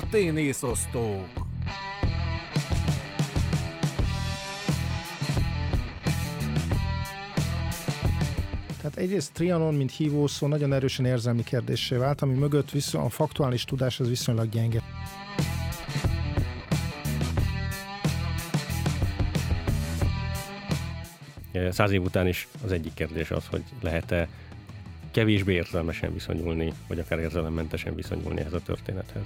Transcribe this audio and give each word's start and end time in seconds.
Történészosztók! 0.00 1.28
Tehát 8.76 8.96
egyrészt 8.96 9.32
Trianon, 9.32 9.74
mint 9.74 9.90
hívószó 9.90 10.46
nagyon 10.46 10.72
erősen 10.72 11.04
érzelmi 11.04 11.42
kérdésé 11.42 11.96
vált, 11.96 12.22
ami 12.22 12.34
mögött 12.34 12.70
viszont 12.70 13.06
a 13.06 13.08
faktuális 13.08 13.64
tudás 13.64 14.00
az 14.00 14.08
viszonylag 14.08 14.48
gyenge. 14.48 14.82
Száz 21.70 21.90
év 21.90 22.02
után 22.02 22.26
is 22.26 22.48
az 22.64 22.72
egyik 22.72 22.94
kérdés 22.94 23.30
az, 23.30 23.46
hogy 23.46 23.62
lehet-e 23.80 24.28
kevésbé 25.10 25.52
érzelmesen 25.52 26.12
viszonyulni, 26.12 26.72
vagy 26.88 26.98
akár 26.98 27.18
érzelemmentesen 27.18 27.94
viszonyulni 27.94 28.40
ehhez 28.40 28.52
a 28.52 28.60
történethez. 28.60 29.22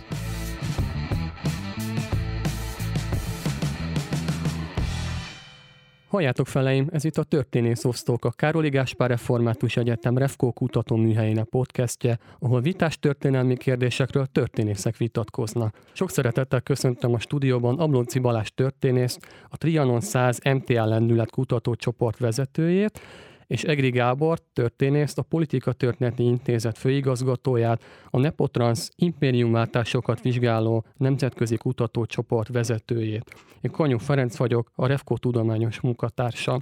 Halljátok 6.09 6.47
feleim, 6.47 6.89
ez 6.93 7.05
itt 7.05 7.17
a 7.17 7.23
Történész 7.23 7.85
Osztók, 7.85 8.25
a 8.25 8.31
Károli 8.31 8.69
Gáspár 8.69 9.09
Református 9.09 9.77
Egyetem 9.77 10.19
Refkó 10.19 10.53
kutatóműhelyének 10.53 11.45
podcastje, 11.45 12.19
ahol 12.39 12.61
vitás 12.61 12.99
történelmi 12.99 13.57
kérdésekről 13.57 14.27
történészek 14.27 14.97
vitatkoznak. 14.97 15.79
Sok 15.93 16.11
szeretettel 16.11 16.61
köszöntöm 16.61 17.15
a 17.15 17.19
stúdióban 17.19 17.79
Ablonci 17.79 18.19
Balázs 18.19 18.49
történészt, 18.55 19.27
a 19.49 19.57
Trianon 19.57 20.01
100 20.01 20.39
MTA 20.45 20.85
lendület 20.85 21.31
kutatócsoport 21.31 22.19
vezetőjét, 22.19 23.01
és 23.47 23.63
Egri 23.63 23.91
Gábor, 23.91 24.39
történészt, 24.53 25.19
a 25.19 25.23
Politika 25.23 25.73
Történeti 25.73 26.23
Intézet 26.23 26.79
főigazgatóját, 26.79 27.85
a 28.11 28.19
Nepotrans 28.19 28.89
impériumváltásokat 28.97 30.21
vizsgáló 30.21 30.85
nemzetközi 30.97 31.57
kutatócsoport 31.57 32.49
vezetőjét. 32.49 33.35
Én 33.61 33.71
Kanyú 33.71 33.99
Ferenc 33.99 34.37
vagyok, 34.37 34.71
a 34.75 34.87
Refko 34.87 35.17
tudományos 35.17 35.81
munkatársa. 35.81 36.61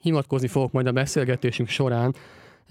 Hivatkozni 0.00 0.48
fogok 0.48 0.72
majd 0.72 0.86
a 0.86 0.92
beszélgetésünk 0.92 1.68
során 1.68 2.14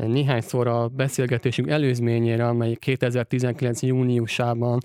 néhányszor 0.08 0.68
a 0.68 0.88
beszélgetésünk 0.88 1.70
előzményére, 1.70 2.48
amely 2.48 2.74
2019. 2.74 3.82
júniusában 3.82 4.80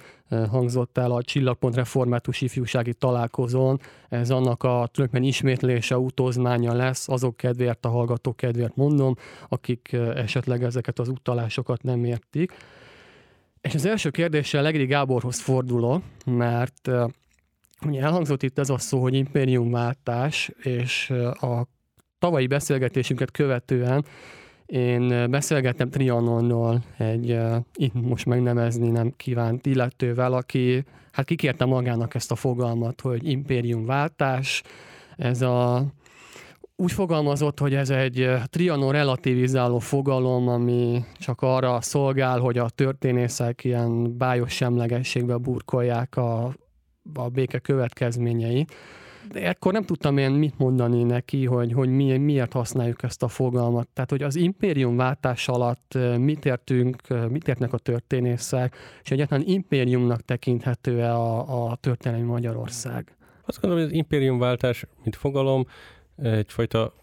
hangzott 0.50 0.98
el 0.98 1.10
a 1.10 1.22
Csillagpont 1.22 1.74
Református 1.74 2.40
Ifjúsági 2.40 2.94
Találkozón. 2.94 3.80
Ez 4.08 4.30
annak 4.30 4.62
a 4.62 4.88
tulajdonképpen 4.92 5.22
ismétlése, 5.22 5.98
utózmánya 5.98 6.72
lesz, 6.74 7.08
azok 7.08 7.36
kedvéért, 7.36 7.84
a 7.84 7.88
hallgatók 7.88 8.36
kedvéért 8.36 8.76
mondom, 8.76 9.14
akik 9.48 9.92
esetleg 10.14 10.62
ezeket 10.62 10.98
az 10.98 11.08
utalásokat 11.08 11.82
nem 11.82 12.04
értik. 12.04 12.52
És 13.60 13.74
az 13.74 13.86
első 13.86 14.10
kérdéssel 14.10 14.62
Legri 14.62 14.86
Gáborhoz 14.86 15.40
fordulok, 15.40 16.02
mert 16.24 16.90
ugye 17.86 18.02
elhangzott 18.02 18.42
itt 18.42 18.58
ez 18.58 18.70
a 18.70 18.78
szó, 18.78 19.00
hogy 19.00 19.14
impériumváltás, 19.14 20.50
és 20.62 21.10
a 21.40 21.66
tavalyi 22.18 22.46
beszélgetésünket 22.46 23.30
követően 23.30 24.04
én 24.66 25.30
beszélgettem 25.30 25.90
Trianonnal 25.90 26.82
egy, 26.96 27.38
itt 27.74 27.94
most 27.94 28.26
megnevezni 28.26 28.88
nem 28.88 29.12
kívánt 29.16 29.66
illetővel, 29.66 30.32
aki 30.32 30.84
hát 31.12 31.26
kikérte 31.26 31.64
magának 31.64 32.14
ezt 32.14 32.30
a 32.30 32.34
fogalmat, 32.34 33.00
hogy 33.00 33.28
impériumváltás, 33.28 34.62
ez 35.16 35.42
a 35.42 35.84
úgy 36.76 36.92
fogalmazott, 36.92 37.58
hogy 37.58 37.74
ez 37.74 37.90
egy 37.90 38.30
Trianon 38.44 38.92
relativizáló 38.92 39.78
fogalom, 39.78 40.48
ami 40.48 41.04
csak 41.18 41.42
arra 41.42 41.80
szolgál, 41.80 42.38
hogy 42.38 42.58
a 42.58 42.68
történészek 42.68 43.64
ilyen 43.64 44.16
bájos 44.16 44.52
semlegességbe 44.52 45.36
burkolják 45.36 46.16
a, 46.16 46.54
a 47.14 47.28
béke 47.28 47.58
következményeit 47.58 48.72
de 48.72 49.03
ekkor 49.32 49.72
nem 49.72 49.84
tudtam 49.84 50.18
én 50.18 50.30
mit 50.30 50.58
mondani 50.58 51.02
neki, 51.02 51.46
hogy, 51.46 51.72
hogy 51.72 51.88
mi, 51.88 52.16
miért 52.16 52.52
használjuk 52.52 53.02
ezt 53.02 53.22
a 53.22 53.28
fogalmat. 53.28 53.88
Tehát, 53.88 54.10
hogy 54.10 54.22
az 54.22 54.36
impérium 54.36 54.96
váltás 54.96 55.48
alatt 55.48 55.98
mit 56.18 56.44
értünk, 56.44 57.02
mit 57.30 57.48
értnek 57.48 57.72
a 57.72 57.78
történészek, 57.78 58.76
és 59.02 59.10
egyáltalán 59.10 59.44
impériumnak 59.46 60.20
tekinthető-e 60.20 61.14
a, 61.14 61.70
a 61.70 61.76
történelmi 61.76 62.26
Magyarország? 62.26 63.16
Azt 63.46 63.60
gondolom, 63.60 63.84
hogy 63.84 63.92
az 63.92 63.98
impériumváltás, 63.98 64.86
mint 65.02 65.16
fogalom, 65.16 65.66
egyfajta 66.22 66.94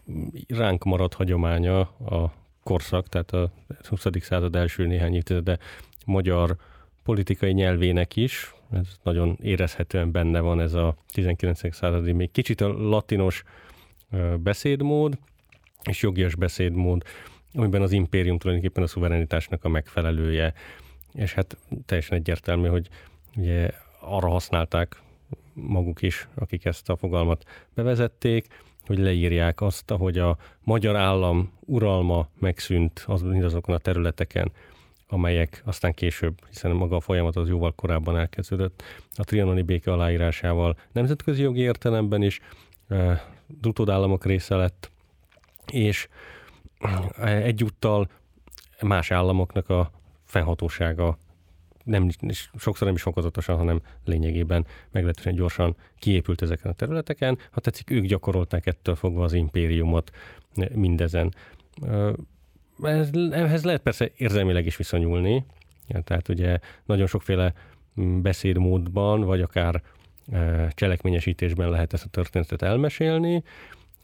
ránk 0.47 0.83
maradt 0.83 1.13
hagyománya 1.13 1.79
a 1.79 2.33
korszak, 2.63 3.07
tehát 3.07 3.31
a 3.31 3.51
20. 3.89 4.05
század 4.19 4.55
első 4.55 4.85
néhány 4.85 5.15
évtizede 5.15 5.57
magyar 6.05 6.55
politikai 7.03 7.51
nyelvének 7.51 8.15
is, 8.15 8.53
ez 8.71 8.87
nagyon 9.03 9.37
érezhetően 9.41 10.11
benne 10.11 10.39
van 10.39 10.61
ez 10.61 10.73
a 10.73 10.95
19. 11.13 11.73
századi, 11.75 12.11
még 12.11 12.31
kicsit 12.31 12.61
a 12.61 12.67
latinos 12.67 13.43
beszédmód, 14.37 15.17
és 15.83 16.01
jogias 16.01 16.35
beszédmód, 16.35 17.03
amiben 17.53 17.81
az 17.81 17.91
impérium 17.91 18.37
tulajdonképpen 18.37 18.83
a 18.83 18.87
szuverenitásnak 18.87 19.63
a 19.63 19.69
megfelelője, 19.69 20.53
és 21.13 21.33
hát 21.33 21.57
teljesen 21.85 22.17
egyértelmű, 22.17 22.67
hogy 22.67 22.87
ugye 23.35 23.69
arra 23.99 24.29
használták 24.29 25.01
maguk 25.53 26.01
is, 26.01 26.27
akik 26.35 26.65
ezt 26.65 26.89
a 26.89 26.95
fogalmat 26.95 27.43
bevezették, 27.73 28.47
hogy 28.85 28.97
leírják 28.97 29.61
azt, 29.61 29.91
ahogy 29.91 30.17
a 30.17 30.37
magyar 30.63 30.95
állam 30.95 31.51
uralma 31.59 32.27
megszűnt 32.39 33.03
az, 33.07 33.21
mindazokon 33.21 33.75
a 33.75 33.77
területeken, 33.77 34.51
amelyek 35.11 35.61
aztán 35.65 35.93
később, 35.93 36.37
hiszen 36.49 36.71
maga 36.71 36.95
a 36.95 36.99
folyamat 36.99 37.35
az 37.35 37.47
jóval 37.47 37.71
korábban 37.75 38.17
elkezdődött, 38.17 38.83
a 39.15 39.23
trianoni 39.23 39.61
béke 39.61 39.91
aláírásával 39.91 40.77
nemzetközi 40.91 41.41
jogi 41.41 41.59
értelemben 41.59 42.21
is 42.21 42.39
e, 42.87 43.25
utódállamok 43.63 44.25
része 44.25 44.55
lett, 44.55 44.91
és 45.71 46.07
egyúttal 47.21 48.09
más 48.81 49.11
államoknak 49.11 49.69
a 49.69 49.91
fennhatósága 50.23 51.17
nem, 51.83 52.09
sokszor 52.57 52.87
nem 52.87 52.95
is 52.95 53.01
fokozatosan, 53.01 53.57
hanem 53.57 53.81
lényegében 54.05 54.65
meglehetősen 54.91 55.35
gyorsan 55.35 55.75
kiépült 55.99 56.41
ezeken 56.41 56.71
a 56.71 56.73
területeken. 56.73 57.37
Ha 57.51 57.59
tetszik, 57.59 57.89
ők 57.89 58.05
gyakorolták 58.05 58.65
ettől 58.65 58.95
fogva 58.95 59.23
az 59.23 59.33
impériumot 59.33 60.11
mindezen 60.73 61.33
ehhez 63.31 63.63
lehet 63.63 63.81
persze 63.81 64.11
érzelmileg 64.15 64.65
is 64.65 64.77
viszonyulni, 64.77 65.45
tehát 66.03 66.29
ugye 66.29 66.59
nagyon 66.85 67.07
sokféle 67.07 67.53
mm, 68.01 68.21
beszédmódban, 68.21 69.21
vagy 69.21 69.41
akár 69.41 69.81
e, 70.31 70.67
cselekményesítésben 70.75 71.69
lehet 71.69 71.93
ezt 71.93 72.05
a 72.05 72.09
történetet 72.09 72.61
elmesélni. 72.61 73.43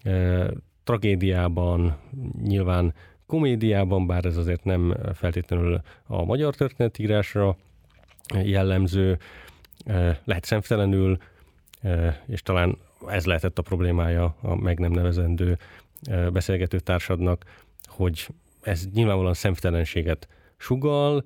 E, 0.03 0.45
tragédiában, 0.83 1.97
nyilván 2.43 2.93
komédiában, 3.25 4.07
bár 4.07 4.25
ez 4.25 4.37
azért 4.37 4.63
nem 4.63 4.97
feltétlenül 5.13 5.81
a 6.05 6.23
magyar 6.23 6.55
történetírásra 6.55 7.57
jellemző, 8.43 9.17
e, 9.85 10.21
lehet 10.23 10.45
szemtelenül, 10.45 11.17
és 12.25 12.41
talán 12.41 12.77
ez 13.07 13.25
lehetett 13.25 13.57
a 13.57 13.61
problémája 13.61 14.35
a 14.41 14.55
meg 14.55 14.79
nem 14.79 14.91
nevezendő 14.91 15.57
beszélgető 16.31 16.79
társadnak, 16.79 17.45
hogy 17.85 18.27
ez 18.67 18.85
nyilvánvalóan 18.93 19.33
szemtelenséget 19.33 20.27
sugal, 20.57 21.23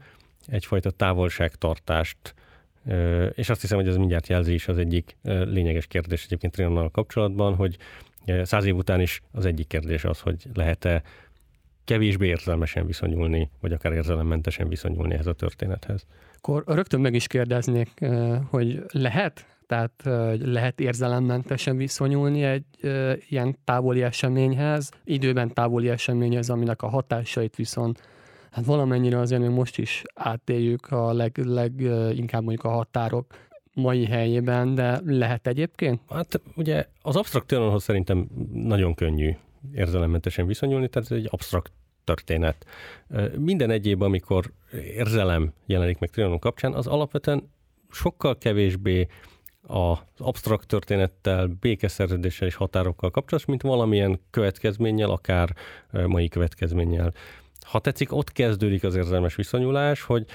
egyfajta 0.47 0.91
távolságtartást, 0.91 2.33
és 3.33 3.49
azt 3.49 3.61
hiszem, 3.61 3.77
hogy 3.77 3.87
ez 3.87 3.95
mindjárt 3.95 4.27
jelzi 4.27 4.53
is 4.53 4.67
az 4.67 4.77
egyik 4.77 5.17
lényeges 5.23 5.87
kérdés 5.87 6.23
egyébként 6.25 6.53
Triannal 6.53 6.89
kapcsolatban, 6.89 7.55
hogy 7.55 7.77
száz 8.41 8.65
év 8.65 8.75
után 8.75 9.01
is 9.01 9.21
az 9.31 9.45
egyik 9.45 9.67
kérdés 9.67 10.03
az, 10.03 10.19
hogy 10.19 10.45
lehet-e 10.53 11.01
kevésbé 11.83 12.27
érzelmesen 12.27 12.85
viszonyulni, 12.85 13.49
vagy 13.59 13.71
akár 13.71 13.93
érzelemmentesen 13.93 14.67
viszonyulni 14.67 15.13
ehhez 15.13 15.27
a 15.27 15.33
történethez. 15.33 16.05
Akkor 16.35 16.63
rögtön 16.65 16.99
meg 16.99 17.13
is 17.13 17.27
kérdeznék, 17.27 18.05
hogy 18.49 18.83
lehet? 18.87 19.45
Tehát 19.71 20.03
lehet 20.39 20.79
érzelemmentesen 20.79 21.77
viszonyulni 21.77 22.43
egy 22.43 22.65
ilyen 23.29 23.57
távoli 23.63 24.03
eseményhez, 24.03 24.91
időben 25.03 25.53
távoli 25.53 25.89
eseményhez, 25.89 26.49
aminek 26.49 26.81
a 26.81 26.87
hatásait 26.87 27.55
viszont 27.55 28.01
hát 28.51 28.65
valamennyire 28.65 29.19
azért 29.19 29.41
még 29.41 29.49
most 29.49 29.77
is 29.77 30.03
átéljük 30.13 30.87
a 30.91 31.13
leg, 31.13 31.37
leginkább 31.37 32.43
mondjuk 32.43 32.65
a 32.65 32.69
határok 32.69 33.25
mai 33.73 34.05
helyében, 34.05 34.75
de 34.75 35.01
lehet 35.05 35.47
egyébként? 35.47 36.01
Hát 36.09 36.41
ugye 36.55 36.85
az 37.01 37.15
absztrakt 37.15 37.47
történethoz 37.47 37.83
szerintem 37.83 38.27
nagyon 38.53 38.93
könnyű 38.93 39.31
érzelemmentesen 39.73 40.45
viszonyulni, 40.47 40.87
tehát 40.87 41.11
ez 41.11 41.17
egy 41.17 41.27
absztrakt 41.29 41.71
történet. 42.03 42.65
Minden 43.37 43.69
egyéb, 43.69 44.01
amikor 44.01 44.51
érzelem 44.95 45.53
jelenik 45.65 45.99
meg 45.99 46.09
Trianon 46.09 46.39
kapcsán, 46.39 46.73
az 46.73 46.87
alapvetően 46.87 47.49
sokkal 47.91 48.37
kevésbé 48.37 49.07
az 49.67 49.97
absztrakt 50.17 50.67
történettel, 50.67 51.47
békeszerződéssel 51.59 52.47
és 52.47 52.55
határokkal 52.55 53.11
kapcsolatos, 53.11 53.49
mint 53.49 53.61
valamilyen 53.61 54.19
következménnyel, 54.29 55.09
akár 55.09 55.55
mai 55.91 56.27
következménnyel. 56.27 57.13
Ha 57.59 57.79
tetszik, 57.79 58.13
ott 58.13 58.31
kezdődik 58.31 58.83
az 58.83 58.95
érzelmes 58.95 59.35
viszonyulás, 59.35 60.01
hogy 60.01 60.25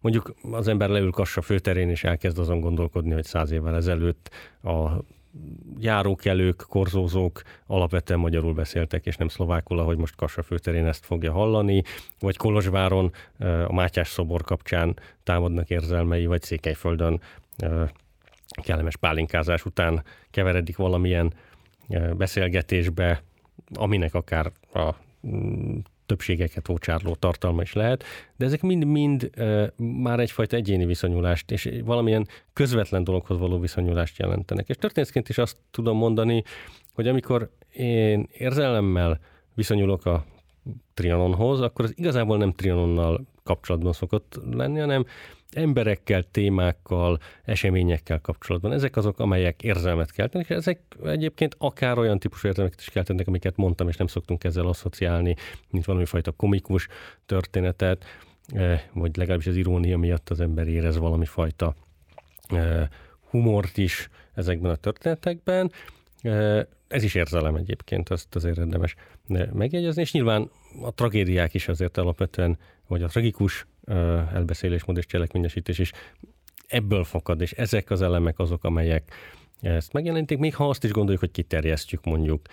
Mondjuk 0.00 0.34
az 0.52 0.68
ember 0.68 0.88
leül 0.88 1.10
Kassa 1.10 1.42
főterén, 1.42 1.88
és 1.88 2.04
elkezd 2.04 2.38
azon 2.38 2.60
gondolkodni, 2.60 3.12
hogy 3.12 3.24
száz 3.24 3.50
évvel 3.50 3.74
ezelőtt 3.74 4.30
a 4.62 4.90
járókelők, 5.78 6.64
korzózók 6.68 7.42
alapvetően 7.66 8.20
magyarul 8.20 8.54
beszéltek, 8.54 9.06
és 9.06 9.16
nem 9.16 9.28
szlovákul, 9.28 9.78
ahogy 9.78 9.96
most 9.96 10.16
Kassa 10.16 10.42
főterén 10.42 10.86
ezt 10.86 11.04
fogja 11.04 11.32
hallani, 11.32 11.82
vagy 12.20 12.36
Kolozsváron 12.36 13.12
a 13.66 13.72
Mátyás 13.72 14.08
szobor 14.08 14.42
kapcsán 14.42 14.98
támadnak 15.22 15.70
érzelmei, 15.70 16.26
vagy 16.26 16.42
Székelyföldön 16.42 17.20
kellemes 18.62 18.96
pálinkázás 18.96 19.64
után 19.64 20.04
keveredik 20.30 20.76
valamilyen 20.76 21.32
beszélgetésbe, 22.16 23.22
aminek 23.74 24.14
akár 24.14 24.52
a 24.72 24.94
mm, 25.26 25.78
többségeket 26.06 26.68
ócsárló 26.68 27.14
tartalma 27.14 27.62
is 27.62 27.72
lehet, 27.72 28.04
de 28.36 28.44
ezek 28.44 28.62
mind-mind 28.62 29.30
már 29.76 30.20
egyfajta 30.20 30.56
egyéni 30.56 30.84
viszonyulást 30.84 31.50
és 31.50 31.70
valamilyen 31.84 32.28
közvetlen 32.52 33.04
dologhoz 33.04 33.38
való 33.38 33.58
viszonyulást 33.58 34.18
jelentenek. 34.18 34.68
És 34.68 34.76
történészként 34.76 35.28
is 35.28 35.38
azt 35.38 35.56
tudom 35.70 35.96
mondani, 35.96 36.42
hogy 36.92 37.08
amikor 37.08 37.50
én 37.72 38.28
érzelemmel 38.32 39.20
viszonyulok 39.54 40.06
a 40.06 40.24
Trianonhoz, 40.94 41.60
akkor 41.60 41.84
az 41.84 41.92
igazából 41.96 42.36
nem 42.36 42.52
Trianonnal 42.52 43.24
kapcsolatban 43.42 43.92
szokott 43.92 44.40
lenni, 44.50 44.78
hanem 44.78 45.04
emberekkel, 45.54 46.22
témákkal, 46.30 47.18
eseményekkel 47.44 48.20
kapcsolatban. 48.20 48.72
Ezek 48.72 48.96
azok, 48.96 49.18
amelyek 49.18 49.62
érzelmet 49.62 50.10
keltenek, 50.10 50.48
és 50.48 50.56
ezek 50.56 50.80
egyébként 51.04 51.54
akár 51.58 51.98
olyan 51.98 52.18
típusú 52.18 52.48
érzelmeket 52.48 52.80
is 52.80 52.88
keltenek, 52.88 53.26
amiket 53.26 53.56
mondtam, 53.56 53.88
és 53.88 53.96
nem 53.96 54.06
szoktunk 54.06 54.44
ezzel 54.44 54.66
asszociálni, 54.66 55.36
mint 55.70 55.84
valami 55.84 56.04
fajta 56.04 56.30
komikus 56.30 56.88
történetet, 57.26 58.04
eh, 58.46 58.82
vagy 58.92 59.16
legalábbis 59.16 59.46
az 59.46 59.56
irónia 59.56 59.98
miatt 59.98 60.30
az 60.30 60.40
ember 60.40 60.68
érez 60.68 60.96
valami 60.98 61.26
fajta 61.26 61.74
eh, 62.48 62.88
humort 63.30 63.76
is 63.76 64.08
ezekben 64.34 64.70
a 64.70 64.76
történetekben. 64.76 65.72
Eh, 66.20 66.62
ez 66.88 67.02
is 67.02 67.14
érzelem 67.14 67.54
egyébként, 67.54 68.08
azt 68.08 68.34
azért 68.34 68.58
érdemes 68.58 68.94
megjegyezni, 69.52 70.00
és 70.00 70.12
nyilván 70.12 70.50
a 70.82 70.90
tragédiák 70.90 71.54
is 71.54 71.68
azért 71.68 71.96
alapvetően, 71.96 72.58
vagy 72.86 73.02
a 73.02 73.08
tragikus 73.08 73.66
elbeszélésmód 74.32 74.96
és 74.96 75.06
cselekményesítés 75.06 75.78
is 75.78 75.92
ebből 76.66 77.04
fakad, 77.04 77.40
és 77.40 77.52
ezek 77.52 77.90
az 77.90 78.02
elemek 78.02 78.38
azok, 78.38 78.64
amelyek 78.64 79.14
ezt 79.60 79.92
megjelenítik, 79.92 80.38
még 80.38 80.54
ha 80.54 80.68
azt 80.68 80.84
is 80.84 80.90
gondoljuk, 80.90 81.20
hogy 81.20 81.30
kiterjesztjük 81.30 82.04
mondjuk 82.04 82.46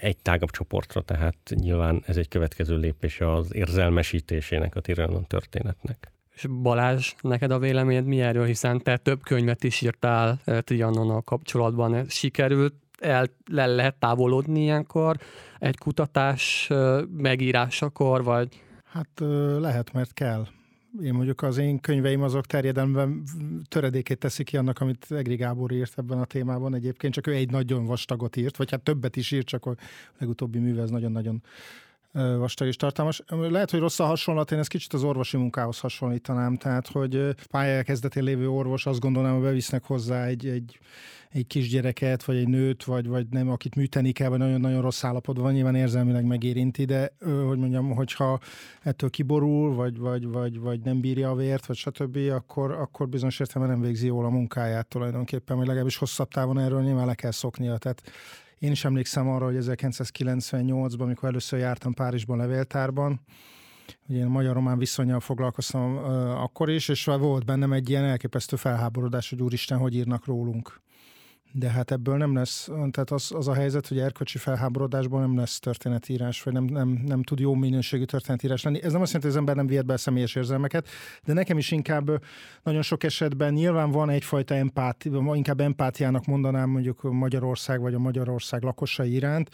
egy 0.00 0.16
tágabb 0.16 0.50
csoportra, 0.50 1.00
tehát 1.00 1.36
nyilván 1.54 2.02
ez 2.06 2.16
egy 2.16 2.28
következő 2.28 2.76
lépés 2.76 3.20
az 3.20 3.54
érzelmesítésének 3.54 4.76
a 4.76 4.80
Tiranon 4.80 5.26
történetnek. 5.26 6.12
És 6.34 6.46
Balázs, 6.46 7.14
neked 7.20 7.50
a 7.50 7.58
véleményed 7.58 8.04
mi 8.04 8.20
erről, 8.20 8.44
hiszen 8.44 8.78
te 8.78 8.96
több 8.96 9.22
könyvet 9.22 9.64
is 9.64 9.80
írtál 9.80 10.40
Trianonnal 10.44 11.22
kapcsolatban. 11.22 12.04
Sikerült 12.08 12.74
el 12.98 13.26
le 13.50 13.66
lehet 13.66 13.94
távolodni 13.94 14.62
ilyenkor 14.62 15.16
egy 15.58 15.78
kutatás 15.78 16.70
megírásakor, 17.16 18.24
vagy 18.24 18.48
Hát 18.92 19.20
lehet, 19.58 19.92
mert 19.92 20.12
kell. 20.12 20.46
Én 21.02 21.14
mondjuk 21.14 21.42
az 21.42 21.58
én 21.58 21.80
könyveim 21.80 22.22
azok 22.22 22.46
terjedelemben 22.46 23.22
töredékét 23.68 24.18
teszik 24.18 24.46
ki 24.46 24.56
annak, 24.56 24.80
amit 24.80 25.06
Egri 25.10 25.36
Gábor 25.36 25.72
írt 25.72 25.98
ebben 25.98 26.18
a 26.18 26.24
témában. 26.24 26.74
Egyébként 26.74 27.14
csak 27.14 27.26
ő 27.26 27.32
egy 27.32 27.50
nagyon 27.50 27.84
vastagot 27.84 28.36
írt, 28.36 28.56
vagy 28.56 28.70
hát 28.70 28.82
többet 28.82 29.16
is 29.16 29.30
írt, 29.30 29.46
csak 29.46 29.66
a 29.66 29.74
legutóbbi 30.18 30.58
műve 30.58 30.82
az 30.82 30.90
nagyon-nagyon 30.90 31.42
vastag 32.12 32.68
és 32.68 32.76
tartalmas. 32.76 33.22
Lehet, 33.28 33.70
hogy 33.70 33.80
rossz 33.80 34.00
a 34.00 34.04
hasonlat, 34.04 34.52
én 34.52 34.58
ezt 34.58 34.68
kicsit 34.68 34.92
az 34.92 35.02
orvosi 35.02 35.36
munkához 35.36 35.78
hasonlítanám, 35.78 36.56
tehát, 36.56 36.88
hogy 36.88 37.34
pályája 37.50 37.82
kezdetén 37.82 38.24
lévő 38.24 38.48
orvos 38.48 38.86
azt 38.86 39.00
gondolnám, 39.00 39.32
hogy 39.32 39.42
bevisznek 39.42 39.84
hozzá 39.84 40.24
egy, 40.24 40.46
egy 40.46 40.78
egy 41.30 41.46
kisgyereket, 41.46 42.24
vagy 42.24 42.36
egy 42.36 42.48
nőt, 42.48 42.84
vagy, 42.84 43.08
vagy 43.08 43.26
nem, 43.28 43.50
akit 43.50 43.74
műteni 43.74 44.12
kell, 44.12 44.28
vagy 44.28 44.38
nagyon-nagyon 44.38 44.82
rossz 44.82 45.04
állapotban 45.04 45.44
van, 45.44 45.52
nyilván 45.52 45.74
érzelmileg 45.74 46.24
megérinti, 46.24 46.84
de 46.84 47.12
hogy 47.46 47.58
mondjam, 47.58 47.90
hogyha 47.90 48.40
ettől 48.82 49.10
kiborul, 49.10 49.74
vagy, 49.74 49.98
vagy, 49.98 50.26
vagy, 50.26 50.58
vagy 50.58 50.80
nem 50.80 51.00
bírja 51.00 51.30
a 51.30 51.34
vért, 51.34 51.66
vagy 51.66 51.76
stb., 51.76 52.16
akkor, 52.16 52.70
akkor 52.70 53.08
bizonyos 53.08 53.40
értelemben 53.40 53.78
nem 53.78 53.86
végzi 53.86 54.06
jól 54.06 54.24
a 54.24 54.30
munkáját 54.30 54.86
tulajdonképpen, 54.86 55.56
vagy 55.56 55.66
legalábbis 55.66 55.96
hosszabb 55.96 56.28
távon 56.28 56.58
erről 56.58 56.82
nyilván 56.82 57.06
le 57.06 57.14
kell 57.14 57.30
szoknia. 57.30 57.78
Tehát 57.78 58.02
én 58.60 58.70
is 58.70 58.84
emlékszem 58.84 59.28
arra, 59.28 59.44
hogy 59.44 59.56
1998-ban, 59.58 61.00
amikor 61.00 61.28
először 61.28 61.58
jártam 61.58 61.92
Párizsban 61.92 62.36
levéltárban, 62.36 63.20
Ugye 64.08 64.18
én 64.18 64.26
magyar-román 64.26 64.78
viszonyal 64.78 65.20
foglalkoztam 65.20 65.96
uh, 65.96 66.42
akkor 66.42 66.70
is, 66.70 66.88
és 66.88 67.04
volt 67.04 67.44
bennem 67.44 67.72
egy 67.72 67.88
ilyen 67.88 68.04
elképesztő 68.04 68.56
felháborodás, 68.56 69.30
hogy 69.30 69.42
úristen, 69.42 69.78
hogy 69.78 69.94
írnak 69.94 70.26
rólunk. 70.26 70.80
De 71.52 71.70
hát 71.70 71.90
ebből 71.90 72.16
nem 72.16 72.34
lesz, 72.34 72.64
tehát 72.66 73.10
az, 73.10 73.32
az 73.34 73.48
a 73.48 73.54
helyzet, 73.54 73.86
hogy 73.86 73.98
erkölcsi 73.98 74.38
felháborodásból 74.38 75.20
nem 75.20 75.36
lesz 75.36 75.58
történetírás, 75.58 76.42
vagy 76.42 76.52
nem, 76.52 76.64
nem, 76.64 76.88
nem 77.06 77.22
tud 77.22 77.38
jó 77.38 77.54
minőségű 77.54 78.04
történetírás 78.04 78.62
lenni. 78.62 78.82
Ez 78.82 78.92
nem 78.92 79.00
azt 79.00 79.12
jelenti, 79.12 79.26
hogy 79.26 79.30
az 79.30 79.36
ember 79.36 79.56
nem 79.56 79.66
vihet 79.66 79.86
be 79.86 79.92
a 79.92 79.96
személyes 79.96 80.34
érzelmeket, 80.34 80.88
de 81.24 81.32
nekem 81.32 81.58
is 81.58 81.70
inkább 81.70 82.22
nagyon 82.62 82.82
sok 82.82 83.02
esetben 83.02 83.52
nyilván 83.52 83.90
van 83.90 84.10
egyfajta 84.10 84.54
empátia, 84.54 85.34
inkább 85.34 85.60
empátiának 85.60 86.26
mondanám 86.26 86.70
mondjuk 86.70 87.02
Magyarország 87.02 87.80
vagy 87.80 87.94
a 87.94 87.98
Magyarország 87.98 88.62
lakosai 88.62 89.12
iránt, 89.12 89.50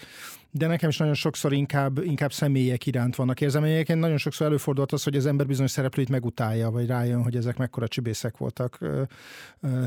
de 0.56 0.66
nekem 0.66 0.88
is 0.88 0.96
nagyon 0.96 1.14
sokszor 1.14 1.52
inkább, 1.52 1.98
inkább 2.04 2.32
személyek 2.32 2.86
iránt 2.86 3.16
vannak 3.16 3.40
érzelmények. 3.40 3.94
Nagyon 3.94 4.16
sokszor 4.16 4.46
előfordult 4.46 4.92
az, 4.92 5.02
hogy 5.02 5.16
az 5.16 5.26
ember 5.26 5.46
bizonyos 5.46 5.70
szereplőit 5.70 6.08
megutálja, 6.08 6.70
vagy 6.70 6.86
rájön, 6.86 7.22
hogy 7.22 7.36
ezek 7.36 7.56
mekkora 7.56 7.88
csibészek 7.88 8.36
voltak. 8.36 8.78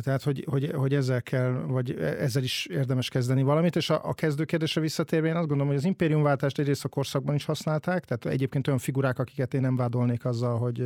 Tehát, 0.01 0.23
hogy, 0.23 0.45
hogy, 0.49 0.71
hogy 0.75 0.93
ezzel 0.93 1.21
kell, 1.21 1.51
vagy 1.51 1.91
ezzel 1.99 2.43
is 2.43 2.65
érdemes 2.65 3.09
kezdeni 3.09 3.43
valamit, 3.43 3.75
és 3.75 3.89
a, 3.89 4.01
a 4.03 4.13
kezdő 4.13 4.43
kérdésre 4.43 4.81
visszatérve 4.81 5.27
én 5.27 5.35
azt 5.35 5.47
gondolom, 5.47 5.67
hogy 5.67 5.77
az 5.77 5.85
impériumváltást 5.85 6.59
egyrészt 6.59 6.85
a 6.85 6.89
korszakban 6.89 7.35
is 7.35 7.45
használták, 7.45 8.05
tehát 8.05 8.25
egyébként 8.25 8.67
olyan 8.67 8.79
figurák, 8.79 9.19
akiket 9.19 9.53
én 9.53 9.61
nem 9.61 9.75
vádolnék 9.75 10.25
azzal, 10.25 10.57
hogy, 10.57 10.83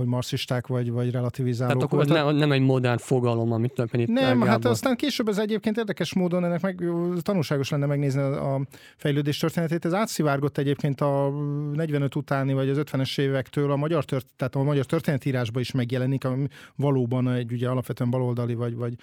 hogy 0.00 0.08
marxisták 0.08 0.66
vagy, 0.66 0.90
vagy 0.90 1.10
relativizálók 1.10 1.72
Tehát 1.72 1.92
akkor 1.92 2.06
voltak. 2.06 2.32
Ne, 2.32 2.38
nem 2.38 2.52
egy 2.52 2.60
modern 2.60 2.98
fogalom, 2.98 3.52
amit 3.52 3.72
többen 3.72 4.00
itt 4.00 4.08
Nem, 4.08 4.40
hát 4.40 4.64
aztán 4.64 4.96
később 4.96 5.28
ez 5.28 5.38
egyébként 5.38 5.76
érdekes 5.76 6.14
módon 6.14 6.44
ennek 6.44 6.60
meg 6.60 6.84
tanulságos 7.22 7.68
lenne 7.70 7.86
megnézni 7.86 8.20
a 8.20 8.60
fejlődés 8.96 9.38
történetét. 9.38 9.84
Ez 9.84 9.94
átszivárgott 9.94 10.58
egyébként 10.58 11.00
a 11.00 11.28
45 11.74 12.14
utáni 12.14 12.52
vagy 12.52 12.68
az 12.68 12.80
50-es 12.80 13.18
évektől 13.18 13.70
a 13.70 13.76
magyar, 13.76 14.04
tört, 14.04 14.26
tehát 14.36 14.54
a 14.54 14.62
magyar 14.62 14.84
történetírásba 14.84 15.60
is 15.60 15.70
megjelenik, 15.70 16.24
ami 16.24 16.46
valóban 16.76 17.28
egy 17.28 17.52
ugye 17.52 17.68
alapvetően 17.68 18.10
baloldali 18.10 18.54
vagy, 18.54 18.74
vagy 18.76 18.94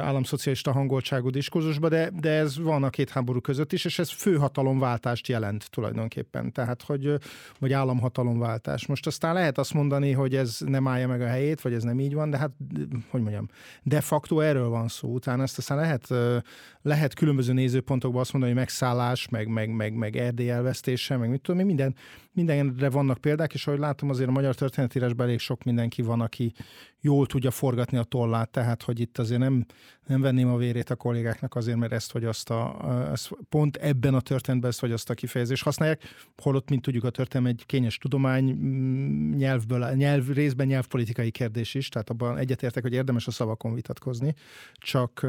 államszocialista 0.00 0.72
hangoltságú 0.72 1.30
diskurzusba, 1.30 1.88
de, 1.88 2.10
de 2.20 2.30
ez 2.30 2.58
van 2.58 2.82
a 2.82 2.90
két 2.90 3.10
háború 3.10 3.40
között 3.40 3.72
is, 3.72 3.84
és 3.84 3.98
ez 3.98 4.10
főhatalomváltást 4.10 5.28
jelent 5.28 5.70
tulajdonképpen, 5.70 6.52
tehát 6.52 6.82
hogy, 6.82 7.14
vagy 7.58 7.72
államhatalomváltás. 7.72 8.86
Most 8.86 9.06
aztán 9.06 9.34
lehet 9.34 9.58
azt 9.58 9.74
mondani, 9.74 10.12
hogy 10.12 10.36
ez 10.36 10.58
nem 10.66 10.88
állja 10.88 11.08
meg 11.08 11.20
a 11.20 11.26
helyét, 11.26 11.60
vagy 11.60 11.72
ez 11.72 11.82
nem 11.82 12.00
így 12.00 12.14
van, 12.14 12.30
de 12.30 12.36
hát, 12.38 12.50
hogy 13.10 13.20
mondjam, 13.20 13.48
de 13.82 14.00
facto 14.00 14.40
erről 14.40 14.68
van 14.68 14.88
szó. 14.88 15.08
Utána 15.08 15.42
ezt 15.42 15.58
aztán 15.58 15.78
lehet, 15.78 16.08
lehet 16.88 17.14
különböző 17.14 17.52
nézőpontokban 17.52 18.20
azt 18.20 18.32
mondani, 18.32 18.52
hogy 18.52 18.62
megszállás, 18.62 19.28
meg, 19.28 19.48
meg, 19.48 19.70
meg, 19.70 19.94
meg 19.94 20.16
Erdély 20.16 20.50
elvesztése, 20.50 21.16
meg 21.16 21.30
mit 21.30 21.40
tudom, 21.40 21.66
minden, 21.66 21.94
mindenre 22.32 22.90
vannak 22.90 23.18
példák, 23.18 23.54
és 23.54 23.66
ahogy 23.66 23.78
látom, 23.78 24.10
azért 24.10 24.28
a 24.28 24.32
magyar 24.32 24.54
történetírásban 24.54 25.26
elég 25.26 25.38
sok 25.38 25.64
mindenki 25.64 26.02
van, 26.02 26.20
aki 26.20 26.52
jól 27.00 27.26
tudja 27.26 27.50
forgatni 27.50 27.96
a 27.98 28.02
tollát, 28.02 28.50
tehát 28.50 28.82
hogy 28.82 29.00
itt 29.00 29.18
azért 29.18 29.40
nem, 29.40 29.66
nem 30.06 30.20
venném 30.20 30.48
a 30.48 30.56
vérét 30.56 30.90
a 30.90 30.96
kollégáknak 30.96 31.54
azért, 31.54 31.76
mert 31.76 31.92
ezt 31.92 32.12
vagy 32.12 32.24
azt 32.24 32.50
a, 32.50 32.76
ezt 33.12 33.30
pont 33.48 33.76
ebben 33.76 34.14
a 34.14 34.20
történetben 34.20 34.70
ezt 34.70 34.80
vagy 34.80 34.92
azt 34.92 35.10
a 35.10 35.14
kifejezést 35.14 35.62
használják, 35.62 36.02
holott, 36.36 36.70
mint 36.70 36.82
tudjuk, 36.82 37.04
a 37.04 37.10
történet 37.10 37.52
egy 37.52 37.66
kényes 37.66 37.98
tudomány, 37.98 38.52
mm, 38.52 39.34
nyelvből, 39.34 39.90
nyelv, 39.94 40.28
részben 40.28 40.66
nyelvpolitikai 40.66 41.30
kérdés 41.30 41.74
is, 41.74 41.88
tehát 41.88 42.10
abban 42.10 42.38
egyetértek, 42.38 42.82
hogy 42.82 42.92
érdemes 42.92 43.26
a 43.26 43.30
szavakon 43.30 43.74
vitatkozni, 43.74 44.34
csak 44.72 45.26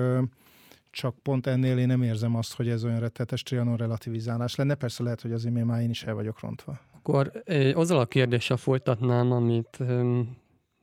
csak 0.92 1.16
pont 1.24 1.48
ennél 1.48 1.78
én 1.78 1.88
nem 1.88 2.02
érzem 2.02 2.36
azt, 2.36 2.56
hogy 2.56 2.70
ez 2.70 2.84
olyan 2.84 3.00
rettetes 3.00 3.44
trianon 3.44 3.78
relativizálás 3.78 4.56
lenne. 4.56 4.76
Persze 4.76 5.04
lehet, 5.04 5.22
hogy 5.22 5.32
azért 5.32 5.66
már 5.66 5.82
én 5.82 5.90
is 5.90 6.04
el 6.04 6.14
vagyok 6.14 6.40
rontva. 6.40 6.80
Akkor 6.96 7.32
azzal 7.74 8.00
a 8.00 8.06
kérdéssel 8.06 8.58
folytatnám, 8.58 9.32
amit 9.32 9.80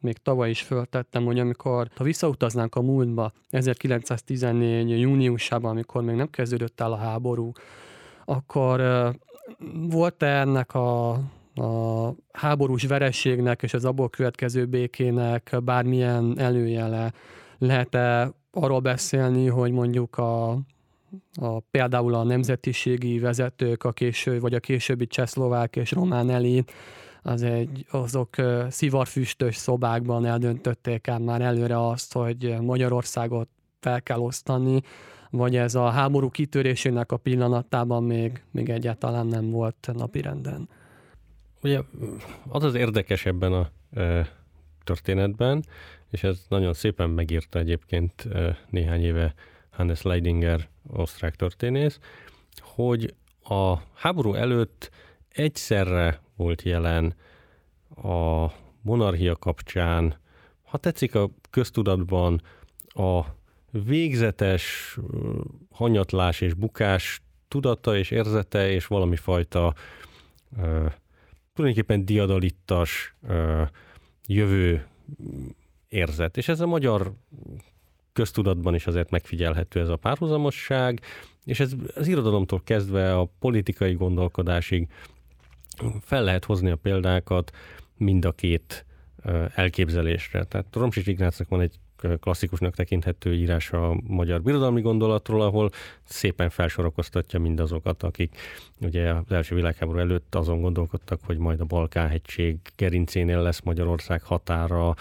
még 0.00 0.16
tavaly 0.16 0.50
is 0.50 0.62
föltettem, 0.62 1.24
hogy 1.24 1.38
amikor, 1.38 1.88
ha 1.96 2.04
visszautaznánk 2.04 2.74
a 2.74 2.82
múltba, 2.82 3.32
1914. 3.50 5.00
júniusában, 5.00 5.70
amikor 5.70 6.02
még 6.02 6.16
nem 6.16 6.30
kezdődött 6.30 6.80
el 6.80 6.92
a 6.92 6.96
háború, 6.96 7.52
akkor 8.24 8.82
volt-e 9.88 10.40
ennek 10.40 10.74
a, 10.74 11.10
a 11.54 12.14
háborús 12.32 12.84
verességnek 12.84 13.62
és 13.62 13.74
az 13.74 13.84
abból 13.84 14.08
következő 14.08 14.66
békének 14.66 15.56
bármilyen 15.62 16.38
előjele? 16.38 17.12
Lehet-e 17.58 18.32
arról 18.50 18.80
beszélni, 18.80 19.46
hogy 19.46 19.72
mondjuk 19.72 20.18
a, 20.18 20.50
a, 21.34 21.60
például 21.70 22.14
a 22.14 22.22
nemzetiségi 22.22 23.18
vezetők, 23.18 23.84
a 23.84 23.92
késő, 23.92 24.40
vagy 24.40 24.54
a 24.54 24.60
későbbi 24.60 25.06
csehszlovák 25.06 25.76
és 25.76 25.92
román 25.92 26.30
elit 26.30 26.72
az 27.22 27.42
egy, 27.42 27.86
azok 27.90 28.34
szivarfüstös 28.68 29.56
szobákban 29.56 30.24
eldöntötték 30.24 31.06
el 31.06 31.18
már 31.18 31.40
előre 31.40 31.86
azt, 31.86 32.12
hogy 32.12 32.56
Magyarországot 32.60 33.48
fel 33.80 34.02
kell 34.02 34.18
osztani, 34.18 34.82
vagy 35.30 35.56
ez 35.56 35.74
a 35.74 35.88
háború 35.88 36.30
kitörésének 36.30 37.12
a 37.12 37.16
pillanatában 37.16 38.04
még, 38.04 38.42
még 38.50 38.68
egyáltalán 38.68 39.26
nem 39.26 39.50
volt 39.50 39.90
napirenden. 39.92 40.68
Ugye 41.62 41.80
az 42.48 42.64
az 42.64 42.74
érdekes 42.74 43.26
ebben 43.26 43.52
a 43.52 43.68
e, 44.00 44.28
történetben, 44.84 45.64
és 46.10 46.22
ez 46.22 46.44
nagyon 46.48 46.72
szépen 46.72 47.10
megírta 47.10 47.58
egyébként 47.58 48.28
néhány 48.70 49.02
éve 49.02 49.34
Hannes 49.70 50.02
Leidinger, 50.02 50.68
osztrák 50.92 51.34
történész, 51.34 51.98
hogy 52.60 53.14
a 53.42 53.76
háború 53.94 54.34
előtt 54.34 54.90
egyszerre 55.28 56.20
volt 56.36 56.62
jelen 56.62 57.14
a 58.02 58.46
monarchia 58.82 59.36
kapcsán, 59.36 60.18
ha 60.62 60.78
tetszik 60.78 61.14
a 61.14 61.30
köztudatban, 61.50 62.42
a 62.88 63.24
végzetes 63.70 64.96
hanyatlás 65.70 66.40
és 66.40 66.54
bukás 66.54 67.20
tudata 67.48 67.96
és 67.96 68.10
érzete, 68.10 68.70
és 68.70 68.86
valami 68.86 69.16
fajta 69.16 69.74
uh, 70.56 70.92
tulajdonképpen 71.54 72.04
diadalittas 72.04 73.14
jövő 74.26 74.86
érzet. 75.96 76.36
És 76.36 76.48
ez 76.48 76.60
a 76.60 76.66
magyar 76.66 77.12
köztudatban 78.12 78.74
is 78.74 78.86
azért 78.86 79.10
megfigyelhető 79.10 79.80
ez 79.80 79.88
a 79.88 79.96
párhuzamosság, 79.96 81.00
és 81.44 81.60
ez 81.60 81.72
az 81.94 82.06
irodalomtól 82.06 82.60
kezdve 82.64 83.18
a 83.18 83.30
politikai 83.38 83.94
gondolkodásig 83.94 84.88
fel 86.00 86.22
lehet 86.22 86.44
hozni 86.44 86.70
a 86.70 86.76
példákat 86.76 87.50
mind 87.96 88.24
a 88.24 88.32
két 88.32 88.84
elképzelésre. 89.54 90.44
Tehát 90.44 90.66
Romsics 90.72 91.06
Ignácnak 91.06 91.48
van 91.48 91.60
egy 91.60 91.78
klasszikusnak 92.20 92.74
tekinthető 92.74 93.34
írás 93.34 93.72
a 93.72 94.00
magyar 94.06 94.42
birodalmi 94.42 94.80
gondolatról, 94.80 95.42
ahol 95.42 95.70
szépen 96.04 96.50
felsorakoztatja 96.50 97.38
mindazokat, 97.38 98.02
akik 98.02 98.36
ugye 98.80 99.12
az 99.12 99.32
első 99.32 99.54
világháború 99.54 99.98
előtt 99.98 100.34
azon 100.34 100.60
gondolkodtak, 100.60 101.20
hogy 101.24 101.38
majd 101.38 101.60
a 101.60 101.64
Balkán-hegység 101.64 102.56
gerincénél 102.76 103.42
lesz 103.42 103.60
Magyarország 103.60 104.22
határa, 104.22 104.94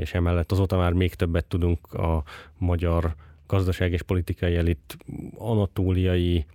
és 0.00 0.14
emellett 0.14 0.52
azóta 0.52 0.76
már 0.76 0.92
még 0.92 1.14
többet 1.14 1.46
tudunk 1.46 1.92
a 1.92 2.22
magyar 2.58 3.14
gazdaság 3.46 3.92
és 3.92 4.02
politikai 4.02 4.56
elit 4.56 4.96
anatóliai 5.34 6.46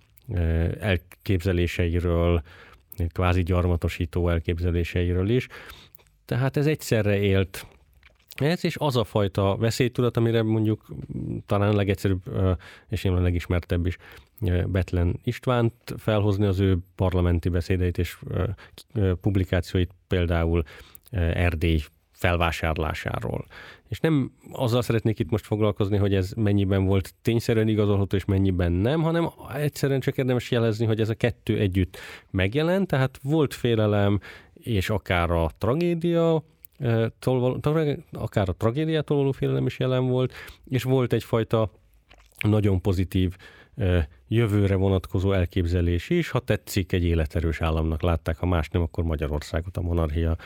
elképzeléseiről, 0.80 2.42
kvázi 3.08 3.42
gyarmatosító 3.42 4.28
elképzeléseiről 4.28 5.28
is. 5.28 5.46
Tehát 6.24 6.56
ez 6.56 6.66
egyszerre 6.66 7.18
élt 7.20 7.66
ez 8.34 8.64
és 8.64 8.76
az 8.76 8.96
a 8.96 9.04
fajta 9.04 9.56
veszélytudat, 9.56 10.16
amire 10.16 10.42
mondjuk 10.42 10.86
talán 11.46 11.74
legegyszerűbb 11.74 12.22
és 12.88 13.04
én 13.04 13.12
a 13.12 13.20
legismertebb 13.20 13.86
is 13.86 13.96
Betlen 14.66 15.20
Istvánt 15.24 15.72
felhozni 15.96 16.46
az 16.46 16.60
ő 16.60 16.78
parlamenti 16.94 17.48
beszédeit 17.48 17.98
és 17.98 18.18
publikációit 19.20 19.90
például 20.06 20.62
Erdély 21.10 21.80
felvásárlásáról. 22.18 23.44
És 23.88 24.00
nem 24.00 24.32
azzal 24.52 24.82
szeretnék 24.82 25.18
itt 25.18 25.30
most 25.30 25.44
foglalkozni, 25.44 25.96
hogy 25.96 26.14
ez 26.14 26.32
mennyiben 26.36 26.84
volt 26.84 27.14
tényszerűen 27.22 27.68
igazolható, 27.68 28.16
és 28.16 28.24
mennyiben 28.24 28.72
nem, 28.72 29.02
hanem 29.02 29.30
egyszerűen 29.54 30.00
csak 30.00 30.16
érdemes 30.18 30.50
jelezni, 30.50 30.86
hogy 30.86 31.00
ez 31.00 31.08
a 31.08 31.14
kettő 31.14 31.58
együtt 31.58 31.96
megjelent, 32.30 32.86
tehát 32.86 33.18
volt 33.22 33.54
félelem, 33.54 34.20
és 34.54 34.90
akár 34.90 35.30
a 35.30 35.50
tragédia, 35.58 36.44
akár 38.12 38.48
a 38.48 38.54
tragédiától 38.56 39.16
való 39.16 39.32
félelem 39.32 39.66
is 39.66 39.78
jelen 39.78 40.06
volt, 40.06 40.32
és 40.68 40.82
volt 40.82 41.12
egyfajta 41.12 41.70
nagyon 42.42 42.80
pozitív 42.80 43.36
jövőre 44.28 44.74
vonatkozó 44.74 45.32
elképzelés 45.32 46.10
is, 46.10 46.30
ha 46.30 46.38
tetszik, 46.38 46.92
egy 46.92 47.04
életerős 47.04 47.60
államnak 47.60 48.02
látták, 48.02 48.36
ha 48.36 48.46
más 48.46 48.68
nem, 48.68 48.82
akkor 48.82 49.04
Magyarországot 49.04 49.76
a 49.76 49.80
monarchia, 49.80 50.36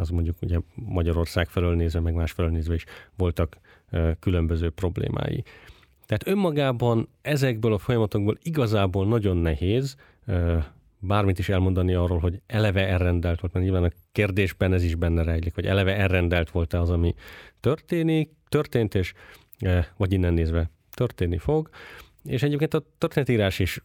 az 0.00 0.08
mondjuk 0.08 0.36
ugye 0.42 0.58
Magyarország 0.74 1.48
felől 1.48 1.74
nézve, 1.74 2.00
meg 2.00 2.14
más 2.14 2.32
felől 2.32 2.50
nézve 2.50 2.74
is 2.74 2.84
voltak 3.16 3.58
különböző 4.20 4.70
problémái. 4.70 5.44
Tehát 6.06 6.26
önmagában 6.26 7.08
ezekből 7.22 7.72
a 7.72 7.78
folyamatokból 7.78 8.38
igazából 8.42 9.06
nagyon 9.06 9.36
nehéz 9.36 9.96
bármit 10.98 11.38
is 11.38 11.48
elmondani 11.48 11.94
arról, 11.94 12.18
hogy 12.18 12.40
eleve 12.46 12.88
elrendelt 12.88 13.40
volt, 13.40 13.52
mert 13.52 13.64
nyilván 13.64 13.84
a 13.84 13.94
kérdésben 14.12 14.72
ez 14.72 14.84
is 14.84 14.94
benne 14.94 15.22
rejlik, 15.22 15.54
hogy 15.54 15.66
eleve 15.66 15.96
elrendelt 15.96 16.50
volt-e 16.50 16.80
az, 16.80 16.90
ami 16.90 17.14
történik, 17.60 18.30
történt, 18.48 18.94
és 18.94 19.12
vagy 19.96 20.12
innen 20.12 20.32
nézve 20.32 20.70
történni 20.90 21.38
fog. 21.38 21.70
És 22.24 22.42
egyébként 22.42 22.74
a 22.74 22.82
történetírás 22.98 23.58
is 23.58 23.82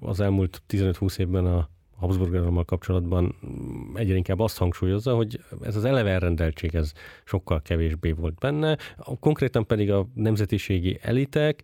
az 0.00 0.20
elmúlt 0.20 0.62
15-20 0.68 1.18
évben 1.18 1.46
a 1.46 1.68
Habsburg 1.96 2.64
kapcsolatban 2.64 3.34
egyre 3.94 4.16
inkább 4.16 4.40
azt 4.40 4.58
hangsúlyozza, 4.58 5.14
hogy 5.14 5.40
ez 5.62 5.76
az 5.76 5.84
eleve 5.84 6.10
elrendeltség 6.10 6.74
ez 6.74 6.92
sokkal 7.24 7.62
kevésbé 7.62 8.12
volt 8.12 8.34
benne, 8.34 8.78
konkrétan 9.20 9.66
pedig 9.66 9.90
a 9.90 10.06
nemzetiségi 10.14 10.98
elitek, 11.02 11.62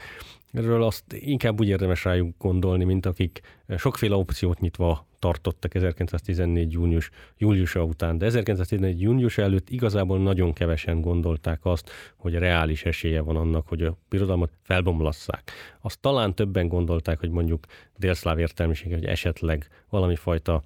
Erről 0.53 0.83
azt 0.83 1.13
inkább 1.13 1.61
úgy 1.61 1.69
érdemes 1.69 2.05
rájuk 2.05 2.35
gondolni, 2.39 2.85
mint 2.85 3.07
akik 3.07 3.41
sokféle 3.77 4.15
opciót 4.15 4.61
nyitva 4.61 5.07
tartottak 5.19 5.75
1914. 5.75 6.73
Június, 6.73 7.11
júliusa 7.37 7.85
után, 7.85 8.19
de 8.19 8.27
1914. 8.27 9.01
június 9.01 9.39
előtt 9.39 9.71
igazából 9.71 10.19
nagyon 10.19 10.53
kevesen 10.53 11.01
gondolták 11.01 11.65
azt, 11.65 11.91
hogy 12.17 12.35
reális 12.35 12.85
esélye 12.85 13.21
van 13.21 13.37
annak, 13.37 13.69
hogy 13.69 13.83
a 13.83 13.97
birodalmat 14.09 14.51
felbomlasszák. 14.63 15.51
Azt 15.81 16.01
talán 16.01 16.35
többen 16.35 16.69
gondolták, 16.69 17.19
hogy 17.19 17.31
mondjuk 17.31 17.65
délszláv 17.97 18.39
értelmiség, 18.39 18.93
hogy 18.93 19.05
esetleg 19.05 19.69
valami 19.89 20.17
fajta 20.17 20.63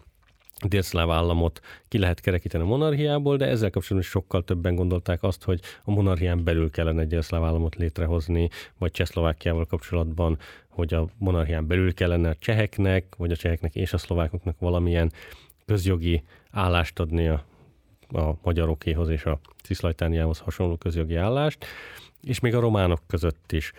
délszláv 0.68 1.10
államot 1.10 1.60
ki 1.88 1.98
lehet 1.98 2.20
kerekíteni 2.20 2.64
a 2.64 2.66
monarchiából, 2.66 3.36
de 3.36 3.46
ezzel 3.46 3.70
kapcsolatban 3.70 4.10
sokkal 4.10 4.44
többen 4.44 4.74
gondolták 4.74 5.22
azt, 5.22 5.44
hogy 5.44 5.60
a 5.84 5.90
monarchián 5.90 6.44
belül 6.44 6.70
kellene 6.70 7.00
egy 7.00 7.08
délszláv 7.08 7.44
államot 7.44 7.74
létrehozni, 7.74 8.48
vagy 8.78 8.90
Csehszlovákiával 8.90 9.64
kapcsolatban, 9.64 10.38
hogy 10.68 10.94
a 10.94 11.06
monarchián 11.18 11.66
belül 11.66 11.94
kellene 11.94 12.28
a 12.28 12.36
cseheknek, 12.38 13.14
vagy 13.16 13.30
a 13.30 13.36
cseheknek 13.36 13.74
és 13.74 13.92
a 13.92 13.98
szlovákoknak 13.98 14.58
valamilyen 14.58 15.12
közjogi 15.66 16.22
állást 16.50 16.98
adni 16.98 17.28
a, 17.28 17.44
a 18.08 18.34
magyarokéhoz 18.42 19.08
és 19.08 19.24
a 19.24 19.40
Ciszlajtániához 19.62 20.38
hasonló 20.38 20.76
közjogi 20.76 21.14
állást, 21.14 21.64
és 22.22 22.40
még 22.40 22.54
a 22.54 22.60
románok 22.60 23.00
között 23.06 23.52
is. 23.52 23.72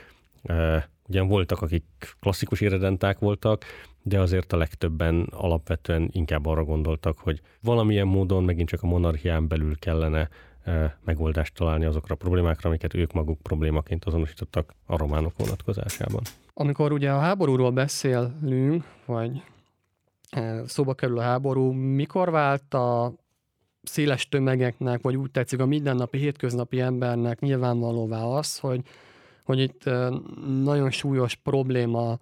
E, 0.44 0.90
ugyan 1.08 1.28
voltak, 1.28 1.62
akik 1.62 1.84
klasszikus 2.20 2.62
irredenták 2.62 3.20
voltak, 3.20 3.66
de 4.08 4.20
azért 4.20 4.54
a 4.54 4.58
legtöbben 4.58 5.28
alapvetően 5.32 6.10
inkább 6.12 6.46
arra 6.46 6.64
gondoltak, 6.64 7.18
hogy 7.20 7.42
valamilyen 7.62 8.08
módon 8.08 8.44
megint 8.44 8.70
csak 8.70 8.84
a 8.84 8.88
monarchián 8.88 9.48
belül 9.48 9.80
kellene 9.80 10.30
e, 10.64 10.98
megoldást 11.04 11.54
találni 11.54 11.86
azokra 11.86 12.14
a 12.14 12.18
problémákra, 12.18 12.70
amiket 12.70 12.94
ők 12.94 13.14
maguk 13.14 13.42
problémaként 13.42 14.06
azonosítottak 14.06 14.74
a 14.86 14.98
románok 14.98 15.34
vonatkozásában. 15.38 16.22
Amikor 16.54 16.92
ugye 16.92 17.12
a 17.12 17.20
háborúról 17.20 17.72
beszélünk, 17.72 18.84
vagy 19.06 19.42
e, 20.30 20.68
szóba 20.68 20.94
kerül 20.94 21.20
a 21.20 21.22
háború, 21.22 21.72
mikor 21.72 22.32
vált 22.32 22.74
a 22.74 23.14
széles 23.84 24.30
tömegeknek, 24.30 25.02
vagy 25.02 25.16
úgy 25.16 25.32
tetszik 25.32 25.60
a 25.60 25.66
mindennapi, 25.66 26.18
hétköznapi 26.18 26.80
embernek 26.80 27.40
nyilvánvalóvá 27.40 28.22
az, 28.22 28.60
hogy, 28.60 28.82
hogy 29.44 29.60
itt 29.60 29.86
e, 29.86 30.10
nagyon 30.64 30.92
súlyos 30.92 31.36
probléma 31.36 32.18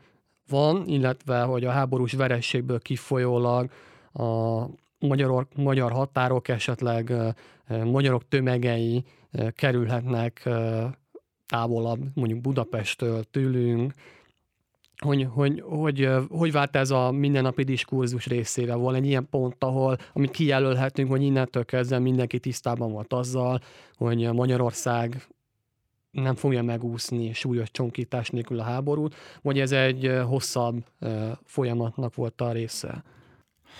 van, 0.47 0.87
illetve 0.87 1.41
hogy 1.41 1.65
a 1.65 1.71
háborús 1.71 2.13
verességből 2.13 2.79
kifolyólag 2.79 3.69
a 4.13 4.63
magyar, 4.99 5.47
magyar 5.55 5.91
határok, 5.91 6.47
esetleg 6.47 7.13
magyarok 7.83 8.27
tömegei 8.27 9.03
kerülhetnek 9.55 10.49
távolabb, 11.45 11.99
mondjuk 12.13 12.41
Budapesttől, 12.41 13.23
tőlünk, 13.23 13.93
hogy, 14.97 15.27
hogy, 15.31 15.63
hogy, 15.65 16.09
hogy 16.29 16.51
vált 16.51 16.75
ez 16.75 16.91
a 16.91 17.11
mindennapi 17.11 17.63
diskurzus 17.63 18.25
részével? 18.25 18.77
Van 18.77 18.95
egy 18.95 19.05
ilyen 19.05 19.27
pont, 19.29 19.63
ahol, 19.63 19.97
amit 20.13 20.31
kijelölhetünk, 20.31 21.09
hogy 21.09 21.21
innentől 21.21 21.65
kezdve 21.65 21.99
mindenki 21.99 22.39
tisztában 22.39 22.91
volt 22.91 23.13
azzal, 23.13 23.59
hogy 23.95 24.31
Magyarország 24.33 25.27
nem 26.13 26.35
fogja 26.35 26.63
megúszni 26.63 27.33
súlyos 27.33 27.71
csonkítás 27.71 28.29
nélkül 28.29 28.59
a 28.59 28.63
háborút, 28.63 29.15
vagy 29.41 29.59
ez 29.59 29.71
egy 29.71 30.11
hosszabb 30.25 30.83
folyamatnak 31.45 32.15
volt 32.15 32.41
a 32.41 32.51
része? 32.51 33.03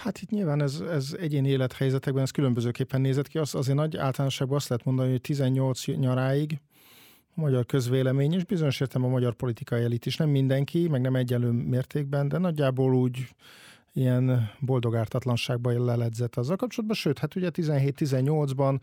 Hát 0.02 0.22
itt 0.22 0.30
nyilván 0.30 0.62
ez, 0.62 0.80
ez 0.92 1.16
egyéni 1.20 1.50
élethelyzetekben 1.50 2.24
ez 2.24 2.32
különbözőképpen 2.32 3.02
nézett 3.02 3.28
ki. 3.28 3.38
Az, 3.38 3.56
azért 3.56 3.78
nagy 3.78 3.98
általánosságban 3.98 4.58
azt 4.58 4.70
lehet 4.70 4.86
mondani, 4.86 5.12
hogy 5.12 5.22
18 5.22 5.86
nyaráig 5.86 6.60
a 7.36 7.42
magyar 7.42 7.66
közvélemény, 7.66 8.34
és 8.34 8.46
bizonyos 8.46 8.80
értem 8.80 9.04
a 9.04 9.08
magyar 9.08 9.34
politikai 9.34 9.84
elit 9.84 10.06
is, 10.06 10.18
nem 10.18 10.30
mindenki, 10.30 10.88
meg 10.88 11.02
nem 11.02 11.16
egyenlő 11.16 11.52
mértékben, 11.52 12.28
de 12.28 12.38
nagyjából 12.38 12.96
úgy 12.96 13.28
ilyen 13.94 14.50
boldog 14.60 14.96
ártatlanságba 14.96 15.86
leledzett 15.86 16.36
azzal 16.36 16.56
kapcsolatban, 16.56 16.98
sőt, 16.98 17.20
hát 17.20 17.36
ugye 17.36 17.50
17-18-ban 17.54 18.80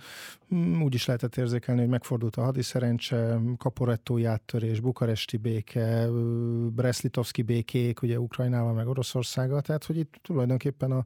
mm, 0.55 0.83
úgy 0.83 0.95
is 0.95 1.07
lehetett 1.07 1.37
érzékelni, 1.37 1.81
hogy 1.81 1.91
megfordult 1.91 2.37
a 2.37 2.43
hadiszerencse, 2.43 3.41
kaporettói 3.59 4.25
áttörés, 4.25 4.81
bukaresti 4.81 5.37
béke, 5.37 6.07
Breszlitovszki 6.73 7.43
békék, 7.43 8.03
ugye 8.03 8.21
Ukrajnával 8.21 8.73
meg 8.73 8.89
Oroszországgal, 8.89 9.61
tehát 9.61 9.85
hogy 9.85 9.97
itt 9.97 10.15
tulajdonképpen 10.23 10.91
a 10.91 11.05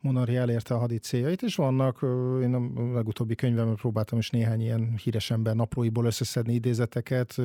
monarchia 0.00 0.40
elérte 0.40 0.74
a 0.74 0.78
hadi 0.78 0.98
céljait, 0.98 1.42
és 1.42 1.56
vannak, 1.56 1.98
én 2.42 2.54
a 2.54 2.92
legutóbbi 2.94 3.34
könyvemben 3.34 3.74
próbáltam 3.74 4.18
is 4.18 4.30
néhány 4.30 4.60
ilyen 4.60 4.96
híres 5.02 5.30
ember 5.30 5.54
naplóiból 5.54 6.04
összeszedni 6.04 6.54
idézeteket, 6.54 7.36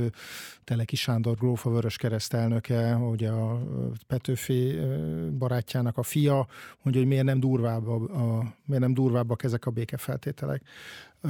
Teleki 0.63 0.95
Sándor 0.95 1.36
grófa 1.36 1.69
Vörös 1.69 1.98
keresztelnöke, 1.98 2.95
ugye 2.95 3.29
a 3.29 3.62
Petőfi 4.07 4.79
barátjának 5.38 5.98
a 5.98 6.03
fia, 6.03 6.48
mondja, 6.81 7.01
hogy 7.01 7.10
miért 7.10 7.25
nem 7.25 7.39
durvább 7.39 7.88
a, 7.88 7.95
a, 7.95 8.53
miért 8.65 8.81
nem 8.81 8.93
durvábbak 8.93 9.43
ezek 9.43 9.65
a 9.65 9.72
békefeltételek 9.72 10.62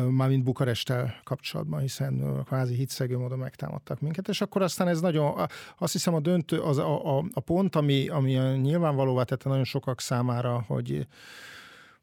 mármint 0.10 0.44
Bukarestel 0.44 1.16
kapcsolatban, 1.24 1.80
hiszen 1.80 2.44
kvázi 2.46 2.76
hitszegő 2.76 3.18
módon 3.18 3.40
megtámadtak 3.40 4.00
minket, 4.00 4.28
és 4.28 4.42
akkor 4.42 4.62
aztán 4.62 4.88
ez 4.88 5.02
nagyon, 5.02 5.48
azt 5.78 5.94
hiszem 5.94 6.14
a 6.14 6.20
döntő, 6.20 6.60
az 6.60 6.78
a, 6.78 7.18
a, 7.18 7.26
a 7.34 7.40
pont, 7.40 7.76
ami, 7.76 8.08
ami 8.08 8.32
nyilvánvalóvá 8.62 9.24
tette 9.24 9.50
nagyon 9.50 9.64
sokak 9.64 10.02
számára, 10.02 10.64
hogy 10.68 11.08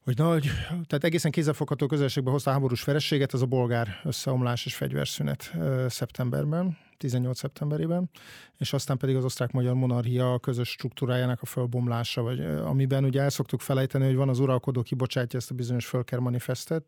hogy 0.04 0.16
nagy, 0.16 0.50
tehát 0.68 1.04
egészen 1.04 1.30
kézzelfogható 1.30 1.86
közelségbe 1.86 2.30
hozta 2.30 2.50
a 2.50 2.52
háborús 2.52 2.84
verességet, 2.84 3.32
az 3.32 3.42
a 3.42 3.46
bolgár 3.46 4.00
összeomlás 4.04 4.66
és 4.66 4.74
fegyverszünet 4.74 5.52
szeptemberben, 5.88 6.76
18 6.96 7.38
szeptemberében, 7.38 8.10
és 8.58 8.72
aztán 8.72 8.96
pedig 8.96 9.16
az 9.16 9.24
osztrák-magyar 9.24 9.74
monarchia 9.74 10.38
közös 10.38 10.68
struktúrájának 10.68 11.42
a 11.42 11.46
fölbomlása, 11.46 12.22
vagy 12.22 12.40
amiben 12.40 13.04
ugye 13.04 13.20
el 13.20 13.30
szoktuk 13.30 13.60
felejteni, 13.60 14.04
hogy 14.04 14.14
van 14.14 14.28
az 14.28 14.38
uralkodó 14.38 14.82
kibocsátja 14.82 15.38
ezt 15.38 15.50
a 15.50 15.54
bizonyos 15.54 15.86
Fölker 15.86 16.18
manifestet, 16.18 16.84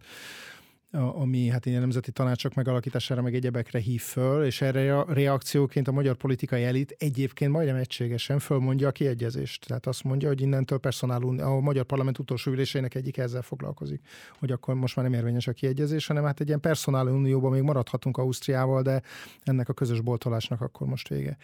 ami 0.92 1.46
hát 1.46 1.66
ilyen 1.66 1.80
nemzeti 1.80 2.12
tanácsok 2.12 2.54
megalakítására, 2.54 3.22
meg 3.22 3.34
egyebekre 3.34 3.78
hív 3.78 4.00
föl, 4.00 4.44
és 4.44 4.60
erre 4.60 4.98
a 4.98 5.12
reakcióként 5.12 5.88
a 5.88 5.92
magyar 5.92 6.16
politikai 6.16 6.64
elit 6.64 6.94
egyébként 6.98 7.52
majdnem 7.52 7.76
egységesen 7.76 8.38
fölmondja 8.38 8.88
a 8.88 8.92
kiegyezést. 8.92 9.66
Tehát 9.66 9.86
azt 9.86 10.04
mondja, 10.04 10.28
hogy 10.28 10.40
innentől 10.40 10.78
personálun, 10.78 11.40
a 11.40 11.60
magyar 11.60 11.84
parlament 11.84 12.18
utolsó 12.18 12.50
üléseinek 12.50 12.94
egyik 12.94 13.16
ezzel 13.16 13.42
foglalkozik, 13.42 14.00
hogy 14.38 14.50
akkor 14.50 14.74
most 14.74 14.96
már 14.96 15.04
nem 15.04 15.14
érvényes 15.14 15.46
a 15.46 15.52
kiegyezés, 15.52 16.06
hanem 16.06 16.24
hát 16.24 16.40
egy 16.40 16.46
ilyen 16.46 16.60
personálunióban 16.60 17.50
még 17.50 17.62
maradhatunk 17.62 18.16
Ausztriával, 18.16 18.82
de 18.82 19.02
ennek 19.42 19.68
a 19.68 19.72
közös 19.72 20.00
boltolásnak 20.00 20.60
akkor 20.60 20.86
most 20.86 21.08
vége. 21.08 21.36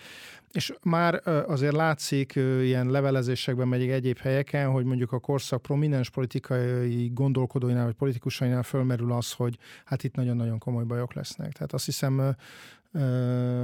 És 0.52 0.72
már 0.82 1.22
azért 1.46 1.74
látszik 1.74 2.34
ilyen 2.36 2.90
levelezésekben, 2.90 3.68
meg 3.68 3.90
egyéb 3.90 4.18
helyeken, 4.18 4.70
hogy 4.70 4.84
mondjuk 4.84 5.12
a 5.12 5.18
korszak 5.18 5.62
prominens 5.62 6.10
politikai 6.10 7.10
gondolkodóinál, 7.14 7.84
vagy 7.84 7.94
politikusainál 7.94 8.62
fölmerül 8.62 9.12
az, 9.12 9.32
hogy 9.38 9.58
hát 9.84 10.04
itt 10.04 10.14
nagyon-nagyon 10.14 10.58
komoly 10.58 10.84
bajok 10.84 11.14
lesznek. 11.14 11.52
Tehát 11.52 11.72
azt 11.72 11.84
hiszem, 11.84 12.36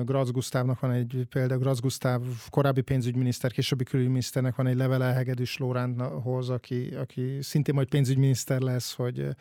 Graz 0.05 0.31
Gusztávnak 0.31 0.81
van 0.81 0.91
egy 0.91 1.27
példa, 1.31 1.59
Graz 1.59 1.81
Gusztáv 1.81 2.21
korábbi 2.51 2.81
pénzügyminiszter, 2.81 3.53
későbbi 3.53 3.85
külügyminiszternek 3.85 4.57
van 4.57 4.67
egy 4.67 4.77
levele 4.77 5.13
Hegedűs 5.13 5.57
Lóránthoz, 5.57 6.51
aki, 6.51 6.95
aki 6.95 7.39
szintén 7.41 7.75
majd 7.75 7.89
pénzügyminiszter 7.89 8.61
lesz, 8.61 8.95
hogy 8.95 9.37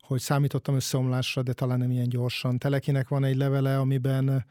hogy 0.00 0.20
számítottam 0.20 0.74
összeomlásra, 0.74 1.42
de 1.42 1.52
talán 1.52 1.78
nem 1.78 1.90
ilyen 1.90 2.08
gyorsan. 2.08 2.58
Telekinek 2.58 3.08
van 3.08 3.24
egy 3.24 3.36
levele, 3.36 3.78
amiben 3.78 4.44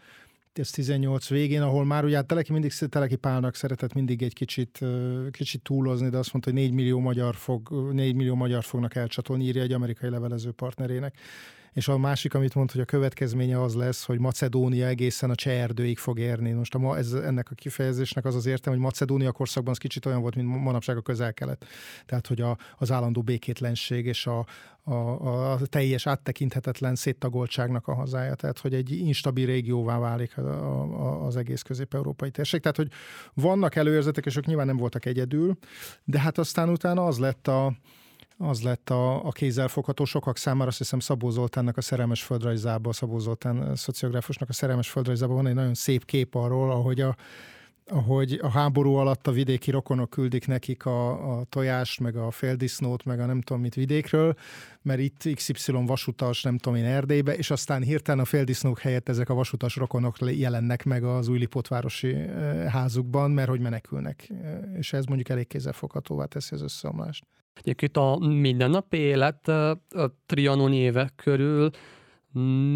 ez 0.59 0.69
18 0.69 1.29
végén, 1.29 1.61
ahol 1.61 1.85
már 1.85 2.03
ugye 2.03 2.15
hát 2.15 2.25
Teleki 2.25 2.51
mindig 2.51 2.73
Teleki 2.73 3.15
Pálnak 3.15 3.55
szeretett 3.55 3.93
mindig 3.93 4.21
egy 4.21 4.33
kicsit, 4.33 4.79
kicsit 5.31 5.61
túlozni, 5.61 6.09
de 6.09 6.17
azt 6.17 6.33
mondta, 6.33 6.51
hogy 6.51 6.59
4 6.59 6.71
millió 6.71 6.99
magyar, 6.99 7.35
fog, 7.35 7.91
4 7.93 8.15
millió 8.15 8.35
magyar 8.35 8.63
fognak 8.63 8.95
elcsatolni, 8.95 9.43
írja 9.43 9.61
egy 9.61 9.73
amerikai 9.73 10.09
levelező 10.09 10.51
partnerének 10.51 11.15
és 11.77 11.87
a 11.87 11.97
másik, 11.97 12.33
amit 12.33 12.55
mond, 12.55 12.71
hogy 12.71 12.81
a 12.81 12.85
következménye 12.85 13.61
az 13.61 13.75
lesz, 13.75 14.05
hogy 14.05 14.19
Macedónia 14.19 14.87
egészen 14.87 15.29
a 15.29 15.35
cseh 15.35 15.61
erdőig 15.61 15.97
fog 15.97 16.19
érni. 16.19 16.51
Most 16.51 16.75
a, 16.75 16.97
ez, 16.97 17.13
ennek 17.13 17.51
a 17.51 17.55
kifejezésnek 17.55 18.25
az 18.25 18.35
az 18.35 18.45
értem, 18.45 18.73
hogy 18.73 18.81
Macedónia 18.81 19.31
korszakban 19.31 19.71
az 19.71 19.77
kicsit 19.77 20.05
olyan 20.05 20.21
volt, 20.21 20.35
mint 20.35 20.63
manapság 20.63 20.97
a 20.97 21.01
közel-kelet. 21.01 21.65
Tehát, 22.05 22.27
hogy 22.27 22.41
a, 22.41 22.57
az 22.77 22.91
állandó 22.91 23.21
békétlenség 23.21 24.05
és 24.05 24.27
a, 24.27 24.45
a, 24.83 25.51
a 25.51 25.59
teljes 25.65 26.07
áttekinthetetlen 26.07 26.95
széttagoltságnak 26.95 27.87
a 27.87 27.93
hazája, 27.93 28.35
tehát 28.35 28.59
hogy 28.59 28.73
egy 28.73 28.91
instabil 28.91 29.45
régióvá 29.45 29.99
válik 29.99 30.37
a, 30.37 30.41
a, 30.41 31.25
az 31.25 31.35
egész 31.35 31.61
közép-európai 31.61 32.31
térség. 32.31 32.61
Tehát, 32.61 32.77
hogy 32.77 32.91
vannak 33.33 33.75
előérzetek, 33.75 34.25
és 34.25 34.35
ők 34.35 34.45
nyilván 34.45 34.65
nem 34.65 34.77
voltak 34.77 35.05
egyedül, 35.05 35.57
de 36.03 36.19
hát 36.19 36.37
aztán 36.37 36.69
utána 36.69 37.05
az 37.05 37.17
lett 37.17 37.47
a, 37.47 37.73
az 38.37 38.61
lett 38.61 38.89
a, 38.89 39.25
a 39.25 39.31
kézzelfogható 39.31 40.05
sokak 40.05 40.37
számára, 40.37 40.69
azt 40.69 40.77
hiszem 40.77 40.99
Szabó 40.99 41.29
Zoltánnak 41.29 41.77
a 41.77 41.81
szerelmes 41.81 42.23
földrajzában, 42.23 42.93
Szabó 42.93 43.19
Zoltán 43.19 43.75
szociográfusnak 43.75 44.49
a 44.49 44.53
szerelmes 44.53 44.89
földrajzában 44.89 45.35
van 45.35 45.47
egy 45.47 45.53
nagyon 45.53 45.73
szép 45.73 46.05
kép 46.05 46.35
arról, 46.35 46.71
ahogy 46.71 47.01
a, 47.01 47.15
ahogy 47.89 48.39
a 48.41 48.49
háború 48.49 48.93
alatt 48.93 49.27
a 49.27 49.31
vidéki 49.31 49.71
rokonok 49.71 50.09
küldik 50.09 50.47
nekik 50.47 50.85
a, 50.85 51.37
a 51.37 51.43
tojást, 51.43 51.99
meg 51.99 52.15
a 52.15 52.31
féldisznót, 52.31 53.05
meg 53.05 53.19
a 53.19 53.25
nem 53.25 53.41
tudom 53.41 53.61
mit 53.61 53.75
vidékről, 53.75 54.35
mert 54.81 54.99
itt 54.99 55.29
XY 55.33 55.71
vasutas, 55.71 56.43
nem 56.43 56.57
tudom 56.57 56.77
én 56.77 56.85
Erdélybe, 56.85 57.35
és 57.35 57.51
aztán 57.51 57.81
hirtelen 57.81 58.21
a 58.21 58.25
féldisznók 58.25 58.79
helyett 58.79 59.09
ezek 59.09 59.29
a 59.29 59.33
vasutas 59.33 59.75
rokonok 59.75 60.15
jelennek 60.19 60.83
meg 60.83 61.03
az 61.03 61.27
újlipotvárosi 61.27 62.13
eh, 62.13 62.71
házukban, 62.71 63.31
mert 63.31 63.49
hogy 63.49 63.59
menekülnek. 63.59 64.29
Eh, 64.43 64.59
és 64.77 64.93
ez 64.93 65.05
mondjuk 65.05 65.29
elég 65.29 65.47
kézzelfoghatóvá 65.47 66.25
teszi 66.25 66.55
az 66.55 66.61
összeomlást. 66.61 67.23
Egyébként 67.59 67.97
a 67.97 68.17
mindennapi 68.17 68.97
élet 68.97 69.47
a 69.47 70.15
trianon 70.25 70.73
évek 70.73 71.13
körül 71.15 71.69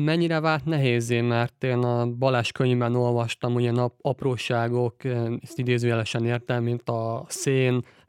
mennyire 0.05 0.39
vált 0.39 0.65
nehézé, 0.65 1.21
mert 1.21 1.63
én 1.63 1.77
a 1.77 2.05
Balázs 2.05 2.51
könyvben 2.51 2.95
olvastam 2.95 3.55
olyan 3.55 3.91
apróságok, 4.01 5.03
ezt 5.41 5.59
idézőjelesen 5.59 6.25
értem, 6.25 6.63
mint 6.63 6.89
a 6.89 7.25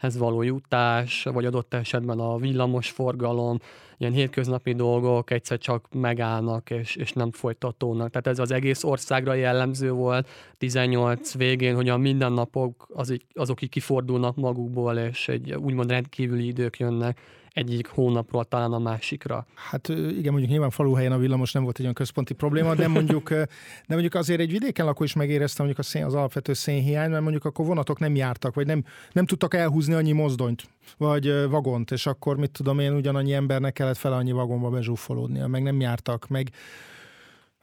szénhez 0.02 0.18
való 0.18 0.42
jutás, 0.42 1.22
vagy 1.24 1.44
adott 1.44 1.74
esetben 1.74 2.18
a 2.18 2.36
villamos 2.36 2.90
forgalom, 2.90 3.58
ilyen 3.98 4.12
hétköznapi 4.12 4.72
dolgok 4.72 5.30
egyszer 5.30 5.58
csak 5.58 5.86
megállnak, 5.92 6.70
és, 6.70 6.96
és 6.96 7.12
nem 7.12 7.30
folytatódnak. 7.30 8.10
Tehát 8.10 8.26
ez 8.26 8.38
az 8.38 8.50
egész 8.50 8.84
országra 8.84 9.34
jellemző 9.34 9.90
volt 9.90 10.28
18 10.58 11.34
végén, 11.34 11.74
hogy 11.74 11.88
a 11.88 11.96
mindennapok 11.96 12.88
az, 12.94 13.16
azok 13.34 13.62
így 13.62 13.68
kifordulnak 13.68 14.36
magukból, 14.36 14.96
és 14.96 15.28
egy 15.28 15.54
úgymond 15.54 15.90
rendkívüli 15.90 16.46
idők 16.46 16.78
jönnek 16.78 17.20
egyik 17.52 17.86
hónapról 17.86 18.44
talán 18.44 18.72
a 18.72 18.78
másikra. 18.78 19.46
Hát 19.54 19.88
igen, 19.88 20.30
mondjuk 20.30 20.50
nyilván 20.50 20.70
faluhelyen 20.70 21.12
a 21.12 21.18
villamos 21.18 21.52
nem 21.52 21.62
volt 21.62 21.74
egy 21.74 21.82
olyan 21.82 21.94
központi 21.94 22.34
probléma, 22.34 22.74
de 22.74 22.88
mondjuk, 22.88 23.28
de 23.28 23.46
mondjuk 23.86 24.14
azért 24.14 24.40
egy 24.40 24.50
vidéken 24.50 24.86
lakó 24.86 25.04
is 25.04 25.12
megérezte 25.12 25.62
mondjuk 25.62 25.84
a 25.86 25.88
szén, 25.88 26.04
az 26.04 26.14
alapvető 26.14 26.52
szénhiány, 26.52 27.10
mert 27.10 27.22
mondjuk 27.22 27.44
akkor 27.44 27.66
vonatok 27.66 27.98
nem 27.98 28.14
jártak, 28.14 28.54
vagy 28.54 28.66
nem, 28.66 28.84
nem 29.12 29.26
tudtak 29.26 29.54
elhúzni 29.54 29.94
annyi 29.94 30.12
mozdonyt, 30.12 30.68
vagy 30.96 31.48
vagont, 31.48 31.90
és 31.90 32.06
akkor 32.06 32.36
mit 32.36 32.50
tudom 32.50 32.78
én, 32.78 32.92
ugyanannyi 32.92 33.32
embernek 33.32 33.72
kellett 33.72 33.96
fel 33.96 34.12
annyi 34.12 34.32
vagonba 34.32 34.70
bezsúfolódnia, 34.70 35.46
meg 35.46 35.62
nem 35.62 35.80
jártak, 35.80 36.28
meg 36.28 36.50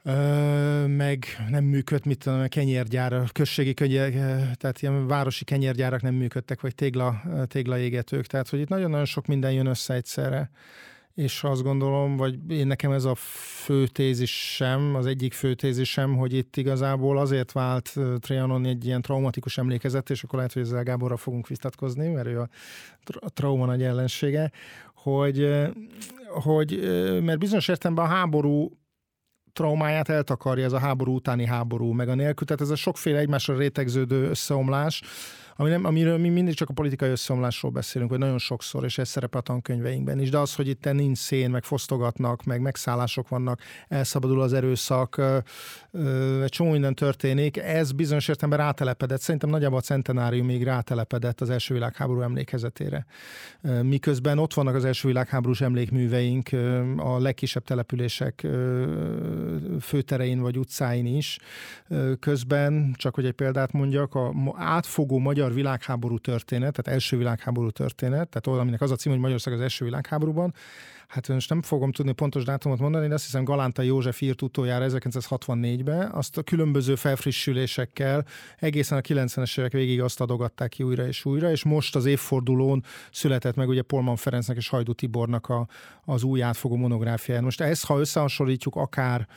Ö, 0.02 0.86
meg 0.86 1.24
nem 1.48 1.64
működt, 1.64 2.04
mit 2.04 2.18
tudom, 2.18 2.48
kenyérgyár, 2.48 3.22
községi 3.32 3.74
kenyér, 3.74 4.12
tehát 4.56 4.82
ilyen 4.82 5.06
városi 5.06 5.44
kenyérgyárak 5.44 6.02
nem 6.02 6.14
működtek, 6.14 6.60
vagy 6.60 6.74
tégla, 6.74 7.22
téglaégetők, 7.46 8.26
tehát 8.26 8.48
hogy 8.48 8.60
itt 8.60 8.68
nagyon-nagyon 8.68 9.04
sok 9.04 9.26
minden 9.26 9.52
jön 9.52 9.66
össze 9.66 9.94
egyszerre, 9.94 10.50
és 11.14 11.44
azt 11.44 11.62
gondolom, 11.62 12.16
vagy 12.16 12.38
én 12.48 12.66
nekem 12.66 12.92
ez 12.92 13.04
a 13.04 13.14
fő 13.64 13.86
tézisem, 13.86 14.94
az 14.94 15.06
egyik 15.06 15.32
fő 15.32 15.54
tézisem, 15.54 16.16
hogy 16.16 16.32
itt 16.32 16.56
igazából 16.56 17.18
azért 17.18 17.52
vált 17.52 17.94
Trianon 18.18 18.66
egy 18.66 18.86
ilyen 18.86 19.02
traumatikus 19.02 19.58
emlékezet, 19.58 20.10
és 20.10 20.22
akkor 20.22 20.36
lehet, 20.36 20.52
hogy 20.52 20.62
ezzel 20.62 20.82
Gáborra 20.82 21.16
fogunk 21.16 21.48
vitatkozni, 21.48 22.08
mert 22.08 22.26
ő 22.26 22.40
a, 22.40 22.48
a 23.18 23.30
trauma 23.30 23.66
nagy 23.66 23.82
ellensége, 23.82 24.50
hogy, 24.94 25.48
hogy 26.26 26.80
mert 27.22 27.38
bizonyos 27.38 27.68
értelemben 27.68 28.04
a 28.04 28.08
háború 28.08 28.79
traumáját 29.52 30.08
eltakarja 30.08 30.64
ez 30.64 30.72
a 30.72 30.78
háború 30.78 31.14
utáni 31.14 31.46
háború, 31.46 31.92
meg 31.92 32.08
a 32.08 32.14
nélkül, 32.14 32.46
tehát 32.46 32.62
ez 32.62 32.70
a 32.70 32.76
sokféle 32.76 33.18
egymásra 33.18 33.56
rétegződő 33.56 34.28
összeomlás, 34.28 35.02
ami 35.60 35.70
nem, 35.70 35.84
amiről 35.84 36.18
mi 36.18 36.28
mindig 36.28 36.54
csak 36.54 36.68
a 36.68 36.72
politikai 36.72 37.10
összeomlásról 37.10 37.70
beszélünk, 37.70 38.10
vagy 38.10 38.18
nagyon 38.18 38.38
sokszor, 38.38 38.84
és 38.84 38.98
ez 38.98 39.08
szerepel 39.08 39.40
a 39.40 39.42
tankönyveinkben 39.42 40.20
is, 40.20 40.30
de 40.30 40.38
az, 40.38 40.54
hogy 40.54 40.68
itt 40.68 40.92
nincs 40.92 41.18
szén, 41.18 41.50
meg 41.50 41.64
fosztogatnak, 41.64 42.44
meg 42.44 42.60
megszállások 42.60 43.28
vannak, 43.28 43.60
elszabadul 43.88 44.40
az 44.40 44.52
erőszak, 44.52 45.20
egy 46.42 46.48
csomó 46.48 46.70
minden 46.70 46.94
történik, 46.94 47.56
ez 47.56 47.92
bizonyos 47.92 48.28
értelemben 48.28 48.66
rátelepedett, 48.66 49.20
szerintem 49.20 49.50
nagyjából 49.50 49.78
a 49.78 49.80
centenáriumig 49.80 50.64
rátelepedett 50.64 51.40
az 51.40 51.50
első 51.50 51.74
világháború 51.74 52.20
emlékezetére. 52.20 53.06
Miközben 53.82 54.38
ott 54.38 54.54
vannak 54.54 54.74
az 54.74 54.84
első 54.84 55.08
világháborús 55.08 55.60
emlékműveink 55.60 56.48
a 56.96 57.18
legkisebb 57.18 57.64
települések 57.64 58.46
főterein 59.80 60.40
vagy 60.40 60.58
utcáin 60.58 61.06
is. 61.06 61.38
Közben, 62.20 62.94
csak 62.96 63.14
hogy 63.14 63.26
egy 63.26 63.32
példát 63.32 63.72
mondjak, 63.72 64.14
a 64.14 64.34
átfogó 64.56 65.18
magyar 65.18 65.48
magyar 65.50 65.64
világháború 65.64 66.18
történet, 66.18 66.72
tehát 66.72 67.00
első 67.00 67.16
világháború 67.16 67.70
történet, 67.70 68.28
tehát 68.28 68.60
aminek 68.60 68.80
az 68.80 68.90
a 68.90 68.96
cím, 68.96 69.12
hogy 69.12 69.20
Magyarország 69.20 69.54
az 69.54 69.60
első 69.60 69.84
világháborúban, 69.84 70.54
hát 71.08 71.28
most 71.28 71.48
nem 71.48 71.62
fogom 71.62 71.92
tudni 71.92 72.12
pontos 72.12 72.44
dátumot 72.44 72.78
mondani, 72.78 73.08
de 73.08 73.14
azt 73.14 73.24
hiszem 73.24 73.44
Galánta 73.44 73.82
József 73.82 74.20
írt 74.20 74.42
utoljára 74.42 74.86
1964-ben, 74.88 76.10
azt 76.10 76.36
a 76.38 76.42
különböző 76.42 76.94
felfrissülésekkel 76.94 78.24
egészen 78.58 78.98
a 78.98 79.00
90-es 79.00 79.58
évek 79.58 79.72
végig 79.72 80.00
azt 80.00 80.20
adogatták 80.20 80.68
ki 80.68 80.82
újra 80.82 81.06
és 81.06 81.24
újra, 81.24 81.50
és 81.50 81.64
most 81.64 81.96
az 81.96 82.06
évfordulón 82.06 82.84
született 83.10 83.54
meg 83.54 83.68
ugye 83.68 83.82
Polman 83.82 84.16
Ferencnek 84.16 84.56
és 84.56 84.68
Hajdu 84.68 84.92
Tibornak 84.92 85.48
a, 85.48 85.66
az 86.04 86.22
új 86.22 86.42
átfogó 86.42 86.76
monográfiája. 86.76 87.42
Most 87.42 87.60
ezt, 87.60 87.86
ha 87.86 87.98
összehasonlítjuk 87.98 88.76
akár 88.76 89.28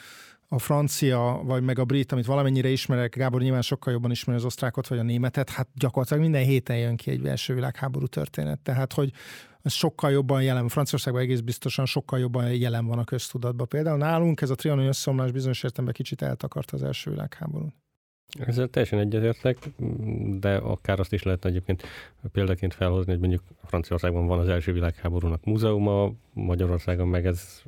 a 0.54 0.60
francia, 0.60 1.42
vagy 1.44 1.64
meg 1.64 1.80
a 1.80 1.86
brit, 1.86 2.12
amit 2.12 2.26
valamennyire 2.26 2.70
ismerek, 2.70 3.16
Gábor 3.16 3.42
nyilván 3.42 3.62
sokkal 3.62 3.94
jobban 3.94 4.12
ismeri 4.12 4.40
az 4.40 4.46
osztrákot, 4.46 4.88
vagy 4.88 4.98
a 4.98 5.04
németet, 5.04 5.50
hát 5.50 5.68
gyakorlatilag 5.74 6.24
minden 6.24 6.44
héten 6.44 6.78
jön 6.78 6.96
ki 6.96 7.12
egy 7.12 7.26
első 7.26 7.54
világháború 7.54 8.06
történet. 8.06 8.60
Tehát, 8.60 8.94
hogy 8.94 9.12
ez 9.62 9.74
sokkal 9.74 10.12
jobban 10.12 10.44
jelen, 10.44 10.68
Franciaországban 10.68 11.22
egész 11.22 11.40
biztosan 11.40 11.86
sokkal 11.86 12.20
jobban 12.20 12.54
jelen 12.54 12.86
van 12.86 13.00
a 13.00 13.04
köztudatban. 13.04 13.68
Például 13.68 13.98
nálunk 13.98 14.42
ez 14.42 14.50
a 14.50 14.56
trianoni 14.56 14.88
összeomlás 14.88 15.32
bizonyos 15.32 15.64
értelemben 15.64 15.94
kicsit 15.94 16.22
eltakart 16.22 16.72
az 16.72 16.84
első 16.84 17.10
világháborút. 17.10 17.83
Ezzel 18.40 18.68
teljesen 18.68 19.00
egyetértek, 19.00 19.58
de 20.40 20.56
akár 20.56 21.00
azt 21.00 21.14
is 21.14 21.24
lehetne 21.24 21.50
egyébként 21.50 21.84
példaként 22.32 22.74
felhozni, 22.74 23.12
hogy 23.12 23.20
mondjuk 23.20 23.44
Franciaországban 23.66 24.28
van 24.28 24.40
az 24.40 24.48
első 24.48 24.74
világháborúnak 24.74 25.44
múzeuma, 25.44 26.12
Magyarországon 26.34 27.08
meg 27.08 27.26
ez 27.26 27.62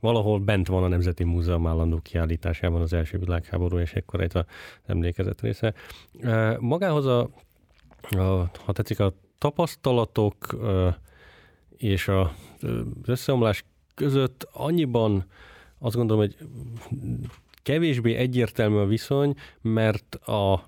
valahol 0.00 0.38
bent 0.38 0.66
van 0.66 0.82
a 0.82 0.88
Nemzeti 0.88 1.24
Múzeum 1.24 1.66
állandó 1.66 2.00
kiállításában 2.02 2.80
az 2.80 2.92
első 2.92 3.18
világháború, 3.18 3.78
és 3.78 3.92
ekkor 3.92 4.20
egy 4.20 4.36
az 4.36 4.44
emlékezet 4.86 5.40
része. 5.40 5.74
Magához 6.58 7.06
a, 7.06 7.30
a 8.10 8.50
ha 8.64 8.72
tetszik, 8.72 9.00
a 9.00 9.12
tapasztalatok 9.38 10.56
és 11.76 12.08
a, 12.08 12.20
az 12.60 13.08
összeomlás 13.08 13.64
között 13.94 14.48
annyiban 14.52 15.24
azt 15.78 15.96
gondolom, 15.96 16.22
hogy 16.22 16.36
kevésbé 17.62 18.14
egyértelmű 18.14 18.76
a 18.76 18.86
viszony, 18.86 19.34
mert 19.60 20.14
a, 20.14 20.62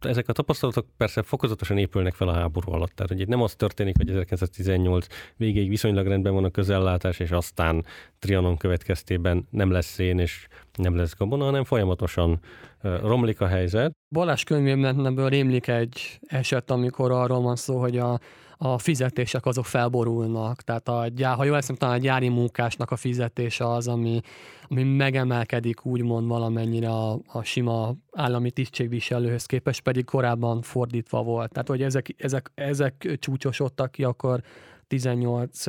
ezek 0.00 0.28
a 0.28 0.32
tapasztalatok 0.32 0.86
persze 0.96 1.22
fokozatosan 1.22 1.78
épülnek 1.78 2.14
fel 2.14 2.28
a 2.28 2.32
háború 2.32 2.72
alatt. 2.72 2.92
Tehát, 2.94 3.12
hogy 3.12 3.28
nem 3.28 3.42
az 3.42 3.54
történik, 3.54 3.96
hogy 3.96 4.08
1918 4.08 5.06
végéig 5.36 5.68
viszonylag 5.68 6.06
rendben 6.06 6.34
van 6.34 6.44
a 6.44 6.50
közellátás, 6.50 7.18
és 7.18 7.30
aztán 7.30 7.84
Trianon 8.18 8.56
következtében 8.56 9.46
nem 9.50 9.70
lesz 9.70 9.92
szén, 9.92 10.18
és 10.18 10.46
nem 10.74 10.96
lesz 10.96 11.16
gabona, 11.16 11.44
hanem 11.44 11.64
folyamatosan 11.64 12.40
romlik 12.82 13.40
a 13.40 13.46
helyzet. 13.46 13.92
Balázs 14.08 14.42
könyvében 14.42 15.28
rémlik 15.28 15.66
egy 15.66 16.18
eset, 16.26 16.70
amikor 16.70 17.10
arról 17.10 17.40
van 17.40 17.56
szó, 17.56 17.80
hogy 17.80 17.98
a 17.98 18.18
a 18.58 18.78
fizetések 18.78 19.46
azok 19.46 19.64
felborulnak. 19.64 20.62
Tehát 20.62 20.88
a 20.88 21.08
ha 21.36 21.44
jól 21.44 21.56
eszem, 21.56 21.76
talán 21.76 21.94
a 21.94 21.98
gyári 21.98 22.28
munkásnak 22.28 22.90
a 22.90 22.96
fizetése 22.96 23.70
az, 23.70 23.88
ami, 23.88 24.20
ami 24.68 24.82
megemelkedik 24.82 25.84
úgymond 25.84 26.28
valamennyire 26.28 26.88
a, 26.88 27.18
a 27.26 27.42
sima 27.42 27.94
állami 28.12 28.50
tisztségviselőhöz 28.50 29.46
képest, 29.46 29.80
pedig 29.80 30.04
korábban 30.04 30.62
fordítva 30.62 31.22
volt. 31.22 31.52
Tehát, 31.52 31.68
hogy 31.68 31.82
ezek, 31.82 32.14
ezek, 32.18 32.50
ezek 32.54 33.16
csúcsosodtak 33.18 33.90
ki, 33.90 34.04
akkor 34.04 34.42
18 34.86 35.66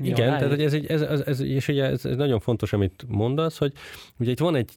igen, 0.00 0.14
tehát 0.14 0.48
hogy 0.48 0.62
ez, 0.62 0.72
egy, 0.72 0.86
ez, 0.86 1.00
ez, 1.00 1.20
ez, 1.20 1.40
és 1.40 1.68
ugye 1.68 1.84
ez, 1.84 2.04
ez 2.04 2.16
nagyon 2.16 2.40
fontos, 2.40 2.72
amit 2.72 3.04
mondasz, 3.08 3.58
hogy 3.58 3.72
ugye 4.18 4.30
itt 4.30 4.38
van 4.38 4.54
egy 4.54 4.70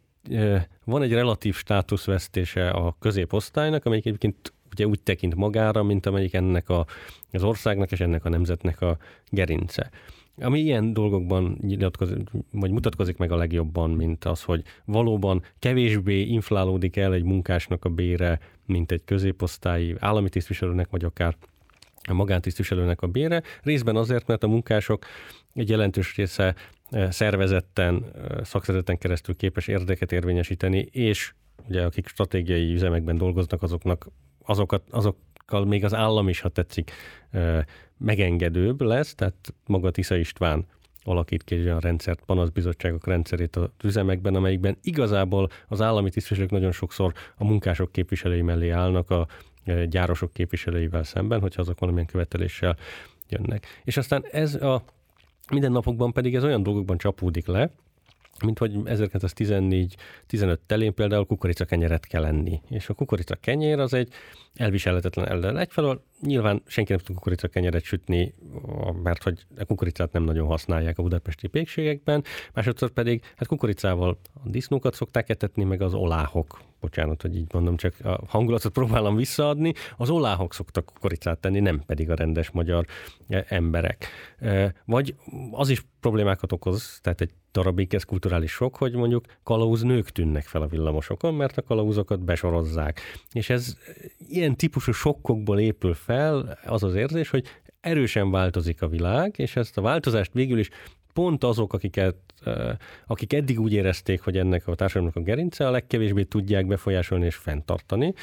van 0.83 1.01
egy 1.01 1.11
relatív 1.11 1.55
státuszvesztése 1.55 2.69
a 2.69 2.95
középosztálynak, 2.99 3.85
amelyik 3.85 4.05
egyébként 4.05 4.53
ugye 4.75 4.87
úgy 4.87 5.01
tekint 5.01 5.35
magára, 5.35 5.83
mint 5.83 6.05
amelyik 6.05 6.33
ennek 6.33 6.69
a, 6.69 6.85
az 7.31 7.43
országnak 7.43 7.91
és 7.91 7.99
ennek 7.99 8.25
a 8.25 8.29
nemzetnek 8.29 8.81
a 8.81 8.97
gerince. 9.29 9.89
Ami 10.37 10.59
ilyen 10.59 10.93
dolgokban 10.93 11.57
vagy 12.51 12.71
mutatkozik 12.71 13.17
meg 13.17 13.31
a 13.31 13.35
legjobban, 13.35 13.89
mint 13.89 14.25
az, 14.25 14.43
hogy 14.43 14.63
valóban 14.85 15.43
kevésbé 15.59 16.21
inflálódik 16.21 16.95
el 16.95 17.13
egy 17.13 17.23
munkásnak 17.23 17.85
a 17.85 17.89
bére, 17.89 18.39
mint 18.65 18.91
egy 18.91 19.01
középosztályi 19.05 19.95
állami 19.99 20.29
tisztviselőnek, 20.29 20.89
vagy 20.89 21.03
akár 21.03 21.35
a 22.07 22.13
magántisztviselőnek 22.13 23.01
a 23.01 23.07
bére. 23.07 23.41
Részben 23.63 23.95
azért, 23.95 24.27
mert 24.27 24.43
a 24.43 24.47
munkások 24.47 25.05
egy 25.53 25.69
jelentős 25.69 26.15
része 26.15 26.55
eh, 26.89 27.11
szervezetten, 27.11 28.05
eh, 28.15 28.43
szakszervezeten 28.43 28.97
keresztül 28.97 29.35
képes 29.35 29.67
érdeket 29.67 30.11
érvényesíteni, 30.11 30.87
és 30.91 31.33
ugye 31.67 31.83
akik 31.83 32.07
stratégiai 32.07 32.73
üzemekben 32.73 33.17
dolgoznak, 33.17 33.63
azoknak 33.63 34.07
azokat, 34.45 34.83
azokkal 34.89 35.65
még 35.65 35.83
az 35.83 35.93
állam 35.93 36.29
is, 36.29 36.39
ha 36.39 36.49
tetszik, 36.49 36.91
megengedőbb 37.97 38.81
lesz, 38.81 39.15
tehát 39.15 39.53
maga 39.65 39.91
Tisza 39.91 40.15
István 40.15 40.65
alakít 41.03 41.43
ki 41.43 41.55
egy 41.55 41.65
olyan 41.65 41.79
rendszert, 41.79 42.21
panaszbizottságok 42.25 43.07
rendszerét 43.07 43.55
az 43.55 43.69
üzemekben, 43.83 44.35
amelyikben 44.35 44.77
igazából 44.81 45.49
az 45.67 45.81
állami 45.81 46.09
tisztviselők 46.09 46.51
nagyon 46.51 46.71
sokszor 46.71 47.13
a 47.35 47.43
munkások 47.43 47.91
képviselői 47.91 48.41
mellé 48.41 48.69
állnak 48.69 49.09
a 49.09 49.27
gyárosok 49.85 50.33
képviselőivel 50.33 51.03
szemben, 51.03 51.39
hogyha 51.39 51.61
azok 51.61 51.79
valamilyen 51.79 52.07
követeléssel 52.07 52.77
jönnek. 53.29 53.65
És 53.83 53.97
aztán 53.97 54.25
ez 54.31 54.55
a 54.55 54.83
mindennapokban 55.51 56.11
pedig 56.11 56.35
ez 56.35 56.43
olyan 56.43 56.63
dolgokban 56.63 56.97
csapódik 56.97 57.47
le, 57.47 57.71
mint 58.43 58.57
hogy 58.57 58.73
1914-15 58.85 60.57
telén 60.65 60.93
például 60.93 61.25
kukoricakenyeret 61.25 62.05
kell 62.05 62.25
enni. 62.25 62.61
És 62.69 62.89
a 62.89 62.93
kukoricakenyér 62.93 63.79
az 63.79 63.93
egy 63.93 64.13
elviselhetetlen 64.55 65.27
ellen. 65.27 65.57
Egyfelől 65.57 66.03
nyilván 66.21 66.61
senki 66.65 66.91
nem 66.91 67.01
tud 67.01 67.15
kukoricakenyeret 67.15 67.83
sütni, 67.83 68.33
mert 69.03 69.23
hogy 69.23 69.45
a 69.57 69.65
kukoricát 69.65 70.11
nem 70.11 70.23
nagyon 70.23 70.47
használják 70.47 70.97
a 70.97 71.01
budapesti 71.01 71.47
pékségekben, 71.47 72.23
másodszor 72.53 72.89
pedig 72.89 73.23
hát 73.35 73.47
kukoricával 73.47 74.19
a 74.33 74.49
disznókat 74.49 74.93
szokták 74.93 75.29
etetni, 75.29 75.63
meg 75.63 75.81
az 75.81 75.93
oláhok. 75.93 76.61
Bocsánat, 76.79 77.21
hogy 77.21 77.35
így 77.35 77.53
mondom, 77.53 77.75
csak 77.75 77.93
a 78.03 78.19
hangulatot 78.27 78.71
próbálom 78.71 79.15
visszaadni. 79.15 79.73
Az 79.97 80.09
oláhok 80.09 80.53
szoktak 80.53 80.85
kukoricát 80.85 81.39
tenni, 81.39 81.59
nem 81.59 81.83
pedig 81.85 82.09
a 82.09 82.15
rendes 82.15 82.51
magyar 82.51 82.85
e, 83.27 83.45
emberek. 83.49 84.07
E, 84.39 84.73
vagy 84.85 85.15
az 85.51 85.69
is 85.69 85.85
problémákat 85.99 86.51
okoz, 86.51 86.99
tehát 87.01 87.21
egy 87.21 87.31
darabig 87.51 87.93
ez 87.93 88.03
kulturális 88.03 88.51
sok, 88.51 88.75
hogy 88.75 88.93
mondjuk 88.93 89.25
kalauz 89.43 89.81
nők 89.81 90.09
tűnnek 90.09 90.43
fel 90.43 90.61
a 90.61 90.67
villamosokon, 90.67 91.33
mert 91.33 91.57
a 91.57 91.61
kalauzokat 91.61 92.23
besorozzák. 92.23 93.01
És 93.31 93.49
ez 93.49 93.77
ilyen 94.45 94.57
típusú 94.57 94.91
sokkokból 94.91 95.59
épül 95.59 95.93
fel 95.93 96.57
az 96.65 96.83
az 96.83 96.95
érzés, 96.95 97.29
hogy 97.29 97.45
erősen 97.81 98.31
változik 98.31 98.81
a 98.81 98.87
világ, 98.87 99.33
és 99.37 99.55
ezt 99.55 99.77
a 99.77 99.81
változást 99.81 100.33
végül 100.33 100.59
is 100.59 100.69
pont 101.13 101.43
azok, 101.43 101.73
akiket, 101.73 102.15
akik 103.07 103.33
eddig 103.33 103.59
úgy 103.59 103.73
érezték, 103.73 104.21
hogy 104.21 104.37
ennek 104.37 104.67
a 104.67 104.75
társadalomnak 104.75 105.21
a 105.21 105.25
gerince, 105.25 105.67
a 105.67 105.71
legkevésbé 105.71 106.23
tudják 106.23 106.67
befolyásolni 106.67 107.25
és 107.25 107.35
fenntartani 107.35 108.13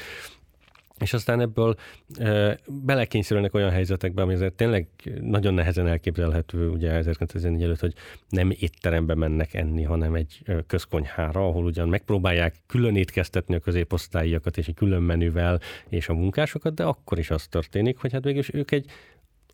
és 1.03 1.13
aztán 1.13 1.41
ebből 1.41 1.75
e, 2.15 2.59
belekényszerülnek 2.67 3.53
olyan 3.53 3.69
helyzetekbe, 3.69 4.21
ami 4.21 4.33
azért 4.33 4.53
tényleg 4.53 4.87
nagyon 5.21 5.53
nehezen 5.53 5.87
elképzelhető, 5.87 6.69
ugye 6.69 6.91
1914 6.91 7.63
előtt, 7.63 7.79
hogy 7.79 7.93
nem 8.29 8.51
étterembe 8.59 9.15
mennek 9.15 9.53
enni, 9.53 9.83
hanem 9.83 10.13
egy 10.13 10.43
közkonyhára, 10.67 11.47
ahol 11.47 11.65
ugyan 11.65 11.89
megpróbálják 11.89 12.55
külön 12.67 12.95
étkeztetni 12.95 13.55
a 13.55 13.59
középosztályiakat 13.59 14.57
és 14.57 14.67
egy 14.67 14.75
külön 14.75 15.01
menüvel 15.01 15.59
és 15.89 16.09
a 16.09 16.13
munkásokat, 16.13 16.73
de 16.73 16.83
akkor 16.83 17.19
is 17.19 17.29
az 17.29 17.47
történik, 17.47 17.97
hogy 17.97 18.11
hát 18.11 18.23
végül 18.23 18.43
ők 18.51 18.71
egy 18.71 18.85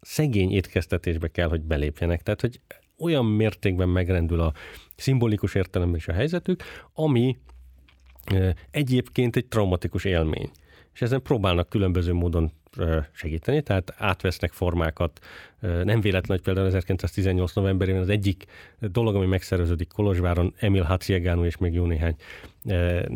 szegény 0.01 0.51
étkeztetésbe 0.51 1.27
kell, 1.27 1.47
hogy 1.47 1.62
belépjenek. 1.62 2.21
Tehát, 2.21 2.41
hogy 2.41 2.59
olyan 2.97 3.25
mértékben 3.25 3.89
megrendül 3.89 4.39
a 4.39 4.53
szimbolikus 4.95 5.55
értelemben 5.55 5.97
is 5.97 6.07
a 6.07 6.13
helyzetük, 6.13 6.63
ami 6.93 7.38
egyébként 8.71 9.35
egy 9.35 9.45
traumatikus 9.45 10.05
élmény 10.05 10.49
és 10.99 11.05
ezen 11.05 11.21
próbálnak 11.21 11.69
különböző 11.69 12.13
módon 12.13 12.51
segíteni, 13.12 13.62
tehát 13.62 13.93
átvesznek 13.97 14.51
formákat. 14.51 15.19
Nem 15.59 16.01
véletlen, 16.01 16.38
hogy 16.38 16.41
például 16.41 16.67
1918 16.67 17.53
novemberében 17.53 18.01
az 18.01 18.09
egyik 18.09 18.45
dolog, 18.79 19.15
ami 19.15 19.25
megszerveződik 19.25 19.88
Kolozsváron, 19.88 20.53
Emil 20.59 20.83
Haciegánú 20.83 21.43
és 21.43 21.57
még 21.57 21.73
jó 21.73 21.85
néhány 21.85 22.15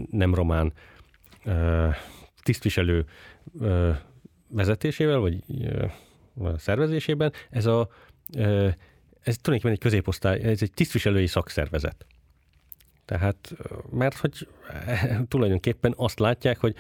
nem 0.10 0.34
román 0.34 0.74
tisztviselő 2.44 3.06
vezetésével, 4.48 5.20
vagy 5.20 5.44
szervezésében, 6.58 7.32
ez 7.50 7.66
a 7.66 7.90
ez 9.22 9.38
tulajdonképpen 9.38 9.72
egy 9.72 9.80
középosztály, 9.80 10.42
ez 10.42 10.62
egy 10.62 10.72
tisztviselői 10.74 11.28
szakszervezet. 11.28 12.06
Tehát, 13.06 13.54
mert 13.92 14.16
hogy 14.16 14.48
tulajdonképpen 15.28 15.94
azt 15.98 16.20
látják, 16.20 16.58
hogy 16.58 16.76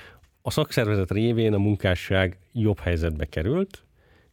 a 0.45 0.51
szakszervezet 0.51 1.11
révén 1.11 1.53
a 1.53 1.57
munkásság 1.57 2.37
jobb 2.51 2.79
helyzetbe 2.79 3.25
került, 3.25 3.83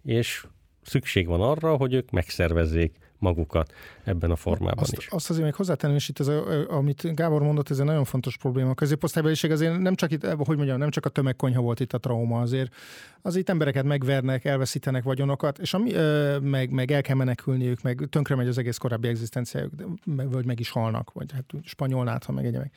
és 0.02 0.46
szükség 0.82 1.26
van 1.26 1.40
arra, 1.40 1.76
hogy 1.76 1.94
ők 1.94 2.10
megszervezzék 2.10 2.98
magukat 3.18 3.72
ebben 4.04 4.30
a 4.30 4.36
formában 4.36 4.78
azt, 4.78 4.96
is. 4.96 5.06
Azt 5.06 5.30
azért 5.30 5.44
még 5.44 5.54
hozzátenném, 5.54 5.96
és 5.96 6.08
itt 6.08 6.20
ez 6.20 6.26
a, 6.26 6.70
amit 6.70 7.14
Gábor 7.14 7.42
mondott, 7.42 7.70
ez 7.70 7.78
egy 7.78 7.84
nagyon 7.84 8.04
fontos 8.04 8.36
probléma. 8.36 8.70
A 8.70 8.74
középosztálybeliség 8.74 9.50
azért 9.50 9.78
nem 9.78 9.94
csak 9.94 10.10
itt, 10.10 10.26
hogy 10.26 10.56
mondjam, 10.56 10.78
nem 10.78 10.90
csak 10.90 11.06
a 11.06 11.08
tömegkonyha 11.08 11.60
volt 11.60 11.80
itt 11.80 11.92
a 11.92 11.98
trauma, 11.98 12.40
azért 12.40 12.74
az 13.22 13.36
itt 13.36 13.48
embereket 13.48 13.84
megvernek, 13.84 14.44
elveszítenek 14.44 15.02
vagyonokat, 15.02 15.58
és 15.58 15.74
ami, 15.74 15.92
meg, 16.40 16.70
meg 16.70 16.90
el 16.90 17.02
kell 17.02 17.16
menekülniük, 17.16 17.82
meg 17.82 18.06
tönkre 18.10 18.34
megy 18.34 18.48
az 18.48 18.58
egész 18.58 18.76
korábbi 18.76 19.08
egzisztenciájuk, 19.08 19.72
vagy 20.04 20.44
meg 20.44 20.60
is 20.60 20.70
halnak, 20.70 21.12
vagy 21.12 21.32
hát 21.32 21.44
spanyolnát, 21.64 22.24
ha 22.24 22.32
meg 22.32 22.46
egyebek. 22.46 22.72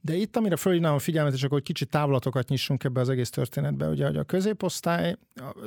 De 0.00 0.14
itt, 0.14 0.36
amire 0.36 0.56
fölhívnám 0.56 0.94
a 0.94 0.98
figyelmet, 0.98 1.34
és 1.34 1.42
akkor 1.42 1.62
kicsit 1.62 1.88
távlatokat 1.88 2.48
nyissunk 2.48 2.84
ebbe 2.84 3.00
az 3.00 3.08
egész 3.08 3.30
történetbe, 3.30 3.88
ugye 3.88 4.06
hogy 4.06 4.16
a 4.16 4.24
középosztály, 4.24 5.16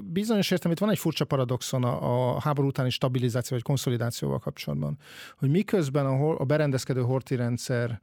bizonyos 0.03 0.51
értem, 0.51 0.71
itt 0.71 0.79
van 0.79 0.89
egy 0.89 0.99
furcsa 0.99 1.25
paradoxon 1.25 1.83
a, 1.83 2.35
a 2.35 2.39
háború 2.39 2.67
utáni 2.67 2.89
stabilizáció 2.89 3.55
vagy 3.55 3.65
konszolidációval 3.65 4.39
kapcsolatban, 4.39 4.97
hogy 5.37 5.49
miközben 5.49 6.05
a, 6.05 6.39
a 6.39 6.43
berendezkedő 6.43 7.01
horti 7.01 7.35
rendszer 7.35 7.99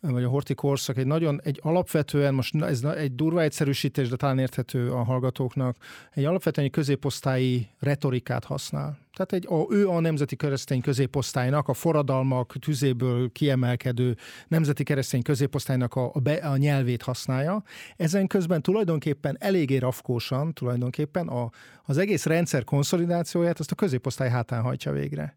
vagy 0.00 0.24
a 0.24 0.28
horti 0.28 0.54
korszak 0.54 0.96
egy 0.96 1.06
nagyon, 1.06 1.40
egy 1.44 1.60
alapvetően, 1.62 2.34
most 2.34 2.54
ez 2.54 2.84
egy 2.84 3.14
durva 3.14 3.42
egyszerűsítés, 3.42 4.08
de 4.08 4.16
talán 4.16 4.38
érthető 4.38 4.90
a 4.90 5.02
hallgatóknak, 5.02 5.76
egy 6.10 6.24
alapvetően 6.24 6.66
egy 6.66 6.72
középosztályi 6.72 7.68
retorikát 7.78 8.44
használ. 8.44 8.98
Tehát 9.12 9.32
egy, 9.32 9.46
a, 9.48 9.74
ő 9.74 9.88
a 9.88 10.00
nemzeti 10.00 10.36
keresztény 10.36 10.80
középosztálynak, 10.80 11.68
a 11.68 11.74
forradalmak 11.74 12.54
tüzéből 12.60 13.32
kiemelkedő 13.32 14.16
nemzeti 14.48 14.82
keresztény 14.82 15.22
középosztálynak 15.22 15.94
a, 15.94 16.10
a, 16.14 16.18
be, 16.18 16.32
a 16.32 16.56
nyelvét 16.56 17.02
használja. 17.02 17.62
Ezen 17.96 18.26
közben 18.26 18.62
tulajdonképpen 18.62 19.36
eléggé 19.40 19.76
rafkósan, 19.76 20.52
tulajdonképpen 20.52 21.28
a, 21.28 21.50
az 21.84 21.98
egész 21.98 22.26
rendszer 22.26 22.64
konszolidációját 22.64 23.58
azt 23.58 23.70
a 23.70 23.74
középosztály 23.74 24.30
hátán 24.30 24.62
hajtja 24.62 24.92
végre. 24.92 25.36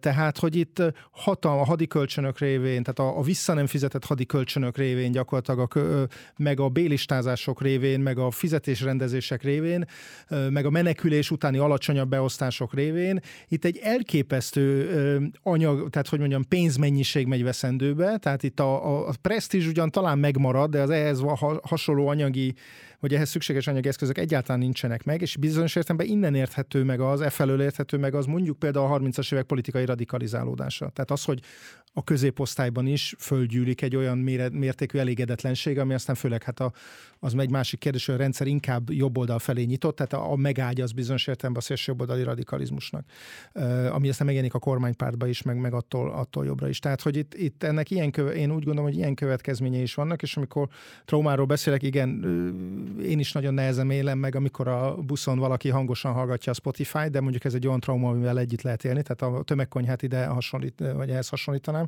Tehát, 0.00 0.38
hogy 0.38 0.56
itt 0.56 0.82
hatalma, 1.10 1.60
a 1.60 1.64
hadikölcsönök 1.64 2.38
révén, 2.38 2.82
tehát 2.82 3.12
a, 3.14 3.18
a 3.18 3.22
vissza 3.22 3.54
nem 3.54 3.66
fizetett 3.66 4.04
hadikölcsönök 4.04 4.76
révén 4.76 5.12
gyakorlatilag, 5.12 5.76
a, 5.76 6.06
meg 6.36 6.60
a 6.60 6.68
bélistázások 6.68 7.62
révén, 7.62 8.00
meg 8.00 8.18
a 8.18 8.30
fizetésrendezések 8.30 9.42
révén, 9.42 9.84
meg 10.28 10.64
a 10.66 10.70
menekülés 10.70 11.30
utáni 11.30 11.58
alacsonyabb 11.58 12.08
beosztások 12.08 12.72
révén. 12.74 13.20
Itt 13.48 13.64
egy 13.64 13.80
elképesztő 13.82 15.30
anyag, 15.42 15.90
tehát 15.90 16.08
hogy 16.08 16.18
mondjam, 16.18 16.48
pénzmennyiség 16.48 17.26
megy 17.26 17.42
veszendőbe, 17.42 18.16
tehát 18.16 18.42
itt 18.42 18.60
a, 18.60 18.86
a, 18.86 19.08
a 19.08 19.12
presztízs 19.22 19.66
ugyan 19.66 19.90
talán 19.90 20.18
megmarad, 20.18 20.70
de 20.70 20.80
az 20.80 20.90
ehhez 20.90 21.22
hasonló 21.62 22.08
anyagi 22.08 22.54
hogy 23.04 23.14
ehhez 23.14 23.28
szükséges 23.28 23.66
anyagi 23.66 23.88
eszközök 23.88 24.18
egyáltalán 24.18 24.60
nincsenek 24.60 25.04
meg, 25.04 25.20
és 25.20 25.36
bizonyos 25.36 25.76
értelemben 25.76 26.16
innen 26.16 26.34
érthető 26.34 26.82
meg 26.82 27.00
az, 27.00 27.20
e 27.20 27.30
felől 27.30 27.62
érthető 27.62 27.96
meg 27.96 28.14
az 28.14 28.26
mondjuk 28.26 28.58
például 28.58 28.92
a 28.92 28.98
30-as 28.98 29.32
évek 29.32 29.44
politikai 29.44 29.84
radikalizálódása. 29.84 30.88
Tehát 30.88 31.10
az, 31.10 31.24
hogy 31.24 31.40
a 31.96 32.04
középosztályban 32.04 32.86
is 32.86 33.14
földgyűlik 33.18 33.82
egy 33.82 33.96
olyan 33.96 34.18
mértékű 34.52 34.98
elégedetlenség, 34.98 35.78
ami 35.78 35.94
aztán 35.94 36.16
főleg 36.16 36.42
hát 36.42 36.60
a, 36.60 36.72
az 37.18 37.34
egy 37.38 37.50
másik 37.50 37.78
kérdés, 37.78 38.06
hogy 38.06 38.14
a 38.14 38.18
rendszer 38.18 38.46
inkább 38.46 38.90
jobb 38.90 39.18
oldal 39.18 39.38
felé 39.38 39.62
nyitott, 39.62 39.96
tehát 39.96 40.12
a, 40.12 40.32
a 40.32 40.36
megágy 40.36 40.80
az 40.80 40.92
bizonyos 40.92 41.26
értelemben 41.26 41.62
a 41.62 41.66
szélső 41.66 41.94
oldali 41.98 42.22
radikalizmusnak, 42.22 43.04
ami 43.90 44.08
aztán 44.08 44.26
megjelenik 44.26 44.54
a 44.54 44.58
kormánypártba 44.58 45.26
is, 45.26 45.42
meg, 45.42 45.56
meg 45.56 45.74
attól, 45.74 46.10
attól 46.10 46.44
jobbra 46.44 46.68
is. 46.68 46.78
Tehát, 46.78 47.00
hogy 47.00 47.16
itt, 47.16 47.34
itt 47.34 47.62
ennek 47.62 47.90
ilyen, 47.90 48.10
köve, 48.10 48.34
én 48.34 48.50
úgy 48.50 48.64
gondolom, 48.64 48.84
hogy 48.84 48.96
ilyen 48.96 49.14
következményei 49.14 49.82
is 49.82 49.94
vannak, 49.94 50.22
és 50.22 50.36
amikor 50.36 50.68
traumáról 51.04 51.46
beszélek, 51.46 51.82
igen, 51.82 52.20
én 53.02 53.18
is 53.18 53.32
nagyon 53.32 53.54
nehezen 53.54 53.90
élem 53.90 54.18
meg, 54.18 54.34
amikor 54.34 54.68
a 54.68 54.96
buszon 54.96 55.38
valaki 55.38 55.68
hangosan 55.68 56.12
hallgatja 56.12 56.52
a 56.52 56.54
Spotify, 56.54 57.08
de 57.08 57.20
mondjuk 57.20 57.44
ez 57.44 57.54
egy 57.54 57.66
olyan 57.66 57.80
trauma, 57.80 58.08
amivel 58.08 58.38
együtt 58.38 58.62
lehet 58.62 58.84
élni, 58.84 59.02
tehát 59.02 59.34
a 59.34 59.42
tömegkonyhát 59.42 60.02
ide 60.02 60.26
hasonlít, 60.26 60.82
vagy 60.94 61.10
ehhez 61.10 61.28
hasonlítanám 61.28 61.86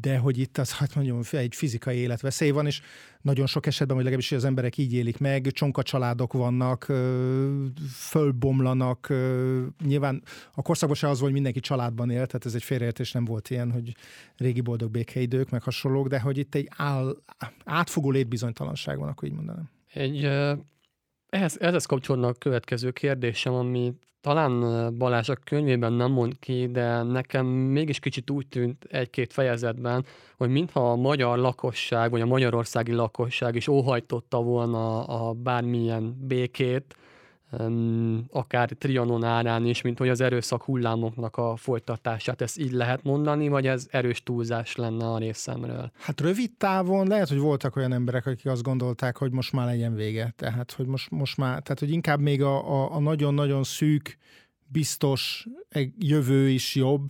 de 0.00 0.18
hogy 0.18 0.38
itt 0.38 0.58
az, 0.58 0.72
hát 0.72 0.94
mondjam, 0.94 1.20
egy 1.30 1.54
fizikai 1.54 1.96
életveszély 1.96 2.50
van, 2.50 2.66
és 2.66 2.80
nagyon 3.20 3.46
sok 3.46 3.66
esetben, 3.66 3.96
hogy 3.96 4.04
legalábbis 4.04 4.32
az 4.32 4.44
emberek 4.44 4.76
így 4.76 4.92
élik 4.92 5.18
meg, 5.18 5.50
csonka 5.52 5.82
családok 5.82 6.32
vannak, 6.32 6.92
fölbomlanak, 7.90 9.12
nyilván 9.84 10.22
a 10.54 10.62
korszakban 10.62 10.96
se 10.96 11.06
az 11.06 11.12
volt, 11.12 11.22
hogy 11.22 11.32
mindenki 11.32 11.60
családban 11.60 12.10
élt, 12.10 12.26
tehát 12.26 12.46
ez 12.46 12.54
egy 12.54 12.62
félreértés 12.62 13.12
nem 13.12 13.24
volt 13.24 13.50
ilyen, 13.50 13.70
hogy 13.70 13.96
régi 14.36 14.60
boldog 14.60 14.90
békeidők, 14.90 15.50
meg 15.50 15.62
hasonlók, 15.62 16.08
de 16.08 16.20
hogy 16.20 16.38
itt 16.38 16.54
egy 16.54 16.68
áll, 16.76 17.16
átfogó 17.64 18.10
létbizonytalanság 18.10 18.98
van, 18.98 19.08
akkor 19.08 19.28
így 19.28 19.34
mondanám. 19.34 19.75
Egy, 19.96 20.24
ehhez, 21.28 21.56
ehhez 21.60 21.86
kapcsolódnak 21.86 22.30
a 22.30 22.38
következő 22.38 22.90
kérdésem, 22.90 23.54
ami 23.54 23.94
talán 24.20 24.60
Balázs 24.98 25.28
a 25.28 25.34
könyvében 25.34 25.92
nem 25.92 26.10
mond 26.10 26.38
ki, 26.38 26.68
de 26.72 27.02
nekem 27.02 27.46
mégis 27.46 27.98
kicsit 27.98 28.30
úgy 28.30 28.46
tűnt 28.46 28.84
egy-két 28.84 29.32
fejezetben, 29.32 30.04
hogy 30.36 30.48
mintha 30.48 30.90
a 30.90 30.96
magyar 30.96 31.38
lakosság, 31.38 32.10
vagy 32.10 32.20
a 32.20 32.26
magyarországi 32.26 32.92
lakosság 32.92 33.54
is 33.54 33.68
óhajtotta 33.68 34.42
volna 34.42 35.04
a 35.04 35.32
bármilyen 35.32 36.16
békét, 36.26 36.96
akár 38.30 38.68
Trianon 38.68 39.24
árán 39.24 39.66
is, 39.66 39.82
mint 39.82 39.98
hogy 39.98 40.08
az 40.08 40.20
erőszak 40.20 40.62
hullámoknak 40.62 41.36
a 41.36 41.56
folytatását. 41.56 42.40
Ezt 42.40 42.58
így 42.58 42.72
lehet 42.72 43.02
mondani, 43.02 43.48
vagy 43.48 43.66
ez 43.66 43.86
erős 43.90 44.22
túlzás 44.22 44.76
lenne 44.76 45.04
a 45.04 45.18
részemről? 45.18 45.90
Hát 45.98 46.20
rövid 46.20 46.50
távon 46.58 47.06
lehet, 47.06 47.28
hogy 47.28 47.38
voltak 47.38 47.76
olyan 47.76 47.92
emberek, 47.92 48.26
akik 48.26 48.46
azt 48.46 48.62
gondolták, 48.62 49.16
hogy 49.16 49.32
most 49.32 49.52
már 49.52 49.66
legyen 49.66 49.94
vége. 49.94 50.32
Tehát, 50.36 50.72
hogy 50.72 50.86
most, 50.86 51.10
most 51.10 51.36
már, 51.36 51.62
tehát, 51.62 51.78
hogy 51.78 51.90
inkább 51.90 52.20
még 52.20 52.42
a, 52.42 52.82
a, 52.82 52.94
a 52.94 52.98
nagyon-nagyon 52.98 53.64
szűk, 53.64 54.18
biztos 54.68 55.46
jövő 55.98 56.48
is 56.48 56.74
jobb, 56.74 57.08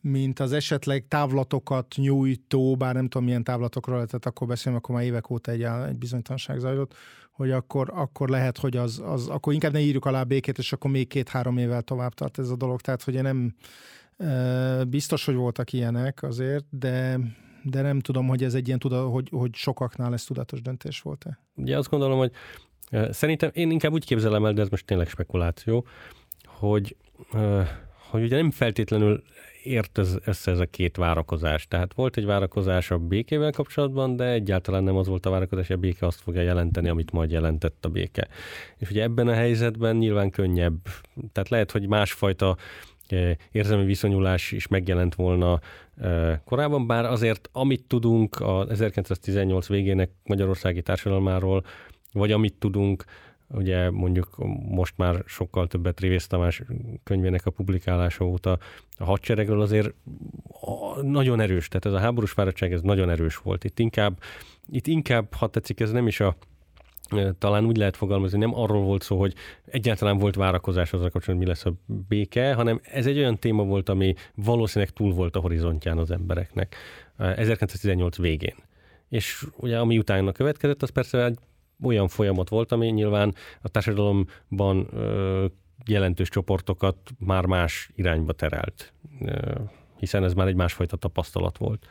mint 0.00 0.40
az 0.40 0.52
esetleg 0.52 1.04
távlatokat 1.08 1.94
nyújtó, 1.96 2.76
bár 2.76 2.94
nem 2.94 3.08
tudom 3.08 3.24
milyen 3.24 3.44
távlatokról 3.44 3.94
lehetett 3.94 4.26
akkor 4.26 4.46
beszélni, 4.46 4.78
akkor 4.78 4.94
már 4.94 5.04
évek 5.04 5.30
óta 5.30 5.50
egy, 5.50 5.62
egy 5.62 5.98
bizonytalanság 5.98 6.58
zajlott, 6.58 6.94
hogy 7.42 7.50
akkor, 7.50 7.90
akkor 7.94 8.28
lehet, 8.28 8.58
hogy 8.58 8.76
az, 8.76 9.02
az, 9.04 9.28
akkor 9.28 9.52
inkább 9.52 9.72
ne 9.72 9.80
írjuk 9.80 10.04
alá 10.04 10.22
békét, 10.22 10.58
és 10.58 10.72
akkor 10.72 10.90
még 10.90 11.08
két-három 11.08 11.58
évvel 11.58 11.82
tovább 11.82 12.14
tart 12.14 12.38
ez 12.38 12.50
a 12.50 12.56
dolog. 12.56 12.80
Tehát, 12.80 13.02
hogy 13.02 13.14
én 13.14 13.22
nem 13.22 13.54
biztos, 14.88 15.24
hogy 15.24 15.34
voltak 15.34 15.72
ilyenek 15.72 16.22
azért, 16.22 16.64
de, 16.70 17.18
de 17.62 17.82
nem 17.82 18.00
tudom, 18.00 18.28
hogy 18.28 18.44
ez 18.44 18.54
egy 18.54 18.66
ilyen, 18.66 18.78
tuda, 18.78 19.06
hogy, 19.06 19.28
hogy 19.30 19.54
sokaknál 19.54 20.12
ez 20.12 20.24
tudatos 20.24 20.62
döntés 20.62 21.00
volt-e. 21.00 21.38
Ugye 21.54 21.76
azt 21.76 21.90
gondolom, 21.90 22.18
hogy 22.18 22.32
szerintem 23.10 23.50
én 23.52 23.70
inkább 23.70 23.92
úgy 23.92 24.04
képzelem 24.04 24.44
el, 24.44 24.52
de 24.52 24.62
ez 24.62 24.68
most 24.68 24.86
tényleg 24.86 25.08
spekuláció, 25.08 25.86
hogy, 26.46 26.96
hogy 28.10 28.22
ugye 28.22 28.36
nem 28.36 28.50
feltétlenül 28.50 29.22
ért 29.62 29.98
ez, 29.98 30.16
össze 30.24 30.50
ez 30.50 30.58
a 30.58 30.66
két 30.66 30.96
várakozás. 30.96 31.66
Tehát 31.68 31.94
volt 31.94 32.16
egy 32.16 32.24
várakozás 32.24 32.90
a 32.90 32.98
békével 32.98 33.50
kapcsolatban, 33.50 34.16
de 34.16 34.24
egyáltalán 34.24 34.84
nem 34.84 34.96
az 34.96 35.06
volt 35.06 35.26
a 35.26 35.30
várakozás, 35.30 35.66
hogy 35.66 35.76
a 35.76 35.80
béke 35.80 36.06
azt 36.06 36.20
fogja 36.20 36.42
jelenteni, 36.42 36.88
amit 36.88 37.10
majd 37.10 37.30
jelentett 37.30 37.84
a 37.84 37.88
béke. 37.88 38.28
És 38.76 38.90
ugye 38.90 39.02
ebben 39.02 39.28
a 39.28 39.32
helyzetben 39.32 39.96
nyilván 39.96 40.30
könnyebb, 40.30 40.78
tehát 41.32 41.48
lehet, 41.48 41.70
hogy 41.70 41.88
másfajta 41.88 42.56
e, 43.08 43.36
érzelmi 43.52 43.84
viszonyulás 43.84 44.52
is 44.52 44.68
megjelent 44.68 45.14
volna 45.14 45.60
e, 46.00 46.40
korábban, 46.44 46.86
bár 46.86 47.04
azért 47.04 47.48
amit 47.52 47.84
tudunk 47.86 48.40
a 48.40 48.66
1918 48.70 49.68
végének 49.68 50.10
magyarországi 50.24 50.82
társadalmáról, 50.82 51.64
vagy 52.12 52.32
amit 52.32 52.54
tudunk 52.58 53.04
ugye 53.52 53.90
mondjuk 53.90 54.36
most 54.68 54.96
már 54.96 55.22
sokkal 55.26 55.66
többet 55.66 56.00
Révész 56.00 56.26
Tamás 56.26 56.62
könyvének 57.04 57.46
a 57.46 57.50
publikálása 57.50 58.24
óta 58.24 58.58
a 58.98 59.04
hadseregről 59.04 59.60
azért 59.60 59.94
nagyon 61.02 61.40
erős, 61.40 61.68
tehát 61.68 61.86
ez 61.86 61.92
a 61.92 62.04
háborús 62.04 62.30
fáradtság 62.30 62.72
ez 62.72 62.80
nagyon 62.80 63.10
erős 63.10 63.36
volt. 63.36 63.64
Itt 63.64 63.78
inkább, 63.78 64.20
itt 64.68 64.86
inkább, 64.86 65.34
ha 65.34 65.46
tetszik, 65.46 65.80
ez 65.80 65.90
nem 65.90 66.06
is 66.06 66.20
a 66.20 66.36
talán 67.38 67.64
úgy 67.64 67.76
lehet 67.76 67.96
fogalmazni, 67.96 68.38
nem 68.38 68.54
arról 68.54 68.82
volt 68.82 69.02
szó, 69.02 69.18
hogy 69.18 69.34
egyáltalán 69.64 70.18
volt 70.18 70.34
várakozás 70.34 70.92
azzal 70.92 71.10
kapcsolatban, 71.10 71.36
mi 71.36 71.46
lesz 71.46 71.64
a 71.64 71.74
béke, 72.08 72.54
hanem 72.54 72.80
ez 72.82 73.06
egy 73.06 73.18
olyan 73.18 73.38
téma 73.38 73.64
volt, 73.64 73.88
ami 73.88 74.14
valószínűleg 74.34 74.94
túl 74.94 75.12
volt 75.12 75.36
a 75.36 75.40
horizontján 75.40 75.98
az 75.98 76.10
embereknek 76.10 76.76
1918 77.16 78.16
végén. 78.16 78.54
És 79.08 79.46
ugye 79.56 79.78
ami 79.78 79.98
utána 79.98 80.32
következett, 80.32 80.82
az 80.82 80.90
persze 80.90 81.24
egy 81.24 81.38
olyan 81.82 82.08
folyamat 82.08 82.48
volt, 82.48 82.72
ami 82.72 82.86
nyilván 82.86 83.34
a 83.62 83.68
társadalomban 83.68 84.88
jelentős 85.86 86.28
csoportokat 86.28 86.96
már 87.18 87.46
más 87.46 87.90
irányba 87.94 88.32
terelt, 88.32 88.92
hiszen 89.96 90.24
ez 90.24 90.34
már 90.34 90.46
egy 90.46 90.54
másfajta 90.54 90.96
tapasztalat 90.96 91.58
volt. 91.58 91.86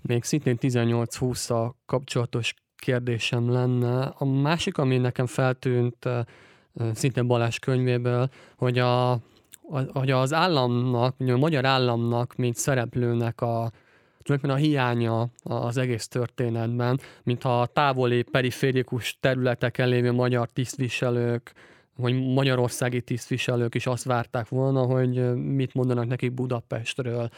Még 0.00 0.24
szintén 0.24 0.56
18-20 0.60 1.72
kapcsolatos 1.86 2.54
kérdésem 2.76 3.50
lenne. 3.50 4.02
A 4.04 4.24
másik, 4.24 4.78
ami 4.78 4.98
nekem 4.98 5.26
feltűnt 5.26 6.08
szintén 6.92 7.26
Balázs 7.26 7.58
könyvéből, 7.58 8.28
hogy, 8.56 8.78
a, 8.78 9.18
hogy 9.92 10.10
az 10.10 10.32
államnak, 10.32 11.14
a 11.18 11.36
magyar 11.36 11.64
államnak, 11.64 12.34
mint 12.34 12.56
szereplőnek 12.56 13.40
a, 13.40 13.70
tulajdonképpen 14.26 14.50
a 14.50 14.68
hiánya 14.68 15.28
az 15.42 15.76
egész 15.76 16.08
történetben, 16.08 17.00
mintha 17.22 17.60
a 17.60 17.66
távoli 17.66 18.22
periférikus 18.22 19.18
területeken 19.20 19.88
lévő 19.88 20.12
magyar 20.12 20.48
tisztviselők 20.48 21.52
hogy 22.00 22.32
magyarországi 22.34 23.00
tisztviselők 23.00 23.74
is 23.74 23.86
azt 23.86 24.04
várták 24.04 24.48
volna, 24.48 24.82
hogy 24.82 25.34
mit 25.34 25.74
mondanak 25.74 26.06
nekik 26.06 26.32
Budapestről. 26.32 27.28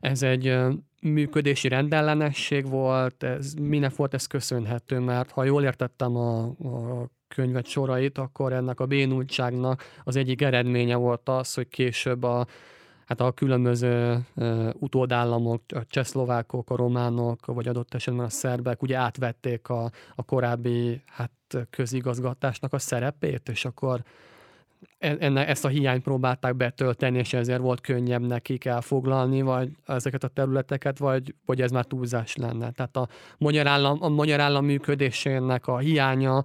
Ez 0.00 0.22
egy 0.22 0.56
működési 1.00 1.68
rendellenesség 1.68 2.68
volt, 2.68 3.22
ez, 3.22 3.54
minek 3.54 3.96
volt 3.96 4.14
ez 4.14 4.26
köszönhető, 4.26 4.98
mert 4.98 5.30
ha 5.30 5.44
jól 5.44 5.62
értettem 5.62 6.16
a, 6.16 6.42
a 6.44 7.08
könyvet 7.28 7.66
sorait, 7.66 8.18
akkor 8.18 8.52
ennek 8.52 8.80
a 8.80 8.86
bénultságnak 8.86 9.84
az 10.04 10.16
egyik 10.16 10.42
eredménye 10.42 10.94
volt 10.94 11.28
az, 11.28 11.54
hogy 11.54 11.68
később 11.68 12.22
a, 12.22 12.46
hát 13.06 13.20
a 13.20 13.32
különböző 13.32 14.26
utódállamok, 14.72 15.62
a 15.74 15.84
csehszlovákok, 15.86 16.70
a 16.70 16.76
románok, 16.76 17.46
vagy 17.46 17.68
adott 17.68 17.94
esetben 17.94 18.24
a 18.24 18.28
szerbek 18.28 18.82
ugye 18.82 18.96
átvették 18.96 19.68
a, 19.68 19.90
a 20.14 20.22
korábbi 20.22 21.02
hát, 21.06 21.30
közigazgatásnak 21.70 22.72
a 22.72 22.78
szerepét, 22.78 23.48
és 23.48 23.64
akkor 23.64 24.02
e, 24.98 25.16
enne, 25.18 25.46
ezt 25.46 25.64
a 25.64 25.68
hiányt 25.68 26.02
próbálták 26.02 26.56
betölteni, 26.56 27.18
és 27.18 27.32
ezért 27.32 27.60
volt 27.60 27.80
könnyebb 27.80 28.26
nekik 28.26 28.64
elfoglalni, 28.64 29.42
vagy 29.42 29.70
ezeket 29.86 30.24
a 30.24 30.28
területeket, 30.28 30.98
vagy, 30.98 31.34
vagy 31.44 31.60
ez 31.60 31.70
már 31.70 31.84
túlzás 31.84 32.36
lenne. 32.36 32.70
Tehát 32.70 32.96
a 32.96 33.08
magyar 33.38 33.66
állam, 33.66 33.98
a 34.00 34.08
magyar 34.08 34.40
állam 34.40 34.64
működésének 34.64 35.66
a 35.66 35.78
hiánya, 35.78 36.44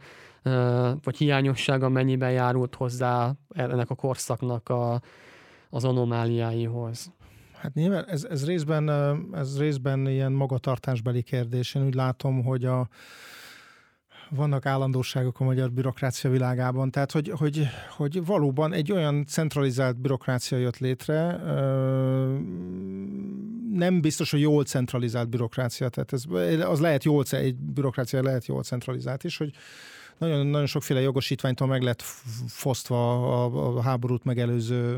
vagy 1.03 1.17
hiányossága 1.17 1.89
mennyiben 1.89 2.31
járult 2.31 2.75
hozzá 2.75 3.31
ennek 3.49 3.89
a 3.89 3.95
korszaknak 3.95 4.69
a, 4.69 5.01
az 5.71 5.83
anomáliáihoz? 5.83 7.11
Hát 7.53 7.73
nyilván 7.73 8.05
ez, 8.07 8.23
ez, 8.23 8.45
részben, 8.45 8.89
ez 9.33 9.57
részben 9.59 10.07
ilyen 10.07 10.31
magatartásbeli 10.31 11.21
kérdés. 11.21 11.75
Én 11.75 11.85
úgy 11.85 11.93
látom, 11.93 12.43
hogy 12.43 12.65
a, 12.65 12.87
vannak 14.29 14.65
állandóságok 14.65 15.39
a 15.39 15.43
magyar 15.43 15.71
bürokrácia 15.71 16.29
világában, 16.29 16.91
tehát 16.91 17.11
hogy, 17.11 17.29
hogy, 17.29 17.67
hogy 17.89 18.25
valóban 18.25 18.73
egy 18.73 18.91
olyan 18.91 19.25
centralizált 19.25 19.97
bürokrácia 19.97 20.57
jött 20.57 20.77
létre, 20.77 21.41
nem 23.73 24.01
biztos, 24.01 24.31
hogy 24.31 24.39
jól 24.39 24.63
centralizált 24.63 25.29
bürokrácia, 25.29 25.89
tehát 25.89 26.13
ez, 26.13 26.23
az 26.61 26.79
lehet 26.79 27.03
jól, 27.03 27.23
egy 27.29 27.55
bürokrácia 27.55 28.23
lehet 28.23 28.45
jól 28.45 28.63
centralizált 28.63 29.23
is, 29.23 29.37
hogy 29.37 29.51
nagyon, 30.21 30.47
nagyon 30.47 30.65
sokféle 30.65 31.01
jogosítványtól 31.01 31.67
meg 31.67 31.81
lett 31.81 32.01
fosztva 32.47 33.33
a, 33.43 33.75
a 33.77 33.81
háborút 33.81 34.23
megelőző, 34.23 34.97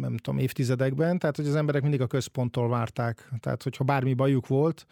nem 0.00 0.16
tudom, 0.16 0.38
évtizedekben, 0.38 1.18
tehát 1.18 1.36
hogy 1.36 1.46
az 1.46 1.54
emberek 1.54 1.82
mindig 1.82 2.00
a 2.00 2.06
központtól 2.06 2.68
várták, 2.68 3.28
tehát 3.40 3.62
hogyha 3.62 3.84
bármi 3.84 4.14
bajuk 4.14 4.46
volt, 4.46 4.86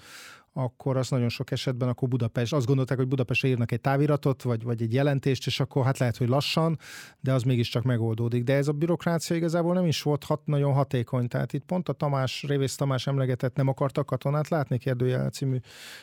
akkor 0.53 0.97
az 0.97 1.09
nagyon 1.09 1.29
sok 1.29 1.51
esetben 1.51 1.89
akkor 1.89 2.09
Budapest, 2.09 2.53
azt 2.53 2.67
gondolták, 2.67 2.97
hogy 2.99 3.09
Budapestre 3.09 3.49
írnak 3.49 3.73
egy 3.73 3.81
táviratot, 3.81 4.43
vagy, 4.43 4.63
vagy 4.63 4.83
egy 4.83 4.93
jelentést, 4.93 5.47
és 5.47 5.61
akkor 5.61 5.85
hát 5.85 5.99
lehet, 5.99 6.17
hogy 6.17 6.29
lassan, 6.29 6.79
de 7.21 7.33
az 7.33 7.43
mégiscsak 7.43 7.83
megoldódik. 7.83 8.45
De 8.45 8.55
ez 8.55 8.69
a 8.69 8.73
bürokrácia 8.73 9.37
igazából 9.37 9.75
nem 9.75 9.87
is 9.87 10.03
volt 10.03 10.25
hat, 10.25 10.41
nagyon 10.45 10.73
hatékony. 10.73 11.29
Tehát 11.29 11.53
itt 11.53 11.65
pont 11.65 11.89
a 11.89 11.93
Tamás, 11.93 12.43
Révész 12.43 12.75
Tamás 12.75 13.07
emlegetett 13.07 13.57
nem 13.57 13.69
akartak 13.69 14.07
katonát 14.07 14.49
látni 14.49 14.79
kérdőjel 14.79 15.31
című 15.31 15.57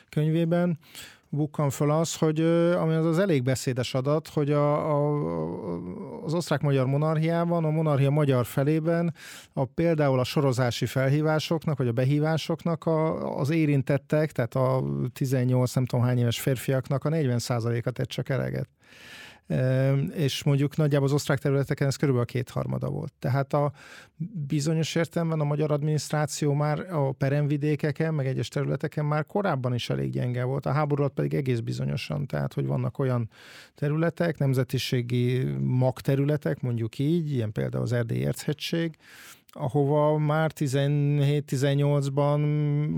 könyvében, 0.10 0.80
bukkan 1.30 1.70
föl 1.70 1.92
az, 1.92 2.16
hogy 2.16 2.40
ami 2.76 2.94
az 2.94 3.06
az 3.06 3.20
elég 3.20 3.44
beszédes 3.44 3.94
adat, 3.94 4.28
hogy 4.28 4.52
a, 4.52 4.92
a, 4.92 5.14
az 6.24 6.34
osztrák-magyar 6.34 6.86
monarchiában, 6.86 7.66
a 7.66 7.70
monarchia 7.70 8.10
magyar 8.10 8.46
felében 8.46 9.14
a, 9.54 9.66
például 9.66 10.20
a 10.20 10.24
sorozási 10.24 10.86
felhívásoknak, 10.86 11.78
vagy 11.78 11.88
a 11.88 11.92
behívásoknak 11.92 12.86
a, 12.86 13.38
az 13.38 13.50
érintettek, 13.50 14.32
tehát 14.32 14.56
a 14.56 14.84
18 15.14 15.74
nem 15.74 15.86
tudom 15.86 16.06
hány 16.06 16.18
éves 16.18 16.40
férfiaknak 16.40 17.06
a 17.06 17.10
40%-a 17.10 17.92
tett 17.92 18.08
csak 18.08 18.30
eleget 18.30 18.70
és 20.16 20.44
mondjuk 20.44 20.76
nagyjából 20.76 21.08
az 21.08 21.14
osztrák 21.14 21.40
területeken 21.40 21.88
ez 21.88 21.96
körülbelül 21.96 22.28
a 22.30 22.32
kétharmada 22.32 22.90
volt. 22.90 23.14
Tehát 23.20 23.54
a 23.54 23.72
bizonyos 24.48 24.96
értelemben 24.96 25.40
a 25.40 25.44
magyar 25.44 25.72
adminisztráció 25.72 26.54
már 26.54 26.94
a 26.94 27.12
peremvidékeken, 27.12 28.14
meg 28.14 28.28
egyes 28.28 28.48
területeken 28.48 29.06
már 29.06 29.26
korábban 29.26 29.74
is 29.74 29.90
elég 29.90 30.12
gyenge 30.12 30.44
volt, 30.44 30.66
a 30.66 30.72
háború 30.72 31.08
pedig 31.08 31.34
egész 31.34 31.60
bizonyosan, 31.60 32.26
tehát 32.26 32.54
hogy 32.54 32.66
vannak 32.66 33.00
olyan 33.00 33.30
területek, 33.76 34.38
nemzetiségi 34.38 35.44
magterületek, 35.60 36.62
mondjuk 36.62 37.00
így, 37.00 37.32
ilyen 37.32 37.52
például 37.52 37.84
az 37.84 37.92
Erdély 37.92 38.20
Érchegység, 38.20 38.98
ahova 39.52 40.18
már 40.18 40.52
17-18-ban 40.56 42.42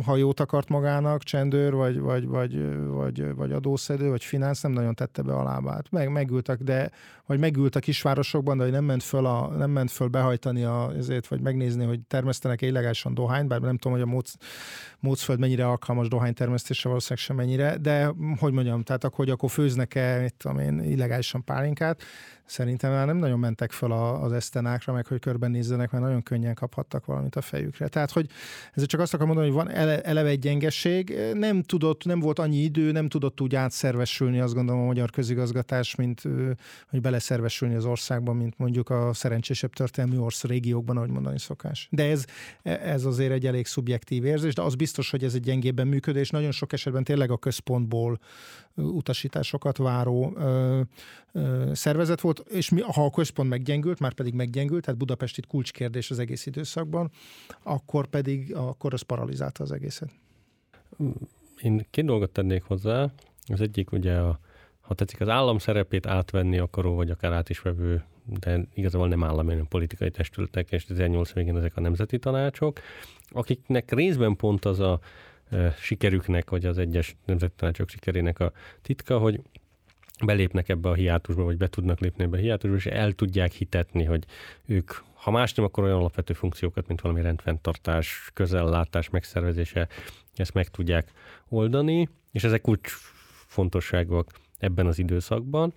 hajót 0.05 0.39
akart 0.39 0.69
magának, 0.69 1.23
csendőr, 1.23 1.73
vagy, 1.73 1.99
vagy, 1.99 2.25
vagy, 2.25 2.85
vagy, 2.87 3.35
vagy 3.35 3.51
adószedő, 3.51 4.09
vagy 4.09 4.23
finansz, 4.23 4.61
nem 4.61 4.71
nagyon 4.71 4.95
tette 4.95 5.21
be 5.21 5.33
a 5.33 5.43
lábát. 5.43 5.91
Meg, 5.91 6.11
megültek, 6.11 6.59
de 6.59 6.91
vagy 7.25 7.39
megült 7.39 7.75
a 7.75 7.79
kisvárosokban, 7.79 8.57
de 8.57 8.63
hogy 8.63 8.71
nem 8.71 8.83
ment 8.83 9.03
föl, 9.03 9.25
a, 9.25 9.47
nem 9.57 9.71
ment 9.71 9.91
föl 9.91 10.07
behajtani 10.07 10.63
a, 10.63 10.91
ezért, 10.97 11.27
vagy 11.27 11.41
megnézni, 11.41 11.85
hogy 11.85 11.99
termesztenek 12.01 12.61
illegálisan 12.61 13.13
dohányt, 13.13 13.47
bár 13.47 13.59
nem 13.59 13.77
tudom, 13.77 13.97
hogy 13.97 14.07
a 14.07 14.11
Móc, 14.11 14.33
Mócföld 14.99 15.39
mennyire 15.39 15.67
alkalmas 15.67 16.07
dohánytermesztésre, 16.07 16.89
valószínűleg 16.89 17.25
sem 17.25 17.35
mennyire, 17.35 17.77
de 17.77 18.13
hogy 18.39 18.53
mondjam, 18.53 18.83
tehát 18.83 19.03
akkor, 19.03 19.17
hogy 19.17 19.29
akkor 19.29 19.49
főznek-e, 19.49 20.19
mit 20.21 20.33
tudom 20.33 20.59
én, 20.59 20.79
illegálisan 20.79 21.43
pálinkát, 21.43 22.03
Szerintem 22.49 22.91
már 22.91 23.05
nem 23.05 23.17
nagyon 23.17 23.39
mentek 23.39 23.71
fel 23.71 23.91
az 23.91 24.31
esztenákra, 24.31 24.93
meg 24.93 25.07
hogy 25.07 25.19
körbenézzenek, 25.19 25.91
mert 25.91 26.03
nagyon 26.03 26.21
könnyen 26.39 26.55
kaphattak 26.55 27.05
valamit 27.05 27.35
a 27.35 27.41
fejükre. 27.41 27.87
Tehát, 27.87 28.11
hogy 28.11 28.29
ez 28.73 28.85
csak 28.85 28.99
azt 28.99 29.13
akarom 29.13 29.35
mondani, 29.35 29.53
hogy 29.53 29.65
van 29.65 29.75
eleve 30.03 30.29
egy 30.29 30.39
gyengeség, 30.39 31.17
nem 31.33 31.63
tudott, 31.63 32.05
nem 32.05 32.19
volt 32.19 32.39
annyi 32.39 32.57
idő, 32.57 32.91
nem 32.91 33.09
tudott 33.09 33.41
úgy 33.41 33.55
átszervesülni, 33.55 34.39
azt 34.39 34.53
gondolom 34.53 34.81
a 34.81 34.85
magyar 34.85 35.09
közigazgatás, 35.09 35.95
mint 35.95 36.21
hogy 36.89 37.01
beleszervesülni 37.01 37.75
az 37.75 37.85
országban, 37.85 38.35
mint 38.35 38.57
mondjuk 38.57 38.89
a 38.89 39.13
szerencsésebb 39.13 39.73
történelmi 39.73 40.17
ország 40.17 40.51
régiókban, 40.51 40.97
ahogy 40.97 41.09
mondani 41.09 41.39
szokás. 41.39 41.87
De 41.91 42.09
ez, 42.09 42.25
ez 42.63 43.05
azért 43.05 43.31
egy 43.31 43.45
elég 43.45 43.65
szubjektív 43.65 44.25
érzés, 44.25 44.53
de 44.53 44.61
az 44.61 44.75
biztos, 44.75 45.09
hogy 45.09 45.23
ez 45.23 45.33
egy 45.33 45.43
gyengébben 45.43 45.87
működés. 45.87 46.29
Nagyon 46.29 46.51
sok 46.51 46.73
esetben 46.73 47.03
tényleg 47.03 47.31
a 47.31 47.37
központból 47.37 48.19
utasításokat 48.79 49.77
váró 49.77 50.33
ö, 50.35 50.81
ö, 51.31 51.71
szervezet 51.73 52.21
volt, 52.21 52.39
és 52.49 52.69
mi, 52.69 52.81
ha 52.81 53.05
a 53.05 53.09
központ 53.09 53.49
meggyengült, 53.49 53.99
már 53.99 54.13
pedig 54.13 54.33
meggyengült, 54.33 54.85
tehát 54.85 54.99
Budapest 54.99 55.45
kulcskérdés 55.47 56.11
az 56.11 56.19
egész 56.19 56.45
időszakban, 56.45 57.11
akkor 57.63 58.07
pedig 58.07 58.55
akkor 58.55 58.93
az 58.93 59.01
paralizálta 59.01 59.63
az 59.63 59.71
egészet. 59.71 60.09
Én 61.61 61.85
két 61.89 62.05
dolgot 62.05 62.31
tennék 62.31 62.63
hozzá. 62.63 63.11
Az 63.47 63.61
egyik 63.61 63.91
ugye 63.91 64.17
a 64.17 64.39
ha 64.89 64.95
tetszik, 64.95 65.21
az 65.21 65.29
állam 65.29 65.57
szerepét 65.57 66.05
átvenni 66.05 66.57
akaró, 66.57 66.95
vagy 66.95 67.09
akár 67.09 67.33
át 67.33 67.49
is 67.49 67.61
vevő, 67.61 68.03
de 68.39 68.67
igazából 68.73 69.07
nem 69.07 69.23
állami, 69.23 69.49
hanem 69.49 69.67
politikai 69.67 70.11
testületek, 70.11 70.71
és 70.71 70.85
18 70.85 71.33
végén 71.33 71.57
ezek 71.57 71.77
a 71.77 71.81
nemzeti 71.81 72.19
tanácsok, 72.19 72.79
akiknek 73.29 73.91
részben 73.91 74.35
pont 74.35 74.65
az 74.65 74.79
a 74.79 74.99
sikerüknek, 75.79 76.49
vagy 76.49 76.65
az 76.65 76.77
egyes 76.77 77.15
nemzeti 77.25 77.53
tanácsok 77.55 77.89
sikerének 77.89 78.39
a 78.39 78.51
titka, 78.81 79.17
hogy 79.17 79.41
belépnek 80.25 80.69
ebbe 80.69 80.89
a 80.89 80.93
hiátusba, 80.93 81.43
vagy 81.43 81.57
be 81.57 81.67
tudnak 81.67 81.99
lépni 81.99 82.23
ebbe 82.23 82.37
a 82.37 82.39
hiátusba, 82.39 82.75
és 82.75 82.85
el 82.85 83.11
tudják 83.11 83.51
hitetni, 83.51 84.03
hogy 84.03 84.25
ők, 84.65 84.91
ha 85.13 85.31
más 85.31 85.53
nem, 85.53 85.65
akkor 85.65 85.83
olyan 85.83 85.97
alapvető 85.97 86.33
funkciókat, 86.33 86.87
mint 86.87 87.01
valami 87.01 87.21
rendfenntartás, 87.21 88.29
közellátás 88.33 89.09
megszervezése, 89.09 89.87
ezt 90.35 90.53
meg 90.53 90.67
tudják 90.67 91.11
oldani, 91.47 92.09
és 92.31 92.43
ezek 92.43 92.67
úgy 92.67 92.79
fontosságúak 93.47 94.31
ebben 94.57 94.87
az 94.87 94.99
időszakban. 94.99 95.73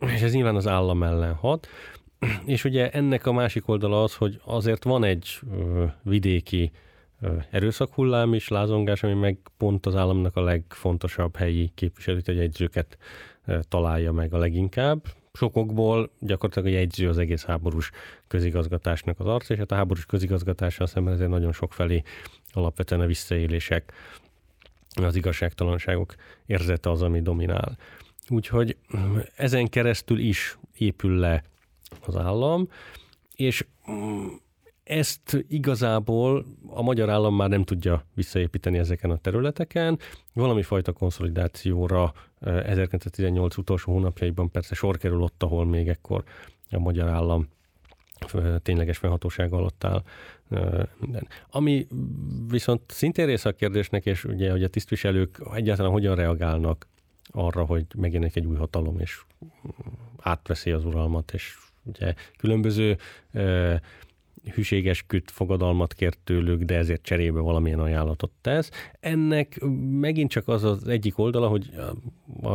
És 0.00 0.20
ez 0.20 0.32
nyilván 0.32 0.56
az 0.56 0.66
állam 0.66 1.02
ellen 1.02 1.34
hat. 1.34 1.68
És 2.44 2.64
ugye 2.64 2.90
ennek 2.90 3.26
a 3.26 3.32
másik 3.32 3.68
oldala 3.68 4.02
az, 4.02 4.14
hogy 4.14 4.40
azért 4.44 4.84
van 4.84 5.04
egy 5.04 5.40
vidéki 6.02 6.72
erőszakhullám 7.50 8.34
is, 8.34 8.48
lázongás, 8.48 9.02
ami 9.02 9.14
meg 9.14 9.38
pont 9.56 9.86
az 9.86 9.94
államnak 9.94 10.36
a 10.36 10.42
legfontosabb 10.42 11.36
helyi 11.36 11.70
képviselőt, 11.74 12.28
a 12.28 12.32
jegyzőket 12.32 12.98
találja 13.68 14.12
meg 14.12 14.34
a 14.34 14.38
leginkább. 14.38 15.04
Sokokból 15.32 16.10
gyakorlatilag 16.18 16.68
a 16.68 16.78
jegyző 16.78 17.08
az 17.08 17.18
egész 17.18 17.44
háborús 17.44 17.90
közigazgatásnak 18.28 19.20
az 19.20 19.26
arca, 19.26 19.52
és 19.52 19.58
hát 19.58 19.72
a 19.72 19.74
háborús 19.74 20.06
közigazgatással 20.06 20.86
szemben 20.86 21.14
ezért 21.14 21.30
nagyon 21.30 21.52
sok 21.52 21.72
felé 21.72 22.02
alapvetően 22.52 23.00
a 23.00 23.06
visszaélések, 23.06 23.92
az 25.02 25.16
igazságtalanságok 25.16 26.14
érzete 26.46 26.90
az, 26.90 27.02
ami 27.02 27.22
dominál. 27.22 27.76
Úgyhogy 28.28 28.76
ezen 29.36 29.68
keresztül 29.68 30.18
is 30.18 30.58
épül 30.78 31.18
le 31.18 31.42
az 32.06 32.16
állam, 32.16 32.68
és 33.36 33.66
mm, 33.90 34.26
ezt 34.84 35.44
igazából 35.48 36.44
a 36.66 36.82
magyar 36.82 37.10
állam 37.10 37.36
már 37.36 37.48
nem 37.48 37.64
tudja 37.64 38.06
visszaépíteni 38.14 38.78
ezeken 38.78 39.10
a 39.10 39.16
területeken. 39.16 39.98
Valami 40.32 40.62
fajta 40.62 40.92
konszolidációra 40.92 42.12
1918 42.40 43.52
eh, 43.52 43.58
utolsó 43.58 43.92
hónapjaiban 43.92 44.50
persze 44.50 44.74
sor 44.74 44.96
kerül 44.96 45.22
ott, 45.22 45.42
ahol 45.42 45.66
még 45.66 45.88
ekkor 45.88 46.24
a 46.70 46.78
magyar 46.78 47.08
állam 47.08 47.48
tényleges 48.62 48.98
fennhatóság 48.98 49.52
alatt 49.52 49.84
áll 49.84 50.02
minden. 50.98 51.28
Ami 51.50 51.86
viszont 52.48 52.82
szintén 52.86 53.26
része 53.26 53.48
a 53.48 53.52
kérdésnek, 53.52 54.06
és 54.06 54.24
ugye, 54.24 54.50
hogy 54.50 54.62
a 54.62 54.68
tisztviselők 54.68 55.40
egyáltalán 55.54 55.92
hogyan 55.92 56.14
reagálnak 56.14 56.86
arra, 57.30 57.64
hogy 57.64 57.86
megjelenik 57.96 58.36
egy 58.36 58.46
új 58.46 58.56
hatalom, 58.56 58.98
és 58.98 59.20
átveszi 60.18 60.70
az 60.70 60.84
uralmat, 60.84 61.32
és 61.32 61.56
ugye 61.82 62.14
különböző 62.36 62.96
hűséges 64.54 65.04
fogadalmat 65.24 65.94
kért 65.94 66.18
tőlük, 66.24 66.62
de 66.62 66.76
ezért 66.76 67.02
cserébe 67.02 67.40
valamilyen 67.40 67.80
ajánlatot 67.80 68.30
tesz. 68.40 68.70
Ennek 69.00 69.60
megint 69.90 70.30
csak 70.30 70.48
az 70.48 70.64
az 70.64 70.88
egyik 70.88 71.18
oldala, 71.18 71.48
hogy 71.48 71.70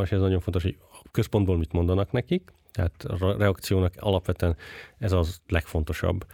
és 0.04 0.12
ez 0.12 0.20
nagyon 0.20 0.40
fontos, 0.40 0.64
hogy 0.64 0.78
a 1.04 1.10
központból 1.12 1.58
mit 1.58 1.72
mondanak 1.72 2.12
nekik, 2.12 2.52
tehát 2.72 3.04
a 3.04 3.38
reakciónak 3.38 3.94
alapvetően 3.98 4.56
ez 4.98 5.12
az 5.12 5.42
legfontosabb 5.48 6.26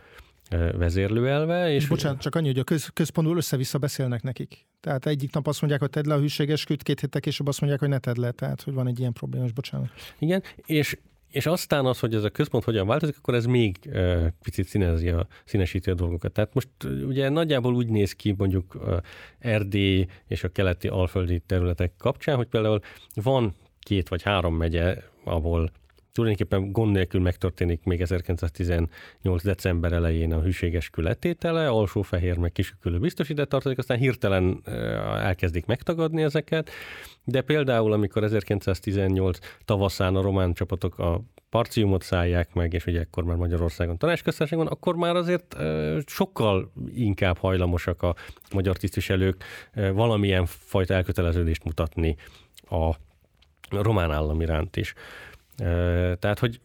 vezérlőelve. 0.78 1.74
És 1.74 1.88
Bocsánat, 1.88 2.22
csak 2.22 2.36
annyi, 2.36 2.48
hogy 2.48 2.60
a 2.60 2.64
köz, 2.64 2.90
központból 2.94 3.38
össze-vissza 3.38 3.78
beszélnek 3.78 4.24
nekik. 4.24 4.66
Tehát 4.80 5.06
egyik 5.06 5.34
nap 5.34 5.48
azt 5.48 5.62
mondják, 5.62 5.82
hogy 5.82 5.92
tedd 5.92 6.08
le 6.08 6.14
a 6.14 6.20
hűséges 6.20 6.64
küt, 6.64 6.84
két 6.84 7.00
héttel 7.00 7.22
később 7.22 7.48
azt 7.48 7.60
mondják, 7.60 7.82
hogy 7.82 7.90
ne 7.90 8.00
tedd 8.00 8.20
le. 8.20 8.32
Tehát, 8.32 8.62
hogy 8.62 8.74
van 8.74 8.88
egy 8.88 9.00
ilyen 9.00 9.14
probléma, 9.14 9.46
és 9.46 9.52
bocsánat. 9.52 9.90
Igen, 10.20 10.44
és 10.66 10.98
és 11.30 11.46
aztán 11.46 11.86
az, 11.86 12.00
hogy 12.00 12.16
ez 12.16 12.24
a 12.24 12.30
központ 12.30 12.64
hogyan 12.64 12.88
változik, 12.88 13.18
akkor 13.18 13.34
ez 13.34 13.46
még 13.46 13.78
uh, 13.86 14.28
picit 14.44 14.68
színezi 14.68 15.10
a, 15.10 15.28
színesíti 15.46 15.90
a 15.90 15.94
dolgokat. 15.94 16.32
Tehát 16.32 16.54
most 16.54 16.70
ugye 16.84 17.30
nagyjából 17.30 17.76
úgy 17.76 17.88
néz 17.88 18.12
ki 18.12 18.34
mondjuk 18.38 18.76
uh, 18.76 18.98
Erdély 19.40 20.08
és 20.28 20.44
a 20.44 20.50
keleti 20.50 20.88
alföldi 20.88 21.40
területek 21.46 21.92
kapcsán, 21.98 22.36
hogy 22.36 22.48
például 22.48 22.80
van 23.14 23.56
két 23.80 24.10
vagy 24.10 24.22
három 24.22 24.56
megye, 24.56 24.98
ahol 25.24 25.72
tulajdonképpen 26.16 26.72
gond 26.72 26.92
nélkül 26.92 27.22
megtörténik 27.22 27.84
még 27.84 28.02
1918. 28.02 29.44
december 29.44 29.92
elején 29.92 30.34
a 30.34 30.42
hűséges 30.42 30.90
külletétele, 30.90 31.68
alsó 31.68 32.02
fehér 32.02 32.38
meg 32.38 32.52
kisükülő 32.52 33.00
biztos 33.00 33.30
ide 33.30 33.46
tartozik, 33.46 33.78
aztán 33.78 33.98
hirtelen 33.98 34.62
elkezdik 35.22 35.66
megtagadni 35.66 36.24
ezeket, 36.24 36.70
de 37.24 37.42
például 37.42 37.92
amikor 37.94 38.24
1918 38.24 39.40
tavaszán 39.66 40.16
a 40.16 40.22
román 40.22 40.54
csapatok 40.54 41.00
a 41.00 41.22
parciumot 41.50 42.04
szállják 42.04 42.54
meg, 42.54 42.74
és 42.74 42.86
ugye 42.86 43.00
ekkor 43.00 43.24
már 43.24 43.38
Magyarországon 43.38 43.98
tanácsköztársaság 43.98 44.64
van, 44.64 44.74
akkor 44.74 44.96
már 44.96 45.16
azért 45.16 45.56
sokkal 46.06 46.72
inkább 46.96 47.38
hajlamosak 47.38 48.02
a 48.02 48.16
magyar 48.54 48.78
tisztviselők 48.78 49.44
valamilyen 49.74 50.46
fajta 50.46 50.94
elköteleződést 50.94 51.64
mutatni 51.64 52.16
a 52.70 52.92
román 53.70 54.12
állam 54.12 54.42
iránt 54.42 54.78
is. 54.78 54.94
Tehát, 56.20 56.40
hogy 56.40 56.62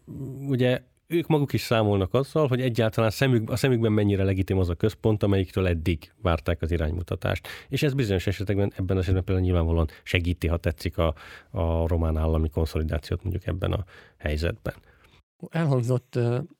ugye 0.47 0.81
ők 1.11 1.27
maguk 1.27 1.53
is 1.53 1.61
számolnak 1.61 2.13
azzal, 2.13 2.47
hogy 2.47 2.61
egyáltalán 2.61 3.09
szemük, 3.09 3.49
a 3.49 3.55
szemükben 3.55 3.91
mennyire 3.91 4.23
legitim 4.23 4.57
az 4.57 4.69
a 4.69 4.75
központ, 4.75 5.23
amelyiktől 5.23 5.67
eddig 5.67 6.11
várták 6.21 6.61
az 6.61 6.71
iránymutatást. 6.71 7.47
És 7.69 7.83
ez 7.83 7.93
bizonyos 7.93 8.27
esetekben, 8.27 8.73
ebben 8.75 8.97
az 8.97 9.01
esetben 9.03 9.23
például 9.23 9.45
nyilvánvalóan 9.45 9.87
segíti, 10.03 10.47
ha 10.47 10.57
tetszik 10.57 10.97
a, 10.97 11.15
a 11.49 11.87
román 11.87 12.17
állami 12.17 12.49
konszolidációt 12.49 13.23
mondjuk 13.23 13.47
ebben 13.47 13.71
a 13.71 13.83
helyzetben. 14.17 14.73
Elhangzott 15.49 16.19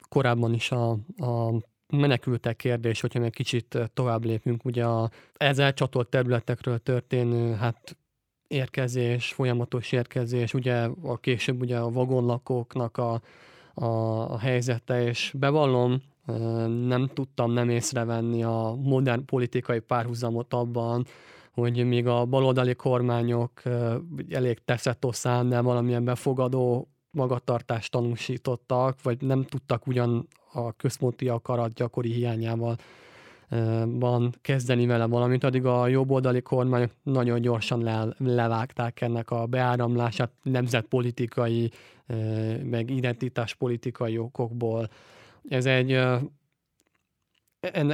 korábban 0.10 0.54
is 0.54 0.72
a, 0.72 0.90
a 1.18 1.54
menekültek 1.92 2.56
kérdés, 2.56 3.02
hogyha 3.02 3.20
még 3.20 3.32
kicsit 3.32 3.78
tovább 3.94 4.26
lépünk, 4.26 4.66
ugye 4.66 4.86
a 4.86 5.10
ezzel 5.34 5.74
csatolt 5.74 6.10
területekről 6.10 6.78
történő 6.78 7.54
hát 7.54 7.98
érkezés, 8.52 9.34
folyamatos 9.34 9.92
érkezés, 9.92 10.54
ugye 10.54 10.90
a 11.04 11.18
később 11.18 11.62
ugye 11.62 11.78
a 11.78 11.92
vagonlakóknak 11.92 12.98
a, 12.98 13.22
a, 13.74 13.86
a 14.32 14.38
helyzete, 14.38 15.04
és 15.04 15.34
bevallom, 15.38 16.02
nem 16.88 17.10
tudtam 17.14 17.52
nem 17.52 17.70
észrevenni 17.70 18.44
a 18.44 18.76
modern 18.84 19.26
politikai 19.26 19.80
párhuzamot 19.80 20.54
abban, 20.54 21.06
hogy 21.52 21.86
még 21.86 22.08
a 22.08 22.26
baloldali 22.26 22.76
kormányok 22.76 23.62
elég 24.30 24.60
teszettoszán, 24.66 25.50
de 25.50 25.62
valamilyen 25.62 26.04
befogadó 26.04 26.88
magatartást 27.12 27.92
tanúsítottak, 27.92 29.02
vagy 29.04 29.22
nem 29.22 29.44
tudtak 29.44 29.88
ugyan 29.88 30.28
a 30.54 30.72
központi 30.72 31.28
akarat 31.28 31.74
gyakori 31.74 32.12
hiányával 32.12 32.78
van 33.86 34.34
kezdeni 34.42 34.86
vele 34.86 35.06
valamit, 35.06 35.44
addig 35.44 35.66
a 35.66 35.88
jobboldali 35.88 36.42
kormányok 36.42 36.92
nagyon 37.04 37.42
gyorsan 37.42 37.84
le, 37.84 38.08
levágták 38.18 39.02
ennek 39.02 39.32
a 39.32 39.46
beáramlását 39.46 40.32
nemzetpolitikai, 40.44 41.72
meg 42.64 42.90
identitáspolitikai 42.90 44.18
okokból. 44.18 44.90
Ez 45.50 45.66
egy, 45.66 46.00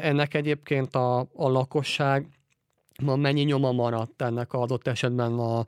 ennek 0.01 0.33
egyébként 0.33 0.95
a, 0.95 1.19
a 1.19 1.49
lakosság 1.49 2.27
ma 3.03 3.15
mennyi 3.15 3.41
nyoma 3.41 3.71
maradt 3.71 4.21
ennek 4.21 4.53
az 4.53 4.61
adott 4.61 4.87
esetben 4.87 5.39
a, 5.39 5.65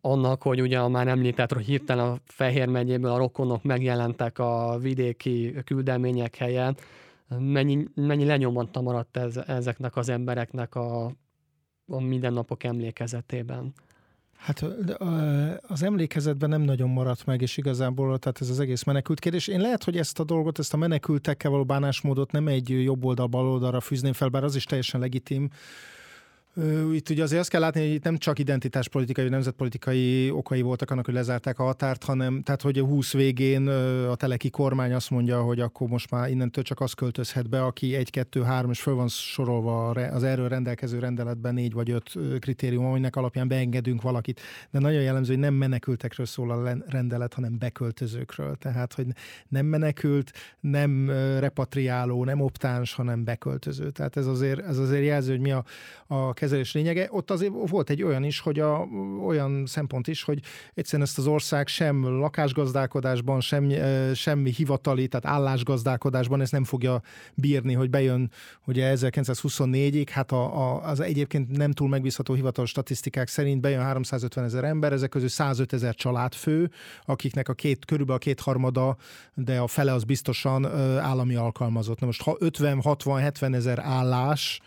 annak, 0.00 0.42
hogy 0.42 0.60
ugye 0.60 0.78
a 0.78 0.88
már 0.88 1.08
említett, 1.08 1.52
hogy 1.52 1.64
hirtelen 1.64 2.06
a 2.06 2.18
Fehér 2.24 2.68
megyéből 2.68 3.10
a 3.10 3.16
rokonok 3.16 3.62
megjelentek 3.62 4.38
a 4.38 4.78
vidéki 4.80 5.54
küldemények 5.64 6.36
helyett, 6.36 6.80
mennyi, 7.38 7.88
mennyi 7.94 8.24
lenyomata 8.24 8.80
maradt 8.80 9.16
ez, 9.16 9.36
ezeknek 9.36 9.96
az 9.96 10.08
embereknek 10.08 10.74
a, 10.74 11.04
a 11.86 12.00
mindennapok 12.00 12.64
emlékezetében? 12.64 13.72
Hát 14.36 14.64
az 15.62 15.82
emlékezetben 15.82 16.48
nem 16.48 16.60
nagyon 16.60 16.90
maradt 16.90 17.26
meg, 17.26 17.42
és 17.42 17.56
igazából 17.56 18.18
tehát 18.18 18.40
ez 18.40 18.48
az 18.48 18.60
egész 18.60 18.82
menekült 18.82 19.18
kérdés. 19.20 19.46
Én 19.46 19.60
lehet, 19.60 19.84
hogy 19.84 19.96
ezt 19.96 20.20
a 20.20 20.24
dolgot, 20.24 20.58
ezt 20.58 20.74
a 20.74 20.76
menekültekkel 20.76 21.50
való 21.50 21.64
bánásmódot 21.64 22.32
nem 22.32 22.48
egy 22.48 22.82
jobb 22.82 23.04
oldal, 23.04 23.26
bal 23.26 23.46
oldalra 23.46 23.80
fűzném 23.80 24.12
fel, 24.12 24.28
bár 24.28 24.44
az 24.44 24.56
is 24.56 24.64
teljesen 24.64 25.00
legitim, 25.00 25.48
itt 26.92 27.08
ugye 27.10 27.22
azért 27.22 27.40
azt 27.40 27.50
kell 27.50 27.60
látni, 27.60 27.80
hogy 27.80 27.94
itt 27.94 28.04
nem 28.04 28.16
csak 28.16 28.38
identitáspolitikai, 28.38 29.28
nemzetpolitikai 29.28 30.30
okai 30.30 30.62
voltak 30.62 30.90
annak, 30.90 31.04
hogy 31.04 31.14
lezárták 31.14 31.58
a 31.58 31.62
határt, 31.62 32.04
hanem 32.04 32.42
tehát, 32.42 32.62
hogy 32.62 32.78
a 32.78 32.84
20 32.84 33.12
végén 33.12 33.68
a 34.08 34.14
teleki 34.14 34.50
kormány 34.50 34.92
azt 34.92 35.10
mondja, 35.10 35.42
hogy 35.42 35.60
akkor 35.60 35.88
most 35.88 36.10
már 36.10 36.30
innentől 36.30 36.64
csak 36.64 36.80
az 36.80 36.92
költözhet 36.92 37.48
be, 37.48 37.64
aki 37.64 37.94
egy, 37.94 38.10
kettő, 38.10 38.42
három, 38.42 38.70
és 38.70 38.80
föl 38.80 38.94
van 38.94 39.08
sorolva 39.08 39.88
az 39.90 40.22
erről 40.22 40.48
rendelkező 40.48 40.98
rendeletben 40.98 41.54
négy 41.54 41.72
vagy 41.72 41.90
öt 41.90 42.18
kritérium, 42.38 42.84
aminek 42.84 43.16
alapján 43.16 43.48
beengedünk 43.48 44.02
valakit. 44.02 44.40
De 44.70 44.78
nagyon 44.78 45.02
jellemző, 45.02 45.32
hogy 45.32 45.42
nem 45.42 45.54
menekültekről 45.54 46.26
szól 46.26 46.50
a 46.50 46.76
rendelet, 46.86 47.34
hanem 47.34 47.58
beköltözőkről. 47.58 48.56
Tehát, 48.56 48.94
hogy 48.94 49.06
nem 49.48 49.66
menekült, 49.66 50.32
nem 50.60 51.10
repatriáló, 51.38 52.24
nem 52.24 52.40
optáns, 52.40 52.94
hanem 52.94 53.24
beköltöző. 53.24 53.90
Tehát 53.90 54.16
ez 54.16 54.26
azért, 54.26 54.60
ez 54.60 54.78
azért 54.78 55.04
jelző, 55.04 55.30
hogy 55.30 55.40
mi 55.40 55.50
a, 55.50 55.64
a 56.06 56.32
kezelés 56.42 56.72
lényege. 56.72 57.08
Ott 57.10 57.30
azért 57.30 57.52
volt 57.66 57.90
egy 57.90 58.02
olyan 58.02 58.24
is, 58.24 58.40
hogy 58.40 58.58
a, 58.58 58.88
olyan 59.24 59.66
szempont 59.66 60.08
is, 60.08 60.22
hogy 60.22 60.40
egyszerűen 60.74 61.08
ezt 61.08 61.18
az 61.18 61.26
ország 61.26 61.66
sem 61.66 62.18
lakásgazdálkodásban, 62.18 63.40
sem, 63.40 63.72
semmi 64.14 64.50
hivatali, 64.50 65.08
tehát 65.08 65.38
állásgazdálkodásban 65.38 66.40
ez 66.40 66.50
nem 66.50 66.64
fogja 66.64 67.02
bírni, 67.34 67.72
hogy 67.72 67.90
bejön 67.90 68.30
ugye 68.66 68.94
1924-ig, 68.96 70.06
hát 70.10 70.32
a, 70.32 70.44
a, 70.56 70.88
az 70.88 71.00
egyébként 71.00 71.56
nem 71.56 71.72
túl 71.72 71.88
megbízható 71.88 72.34
hivatalos 72.34 72.70
statisztikák 72.70 73.28
szerint 73.28 73.60
bejön 73.60 73.82
350 73.82 74.44
ezer 74.44 74.64
ember, 74.64 74.92
ezek 74.92 75.08
közül 75.08 75.28
105 75.28 75.72
ezer 75.72 75.94
családfő, 75.94 76.70
akiknek 77.04 77.48
a 77.48 77.54
két, 77.54 77.84
körülbelül 77.84 78.20
a 78.20 78.24
kétharmada, 78.24 78.96
de 79.34 79.58
a 79.58 79.66
fele 79.66 79.92
az 79.92 80.04
biztosan 80.04 80.66
állami 80.98 81.34
alkalmazott. 81.34 82.00
Na 82.00 82.06
most 82.06 82.22
ha 82.22 82.36
50, 82.38 82.80
60, 82.80 83.20
70 83.20 83.54
ezer 83.54 83.78
állás, 83.78 84.60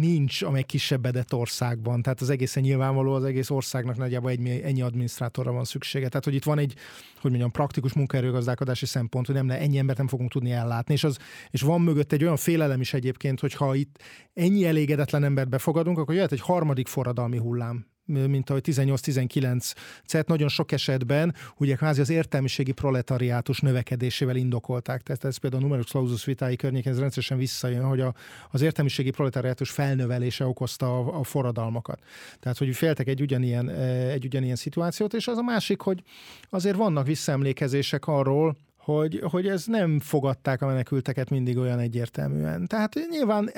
nincs, 0.00 0.42
amely 0.42 0.62
kisebbedett 0.62 1.34
országban. 1.34 2.02
Tehát 2.02 2.20
az 2.20 2.30
egészen 2.30 2.62
nyilvánvaló, 2.62 3.12
az 3.12 3.24
egész 3.24 3.50
országnak 3.50 3.96
nagyjából 3.96 4.30
egy, 4.30 4.48
ennyi 4.48 4.82
adminisztrátorra 4.82 5.52
van 5.52 5.64
szüksége. 5.64 6.08
Tehát, 6.08 6.24
hogy 6.24 6.34
itt 6.34 6.44
van 6.44 6.58
egy, 6.58 6.74
hogy 7.20 7.30
mondjam, 7.30 7.50
praktikus 7.50 7.92
munkaerőgazdálkodási 7.92 8.86
szempont, 8.86 9.26
hogy 9.26 9.34
nem, 9.34 9.50
ennyi 9.50 9.78
embert 9.78 9.98
nem 9.98 10.08
fogunk 10.08 10.30
tudni 10.30 10.52
ellátni. 10.52 10.94
És, 10.94 11.04
az, 11.04 11.18
és 11.50 11.60
van 11.60 11.80
mögött 11.80 12.12
egy 12.12 12.22
olyan 12.22 12.36
félelem 12.36 12.80
is 12.80 12.94
egyébként, 12.94 13.40
hogy 13.40 13.54
ha 13.54 13.74
itt 13.74 14.02
ennyi 14.34 14.66
elégedetlen 14.66 15.24
embert 15.24 15.48
befogadunk, 15.48 15.98
akkor 15.98 16.14
jöhet 16.14 16.32
egy 16.32 16.40
harmadik 16.40 16.86
forradalmi 16.86 17.38
hullám 17.38 17.89
mint 18.10 18.50
ahogy 18.50 18.62
18-19 18.66 19.74
cet 20.06 20.28
nagyon 20.28 20.48
sok 20.48 20.72
esetben 20.72 21.34
ugye 21.56 21.74
kvázi 21.74 22.00
az 22.00 22.10
értelmiségi 22.10 22.72
proletariátus 22.72 23.60
növekedésével 23.60 24.36
indokolták. 24.36 25.02
Tehát 25.02 25.24
ez 25.24 25.36
például 25.36 25.62
a 25.62 25.66
numerus 25.66 25.90
clausus 25.90 26.24
vitái 26.24 26.56
környékén 26.56 26.92
ez 26.92 26.98
rendszeresen 26.98 27.38
visszajön, 27.38 27.84
hogy 27.84 28.00
a, 28.00 28.14
az 28.50 28.60
értelmiségi 28.62 29.10
proletariátus 29.10 29.70
felnövelése 29.70 30.46
okozta 30.46 30.98
a, 30.98 31.18
a 31.18 31.24
forradalmakat. 31.24 32.00
Tehát, 32.40 32.58
hogy 32.58 32.76
féltek 32.76 33.08
egy 33.08 33.20
ugyanilyen, 33.20 33.68
e, 33.68 34.10
egy 34.10 34.24
ugyanilyen 34.24 34.56
szituációt, 34.56 35.14
és 35.14 35.26
az 35.26 35.38
a 35.38 35.42
másik, 35.42 35.80
hogy 35.80 36.02
azért 36.50 36.76
vannak 36.76 37.06
visszaemlékezések 37.06 38.06
arról, 38.06 38.56
hogy, 38.76 39.20
hogy 39.30 39.46
ez 39.46 39.64
nem 39.66 40.00
fogadták 40.00 40.62
a 40.62 40.66
menekülteket 40.66 41.30
mindig 41.30 41.58
olyan 41.58 41.78
egyértelműen. 41.78 42.66
Tehát 42.66 42.94
nyilván, 43.10 43.50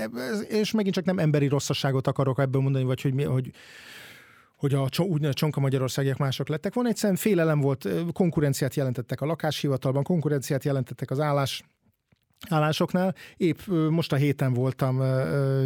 és 0.49 0.71
megint 0.71 0.95
csak 0.95 1.05
nem 1.05 1.19
emberi 1.19 1.47
rosszasságot 1.47 2.07
akarok 2.07 2.39
ebből 2.39 2.63
mondani, 2.63 2.85
vagy 2.85 3.01
hogy, 3.01 3.25
hogy 3.25 3.51
hogy 4.63 4.75
a 4.75 5.03
úgynevezett 5.03 5.35
csonka 5.37 5.61
magyarországiak 5.61 6.19
mások 6.19 6.49
lettek. 6.49 6.75
Van 6.75 6.87
egyszerűen 6.87 7.19
félelem 7.19 7.61
volt, 7.61 7.89
konkurenciát 8.13 8.75
jelentettek 8.75 9.21
a 9.21 9.27
lakáshivatalban, 9.27 10.03
konkurenciát 10.03 10.65
jelentettek 10.65 11.11
az 11.11 11.21
állás 11.21 11.63
állásoknál. 12.49 13.15
Épp 13.37 13.59
most 13.91 14.13
a 14.13 14.17
héten 14.17 14.53
voltam 14.53 15.03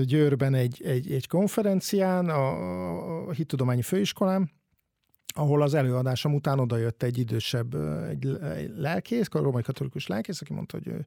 Győrben 0.02 0.54
egy, 0.54 0.82
egy, 0.84 1.12
egy 1.12 1.28
konferencián, 1.28 2.28
a, 2.28 3.30
Hittudományi 3.32 3.82
Főiskolán, 3.82 4.50
ahol 5.26 5.62
az 5.62 5.74
előadásom 5.74 6.34
után 6.34 6.58
odajött 6.58 7.02
egy 7.02 7.18
idősebb 7.18 7.74
egy 8.08 8.38
lelkész, 8.76 9.28
a 9.30 9.38
római 9.38 9.62
katolikus 9.62 10.06
lelkész, 10.06 10.40
aki 10.40 10.52
mondta, 10.52 10.76
hogy 10.76 10.86
ő, 10.86 11.06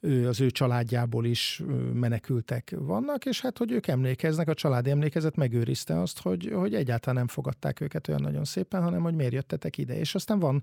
az 0.00 0.40
ő 0.40 0.50
családjából 0.50 1.24
is 1.24 1.62
menekültek 1.92 2.74
vannak, 2.78 3.26
és 3.26 3.40
hát, 3.40 3.58
hogy 3.58 3.72
ők 3.72 3.86
emlékeznek, 3.86 4.48
a 4.48 4.54
család 4.54 4.86
emlékezet 4.86 5.36
megőrizte 5.36 6.00
azt, 6.00 6.20
hogy, 6.20 6.50
hogy 6.54 6.74
egyáltalán 6.74 7.16
nem 7.16 7.26
fogadták 7.26 7.80
őket 7.80 8.08
olyan 8.08 8.20
nagyon 8.20 8.44
szépen, 8.44 8.82
hanem 8.82 9.02
hogy 9.02 9.14
miért 9.14 9.32
jöttetek 9.32 9.78
ide. 9.78 9.98
És 9.98 10.14
aztán 10.14 10.38
van, 10.38 10.62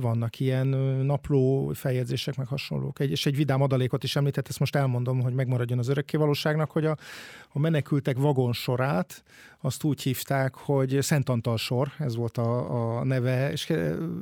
vannak 0.00 0.40
ilyen 0.40 0.66
napló 1.04 1.72
feljegyzések, 1.74 2.36
meg 2.36 2.46
hasonlók. 2.46 3.00
Egy, 3.00 3.10
és 3.10 3.26
egy 3.26 3.36
vidám 3.36 3.62
adalékot 3.62 4.04
is 4.04 4.16
említett, 4.16 4.48
ezt 4.48 4.58
most 4.58 4.76
elmondom, 4.76 5.20
hogy 5.20 5.34
megmaradjon 5.34 5.78
az 5.78 5.88
örökkévalóságnak, 5.88 6.70
hogy 6.70 6.84
a, 6.84 6.96
a 7.48 7.58
menekültek 7.58 8.16
vagonsorát 8.18 9.22
azt 9.64 9.84
úgy 9.84 10.02
hívták, 10.02 10.54
hogy 10.54 10.98
Szent 11.00 11.28
Antal 11.28 11.56
sor, 11.56 11.88
ez 11.98 12.16
volt 12.16 12.38
a, 12.38 12.98
a 12.98 13.04
neve, 13.04 13.52
és 13.52 13.72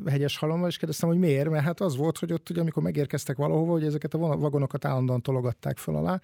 hegyes 0.07 0.37
halomban, 0.37 0.69
és 0.69 0.77
kérdeztem, 0.77 1.09
hogy 1.09 1.19
miért, 1.19 1.51
mert 1.51 1.65
hát 1.65 1.81
az 1.81 1.97
volt, 1.97 2.19
hogy 2.19 2.33
ott 2.33 2.51
ugye, 2.51 2.61
amikor 2.61 2.83
megérkeztek 2.83 3.37
valahova, 3.37 3.73
hogy 3.73 3.85
ezeket 3.85 4.15
a 4.15 4.19
vagonokat 4.19 4.85
állandóan 4.85 5.23
tologatták 5.23 5.79
fel 5.79 5.95
alá, 5.95 6.21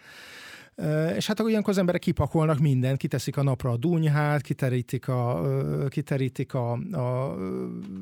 és 1.17 1.27
hát 1.27 1.41
ilyenkor 1.47 1.73
az 1.73 1.79
emberek 1.79 2.01
kipakolnak 2.01 2.59
mindent, 2.59 2.99
kiteszik 2.99 3.37
a 3.37 3.43
napra 3.43 3.71
a 3.71 3.77
dunyhát, 3.77 4.41
kiterítik 4.41 5.09
a, 5.09 5.43
kiterítik 5.89 6.55
a, 6.55 6.73
a, 6.93 7.33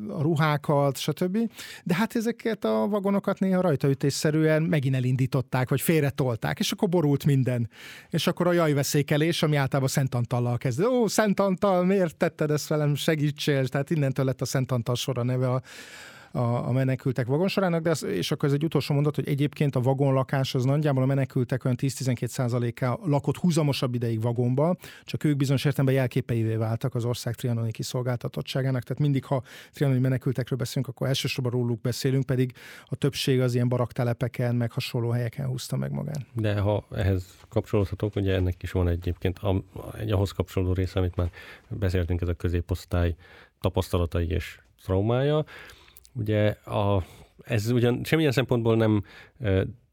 a 0.09 0.23
ruhákat, 0.23 0.97
stb. 0.97 1.39
De 1.85 1.95
hát 1.95 2.17
ezeket 2.17 2.65
a 2.65 2.87
vagonokat 2.89 3.39
néha 3.39 3.61
rajtaütésszerűen 3.61 4.63
megint 4.63 4.95
elindították, 4.95 5.69
vagy 5.69 5.81
félretolták, 5.81 6.59
és 6.59 6.73
akkor 6.73 6.89
borult 6.89 7.25
minden. 7.25 7.71
És 8.11 8.27
akkor 8.27 8.47
a 8.47 8.53
jajveszékelés, 8.53 9.43
ami 9.43 9.57
általában 9.57 9.89
Szent 9.89 10.15
Antallal 10.15 10.59
kezd. 10.59 10.83
Ó, 10.83 11.07
Szent 11.07 11.41
Antal, 11.41 11.85
miért 11.85 12.17
tetted 12.17 12.51
ezt 12.51 12.69
velem, 12.69 12.95
segítsél? 12.95 13.69
Tehát 13.69 13.91
innentől 13.91 14.25
lett 14.25 14.41
a 14.41 14.45
Szent 14.45 14.73
Antal 14.73 14.95
sora 14.95 15.23
neve 15.23 15.51
a, 15.51 15.63
a, 16.37 16.69
a 16.69 16.73
menekültek 16.73 17.27
vagonsorának, 17.27 17.83
de 17.83 17.91
az, 17.91 18.03
és 18.03 18.31
akkor 18.31 18.49
ez 18.49 18.55
egy 18.55 18.65
utolsó 18.65 18.95
mondat, 18.95 19.15
hogy 19.15 19.29
egyébként 19.29 19.77
a 19.77 19.81
vagonlakás 19.81 20.55
az 20.55 20.65
nagyjából 20.65 21.03
a 21.03 21.07
menekültek 21.07 21.65
olyan 21.65 21.77
10-12 21.81 22.27
százaléka 22.27 22.99
lakott 23.05 23.37
húzamosabb 23.37 23.95
ideig 23.95 24.23
vagonba, 24.23 24.77
csak 25.05 25.25
ők 25.25 25.37
bizonyos 25.37 25.65
értelemben 25.65 25.95
jelképeivé 25.95 26.55
váltak 26.55 26.95
az 26.95 27.05
ország 27.05 27.35
trianoni 27.35 27.71
kiszolgáltatottságának, 27.71 28.83
tehát 28.83 29.03
mindig, 29.03 29.25
ha 29.25 29.43
trianoni 29.73 30.01
menekültekről 30.01 30.59
beszélünk, 30.59 30.89
akkor 30.89 31.07
elsősorban 31.07 31.53
róluk 31.53 31.81
beszélünk, 31.81 32.27
pedig 32.27 32.53
a 32.85 32.97
többség 32.97 33.41
az 33.41 33.55
ilyen 33.55 33.69
baraktelepeken, 33.69 34.55
meg 34.55 34.73
hasonló 34.73 35.11
helyeken 35.11 35.47
húzta 35.47 35.77
meg 35.77 35.93
magán. 35.93 36.27
De 36.33 36.61
ha 36.61 36.87
ehhez 36.91 37.37
kapcsolódhatok, 37.49 38.17
ugye 38.17 38.35
ennek 38.35 38.63
is 38.63 38.73
van 38.73 38.89
egyébként 38.89 39.39
a, 39.39 39.63
egy 39.99 40.13
ahhoz 40.13 40.31
kapcsolódó 40.31 40.73
része, 40.73 40.99
amit 40.99 41.17
már 41.17 41.31
beszéltünk, 41.69 42.21
ez 42.21 42.29
a 42.29 42.35
középosztály 42.35 43.15
tapasztalatai 43.61 44.31
és 44.31 44.59
traumája. 44.85 45.45
Ugye 46.19 46.49
a, 46.65 47.05
ez 47.45 47.71
ugyan 47.71 48.01
semmilyen 48.05 48.33
szempontból 48.33 48.77
nem 48.77 49.03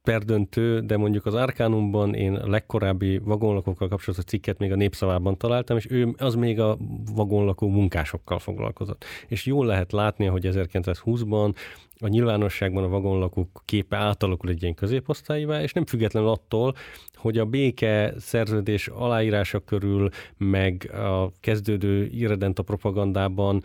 perdöntő, 0.04 0.80
de 0.80 0.98
mondjuk 0.98 1.26
az 1.26 1.34
Arkánumban 1.34 2.14
én 2.14 2.36
a 2.36 2.50
legkorábbi 2.50 3.18
vagonlakókkal 3.18 3.88
kapcsolatos 3.88 4.26
cikket 4.26 4.58
még 4.58 4.72
a 4.72 4.76
népszavában 4.76 5.38
találtam, 5.38 5.78
és 5.78 5.88
ő 5.90 6.14
az 6.18 6.36
még 6.36 6.60
a 6.60 6.78
vagonlakó 7.16 7.68
munkásokkal 7.68 8.40
foglalkozott. 8.40 9.06
És 9.28 9.46
jól 9.46 9.66
lehet 9.66 9.92
látni, 9.92 10.26
hogy 10.26 10.48
1920-ban 10.52 11.56
a 12.00 12.08
nyilvánosságban 12.08 12.84
a 12.84 12.88
vagonlakók 12.88 13.62
képe 13.66 13.98
átalakul 13.98 14.50
egy 14.50 14.62
ilyen 14.62 14.74
középosztályivá, 14.74 15.62
és 15.62 15.74
nem 15.74 15.86
függetlenül 15.86 16.30
attól, 16.30 16.76
hogy 17.14 17.38
a 17.38 17.46
béke 17.46 18.14
szerződés 18.18 18.88
aláírása 18.88 19.60
körül, 19.60 20.10
meg 20.38 20.92
a 20.94 21.32
kezdődő 21.40 22.06
irredenta 22.06 22.64
propagandában 22.64 23.62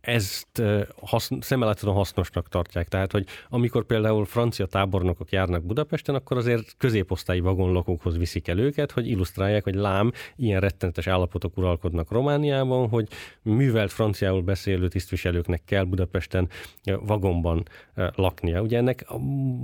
ezt 0.00 0.62
haszn- 1.00 1.42
szemmel 1.42 1.74
hasznosnak 1.82 2.48
tartják. 2.48 2.88
Tehát, 2.88 3.12
hogy 3.12 3.26
amikor 3.48 3.84
például 3.84 4.24
francia 4.24 4.66
tábornokok 4.66 5.30
járnak 5.30 5.64
Budapesten, 5.64 6.14
akkor 6.14 6.36
azért 6.36 6.74
középosztályi 6.78 7.40
vagonlakókhoz 7.40 8.16
viszik 8.16 8.48
el 8.48 8.58
őket, 8.58 8.90
hogy 8.90 9.08
illusztrálják, 9.08 9.64
hogy 9.64 9.74
lám, 9.74 10.12
ilyen 10.36 10.60
rettenetes 10.60 11.06
állapotok 11.06 11.56
uralkodnak 11.56 12.10
Romániában, 12.10 12.88
hogy 12.88 13.08
művelt 13.42 13.92
franciául 13.92 14.42
beszélő 14.42 14.88
tisztviselőknek 14.88 15.62
kell 15.64 15.84
Budapesten 15.84 16.48
vagonban 16.84 17.62
laknia. 18.14 18.62
Ugye 18.62 18.76
ennek 18.76 19.04
a, 19.06 19.14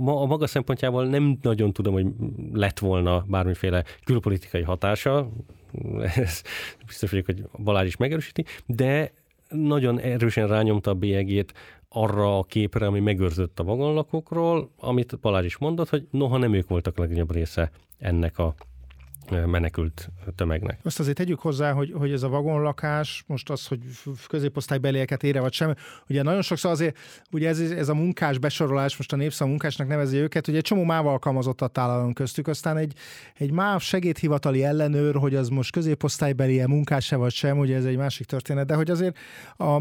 a 0.05 0.25
maga 0.25 0.47
szempontjából 0.47 1.05
nem 1.05 1.37
nagyon 1.41 1.73
tudom, 1.73 1.93
hogy 1.93 2.07
lett 2.53 2.79
volna 2.79 3.25
bármiféle 3.27 3.83
külpolitikai 4.03 4.61
hatása, 4.61 5.29
ez 6.15 6.41
biztos 6.85 7.09
vagyok, 7.09 7.25
hogy 7.25 7.43
Balázs 7.63 7.87
is 7.87 7.97
megerősíti, 7.97 8.45
de 8.65 9.11
nagyon 9.49 9.99
erősen 9.99 10.47
rányomta 10.47 10.91
a 10.91 10.93
bélyegét 10.93 11.53
arra 11.89 12.37
a 12.37 12.43
képre, 12.43 12.85
ami 12.85 12.99
megőrzött 12.99 13.59
a 13.59 13.63
vagonlakókról, 13.63 14.71
amit 14.77 15.19
Balázs 15.19 15.45
is 15.45 15.57
mondott, 15.57 15.89
hogy 15.89 16.07
noha 16.11 16.37
nem 16.37 16.53
ők 16.53 16.67
voltak 16.67 16.97
legnagyobb 16.97 17.33
része 17.33 17.71
ennek 17.97 18.37
a 18.37 18.55
menekült 19.29 20.09
tömegnek. 20.35 20.79
Azt 20.83 20.99
azért 20.99 21.17
tegyük 21.17 21.39
hozzá, 21.39 21.71
hogy, 21.71 21.93
hogy 21.97 22.11
ez 22.11 22.23
a 22.23 22.29
vagonlakás, 22.29 23.23
most 23.27 23.49
az, 23.49 23.67
hogy 23.67 23.79
középosztálybelieket 24.27 25.23
ére 25.23 25.39
vagy 25.39 25.53
sem, 25.53 25.75
ugye 26.09 26.23
nagyon 26.23 26.41
sokszor 26.41 26.71
azért, 26.71 26.97
ugye 27.31 27.47
ez, 27.47 27.59
ez 27.59 27.89
a 27.89 27.93
munkás 27.93 28.37
besorolás, 28.37 28.97
most 28.97 29.13
a 29.13 29.15
népszak 29.15 29.47
munkásnak 29.47 29.87
nevezi 29.87 30.17
őket, 30.17 30.47
ugye 30.47 30.57
egy 30.57 30.63
csomó 30.63 30.83
MÁV 30.83 31.07
alkalmazottat 31.07 31.71
találunk 31.71 32.13
köztük, 32.13 32.47
aztán 32.47 32.77
egy, 32.77 32.93
egy 33.37 33.51
MÁV 33.51 33.81
segédhivatali 33.81 34.63
ellenőr, 34.63 35.15
hogy 35.15 35.35
az 35.35 35.49
most 35.49 35.71
középosztálybeli 35.71 36.65
munkás-e 36.65 37.15
vagy 37.15 37.31
sem, 37.31 37.57
ugye 37.57 37.75
ez 37.75 37.85
egy 37.85 37.97
másik 37.97 38.25
történet, 38.25 38.65
de 38.65 38.75
hogy 38.75 38.89
azért 38.89 39.17
a, 39.57 39.79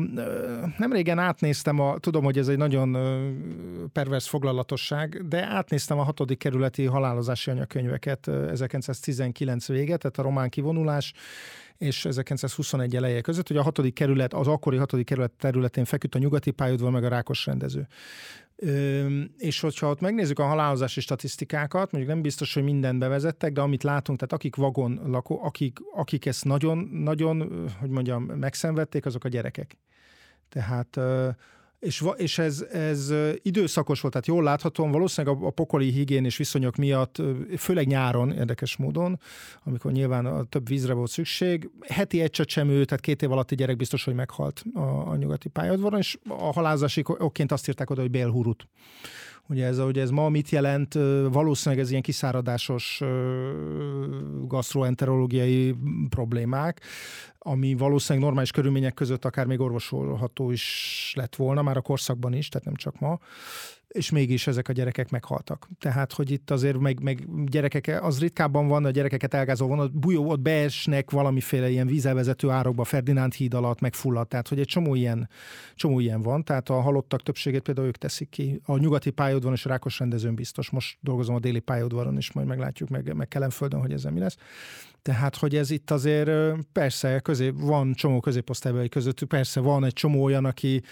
nem 0.78 0.92
régen 0.92 1.18
átnéztem, 1.18 1.80
a, 1.80 1.98
tudom, 1.98 2.24
hogy 2.24 2.38
ez 2.38 2.48
egy 2.48 2.56
nagyon 2.56 2.96
pervers 3.92 4.28
foglalatosság, 4.28 5.28
de 5.28 5.46
átnéztem 5.46 5.98
a 5.98 6.02
hatodik 6.02 6.38
kerületi 6.38 6.84
halálozási 6.84 7.50
anyakönyveket 7.50 8.28
1919 8.28 9.37
19 9.38 9.66
vége, 9.66 9.96
tehát 9.96 10.18
a 10.18 10.22
román 10.22 10.48
kivonulás, 10.48 11.12
és 11.76 12.04
1921 12.04 12.96
eleje 12.96 13.20
között, 13.20 13.48
hogy 13.48 13.56
a 13.56 13.62
hatodik 13.62 13.94
kerület, 13.94 14.34
az 14.34 14.46
akkori 14.46 14.76
hatodik 14.76 15.06
kerület 15.06 15.30
területén 15.30 15.84
feküdt 15.84 16.14
a 16.14 16.18
nyugati 16.18 16.50
pályaudvar, 16.50 16.90
meg 16.90 17.04
a 17.04 17.08
rákos 17.08 17.46
rendező. 17.46 17.86
Ö, 18.56 19.06
és 19.36 19.60
hogyha 19.60 19.88
ott 19.88 20.00
megnézzük 20.00 20.38
a 20.38 20.44
halálozási 20.44 21.00
statisztikákat, 21.00 21.92
mondjuk 21.92 22.14
nem 22.14 22.22
biztos, 22.22 22.54
hogy 22.54 22.62
mindent 22.62 22.98
bevezettek, 22.98 23.52
de 23.52 23.60
amit 23.60 23.82
látunk, 23.82 24.18
tehát 24.18 24.34
akik 24.34 24.56
vagon 24.56 25.00
lakó, 25.06 25.44
akik, 25.44 25.78
akik 25.94 26.26
ezt 26.26 26.44
nagyon, 26.44 26.78
nagyon, 26.92 27.68
hogy 27.80 27.90
mondjam, 27.90 28.22
megszenvedték, 28.22 29.06
azok 29.06 29.24
a 29.24 29.28
gyerekek. 29.28 29.76
Tehát 30.48 31.00
és, 31.78 32.04
és 32.16 32.38
ez, 32.38 32.60
ez 32.72 33.12
időszakos 33.42 34.00
volt, 34.00 34.12
tehát 34.12 34.28
jól 34.28 34.42
láthatóan 34.42 34.90
valószínűleg 34.90 35.42
a, 35.42 35.46
a 35.46 35.50
pokoli 35.50 35.90
higiénés 35.90 36.36
viszonyok 36.36 36.76
miatt, 36.76 37.22
főleg 37.56 37.86
nyáron 37.86 38.32
érdekes 38.32 38.76
módon, 38.76 39.20
amikor 39.64 39.92
nyilván 39.92 40.26
a 40.26 40.44
több 40.44 40.68
vízre 40.68 40.92
volt 40.92 41.10
szükség, 41.10 41.70
heti 41.88 42.20
egy 42.20 42.30
csecsemő, 42.30 42.84
tehát 42.84 43.02
két 43.02 43.22
év 43.22 43.32
alatti 43.32 43.54
gyerek 43.54 43.76
biztos, 43.76 44.04
hogy 44.04 44.14
meghalt 44.14 44.62
a, 44.74 45.10
a 45.10 45.16
nyugati 45.16 45.48
pályaudvaron, 45.48 45.98
és 45.98 46.18
a 46.28 46.52
halázási 46.52 47.02
okként 47.06 47.52
azt 47.52 47.68
írták 47.68 47.90
oda, 47.90 48.00
hogy 48.00 48.10
bélhurut. 48.10 48.68
Ugye 49.48 49.66
ez, 49.66 49.78
ugye 49.78 50.02
ez 50.02 50.10
ma 50.10 50.28
mit 50.28 50.50
jelent? 50.50 50.94
Valószínűleg 51.30 51.84
ez 51.84 51.90
ilyen 51.90 52.02
kiszáradásos 52.02 53.02
gastroenterológiai 54.46 55.74
problémák, 56.08 56.80
ami 57.38 57.74
valószínűleg 57.74 58.24
normális 58.24 58.50
körülmények 58.50 58.94
között 58.94 59.24
akár 59.24 59.46
még 59.46 59.60
orvosolható 59.60 60.50
is 60.50 61.12
lett 61.16 61.36
volna, 61.36 61.62
már 61.62 61.76
a 61.76 61.80
korszakban 61.80 62.32
is, 62.32 62.48
tehát 62.48 62.66
nem 62.66 62.76
csak 62.76 63.00
ma 63.00 63.18
és 63.88 64.10
mégis 64.10 64.46
ezek 64.46 64.68
a 64.68 64.72
gyerekek 64.72 65.10
meghaltak. 65.10 65.68
Tehát, 65.78 66.12
hogy 66.12 66.30
itt 66.30 66.50
azért 66.50 66.78
meg, 66.78 67.02
meg 67.02 67.44
gyerekek, 67.44 68.02
az 68.02 68.20
ritkábban 68.20 68.68
van, 68.68 68.84
a 68.84 68.90
gyerekeket 68.90 69.34
elgázó 69.34 69.66
van, 69.66 69.78
a 69.78 69.88
bujó, 69.88 70.28
ott 70.28 70.40
beesnek 70.40 71.10
valamiféle 71.10 71.70
ilyen 71.70 71.86
vízelvezető 71.86 72.50
árokba, 72.50 72.84
Ferdinánd 72.84 73.32
híd 73.32 73.54
alatt 73.54 73.80
megfulladt, 73.80 74.28
tehát, 74.28 74.48
hogy 74.48 74.60
egy 74.60 74.66
csomó 74.66 74.94
ilyen, 74.94 75.28
csomó 75.74 76.00
ilyen 76.00 76.22
van, 76.22 76.44
tehát 76.44 76.68
a 76.68 76.80
halottak 76.80 77.22
többségét 77.22 77.62
például 77.62 77.86
ők 77.86 77.96
teszik 77.96 78.28
ki. 78.28 78.60
A 78.64 78.78
nyugati 78.78 79.10
pályaudvaron 79.10 79.56
és 79.56 79.66
a 79.66 79.68
rákos 79.68 79.98
rendezőn 79.98 80.34
biztos, 80.34 80.70
most 80.70 80.98
dolgozom 81.00 81.34
a 81.34 81.38
déli 81.38 81.60
pályaudvaron, 81.60 82.16
és 82.16 82.32
majd 82.32 82.46
meglátjuk 82.46 82.88
meg, 82.88 83.14
meg 83.14 83.28
Kelenföldön, 83.28 83.80
hogy 83.80 83.92
ez 83.92 84.02
mi 84.02 84.18
lesz. 84.18 84.36
Tehát, 85.02 85.36
hogy 85.36 85.56
ez 85.56 85.70
itt 85.70 85.90
azért 85.90 86.30
persze 86.72 87.20
közép, 87.20 87.54
van 87.60 87.92
csomó 87.94 88.20
középosztálybeli 88.20 88.88
közöttük, 88.88 89.28
persze 89.28 89.60
van 89.60 89.84
egy 89.84 89.92
csomó 89.92 90.22
olyan, 90.22 90.44
aki 90.44 90.82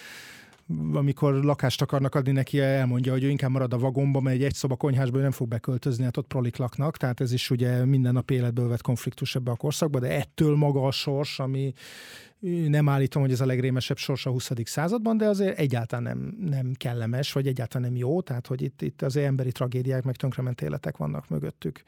amikor 0.93 1.35
lakást 1.35 1.83
akarnak 1.83 2.15
adni 2.15 2.33
neki, 2.33 2.61
elmondja, 2.61 3.13
hogy 3.13 3.25
ő 3.25 3.29
inkább 3.29 3.51
marad 3.51 3.73
a 3.73 3.79
vagomba, 3.79 4.21
mert 4.21 4.37
egy 4.37 4.43
egy 4.43 4.55
szoba 4.55 4.77
konyhásba 4.77 5.19
ő 5.19 5.23
nem 5.23 5.31
fog 5.31 5.49
beköltözni, 5.49 6.05
hát 6.05 6.17
ott 6.17 6.27
prolik 6.27 6.57
laknak, 6.57 6.97
tehát 6.97 7.21
ez 7.21 7.33
is 7.33 7.51
ugye 7.51 7.85
minden 7.85 8.13
nap 8.13 8.31
életből 8.31 8.69
vett 8.69 8.83
konfliktus 8.83 9.35
ebbe 9.35 9.51
a 9.51 9.57
korszakba, 9.57 9.99
de 9.99 10.09
ettől 10.09 10.57
maga 10.57 10.87
a 10.87 10.91
sors, 10.91 11.39
ami 11.39 11.73
nem 12.69 12.89
állítom, 12.89 13.23
hogy 13.23 13.33
ez 13.33 13.41
a 13.41 13.47
legrémesebb 13.47 13.97
sors 13.97 14.27
a 14.27 14.31
20. 14.31 14.51
században, 14.65 15.17
de 15.17 15.27
azért 15.27 15.59
egyáltalán 15.59 16.03
nem, 16.03 16.49
nem 16.51 16.73
kellemes, 16.73 17.33
vagy 17.33 17.47
egyáltalán 17.47 17.89
nem 17.91 17.99
jó, 17.99 18.21
tehát 18.21 18.47
hogy 18.47 18.63
itt, 18.63 18.83
itt 18.83 19.03
az 19.03 19.17
emberi 19.17 19.53
tragédiák, 19.53 20.05
meg 20.05 20.17
tönkrement 20.17 20.61
életek 20.61 20.97
vannak 20.97 21.29
mögöttük. 21.29 21.83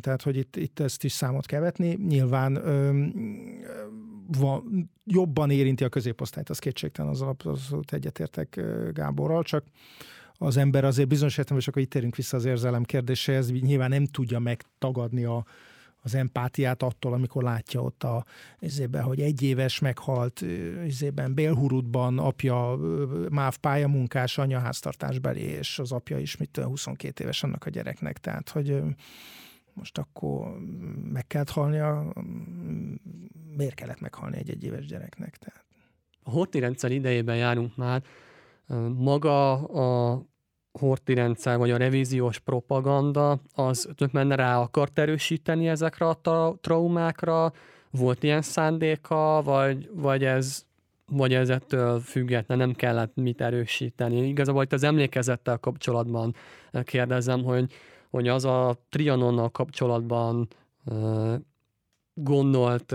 Tehát, 0.00 0.22
hogy 0.22 0.36
itt, 0.36 0.56
itt 0.56 0.80
ezt 0.80 1.04
is 1.04 1.12
számot 1.12 1.46
kell 1.46 1.60
vetni. 1.60 1.98
Nyilván 2.08 2.62
van, 4.38 4.90
jobban 5.04 5.50
érinti 5.50 5.84
a 5.84 5.88
középosztályt, 5.88 6.48
az 6.48 6.58
kétségtelen, 6.58 7.10
az 7.10 7.20
abszolút 7.20 7.92
egyetértek 7.92 8.60
Gáborral, 8.92 9.42
csak 9.42 9.64
az 10.42 10.56
ember 10.56 10.84
azért 10.84 11.08
bizonyos 11.08 11.38
értelemben, 11.38 11.62
és 11.62 11.68
akkor 11.68 11.82
itt 11.82 11.90
térünk 11.90 12.16
vissza 12.16 12.36
az 12.36 12.44
érzelem 12.44 12.82
kérdéséhez, 12.82 13.50
nyilván 13.50 13.88
nem 13.88 14.06
tudja 14.06 14.38
megtagadni 14.38 15.24
a, 15.24 15.44
az 16.02 16.14
empátiát 16.14 16.82
attól, 16.82 17.12
amikor 17.12 17.42
látja 17.42 17.82
ott 17.82 18.04
a, 18.04 18.24
izében, 18.58 19.02
hogy 19.02 19.20
egy 19.20 19.42
éves 19.42 19.78
meghalt 19.78 20.40
izében 20.86 21.34
Bélhurutban 21.34 22.18
apja 22.18 22.78
MÁV 23.28 23.56
pályamunkás, 23.56 24.38
anya 24.38 24.58
háztartásbeli, 24.58 25.40
és 25.40 25.78
az 25.78 25.92
apja 25.92 26.18
is 26.18 26.36
mit 26.36 26.56
22 26.56 27.22
éves 27.22 27.42
annak 27.42 27.66
a 27.66 27.70
gyereknek. 27.70 28.18
Tehát, 28.18 28.48
hogy 28.48 28.82
most 29.72 29.98
akkor 29.98 30.58
meg 31.12 31.26
kellett 31.26 31.50
halnia, 31.50 32.12
miért 33.56 33.74
kellett 33.74 34.00
meghalni 34.00 34.36
egy 34.36 34.50
egyéves 34.50 34.86
gyereknek? 34.86 35.36
Tehát. 35.36 35.64
A 36.22 36.30
horti 36.30 36.58
rendszer 36.58 36.90
idejében 36.90 37.36
járunk 37.36 37.76
már, 37.76 38.02
maga 38.96 39.52
a 39.54 40.22
horti 40.72 41.14
rendszer, 41.14 41.58
vagy 41.58 41.70
a 41.70 41.76
revíziós 41.76 42.38
propaganda, 42.38 43.40
az 43.54 43.88
tök 43.94 44.12
menne 44.12 44.34
rá 44.34 44.58
akart 44.58 44.98
erősíteni 44.98 45.68
ezekre 45.68 46.06
a 46.06 46.14
tra- 46.14 46.58
traumákra? 46.60 47.52
Volt 47.90 48.22
ilyen 48.22 48.42
szándéka, 48.42 49.42
vagy, 49.44 49.90
vagy 49.94 50.24
ez 50.24 50.68
vagy 51.12 51.34
ez 51.34 51.48
ettől 51.48 52.00
független, 52.00 52.58
nem 52.58 52.72
kellett 52.72 53.14
mit 53.14 53.40
erősíteni. 53.40 54.28
Igazából 54.28 54.62
itt 54.62 54.72
az 54.72 54.82
emlékezettel 54.82 55.58
kapcsolatban 55.58 56.34
kérdezem, 56.82 57.42
hogy, 57.42 57.72
hogy 58.10 58.28
az 58.28 58.44
a 58.44 58.76
Trianonnal 58.88 59.48
kapcsolatban 59.50 60.48
gondolt 62.14 62.94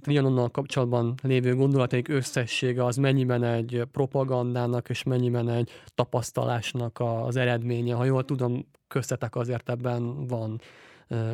Trianonnal 0.00 0.50
kapcsolatban 0.50 1.14
lévő 1.22 1.54
gondolataik 1.54 2.08
összessége 2.08 2.84
az 2.84 2.96
mennyiben 2.96 3.42
egy 3.42 3.82
propagandának 3.92 4.88
és 4.88 5.02
mennyiben 5.02 5.48
egy 5.48 5.70
tapasztalásnak 5.94 7.00
az 7.00 7.36
eredménye. 7.36 7.94
Ha 7.94 8.04
jól 8.04 8.24
tudom, 8.24 8.66
köztetek 8.88 9.36
azért 9.36 9.68
ebben 9.68 10.26
van 10.26 10.60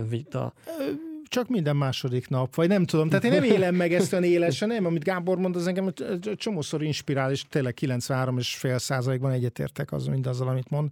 vita 0.09 0.53
csak 1.31 1.49
minden 1.49 1.77
második 1.77 2.29
nap, 2.29 2.55
vagy 2.55 2.69
nem 2.69 2.85
tudom. 2.85 3.09
Tehát 3.09 3.25
én 3.25 3.31
nem 3.31 3.43
élem 3.43 3.75
meg 3.75 3.93
ezt 3.93 4.13
olyan 4.13 4.25
élesen, 4.25 4.69
nem, 4.69 4.87
amit 4.87 5.05
Gábor 5.05 5.39
mond, 5.39 5.57
az 5.57 5.67
engem 5.67 5.93
csomószor 6.35 6.83
inspirál, 6.83 7.31
és 7.31 7.45
tényleg 7.49 7.75
93 7.75 8.39
és 8.39 8.55
fél 8.55 8.79
százalékban 8.79 9.31
egyetértek 9.31 9.93
az 9.93 10.07
mindazzal, 10.07 10.49
amit 10.49 10.71
mond. 10.71 10.89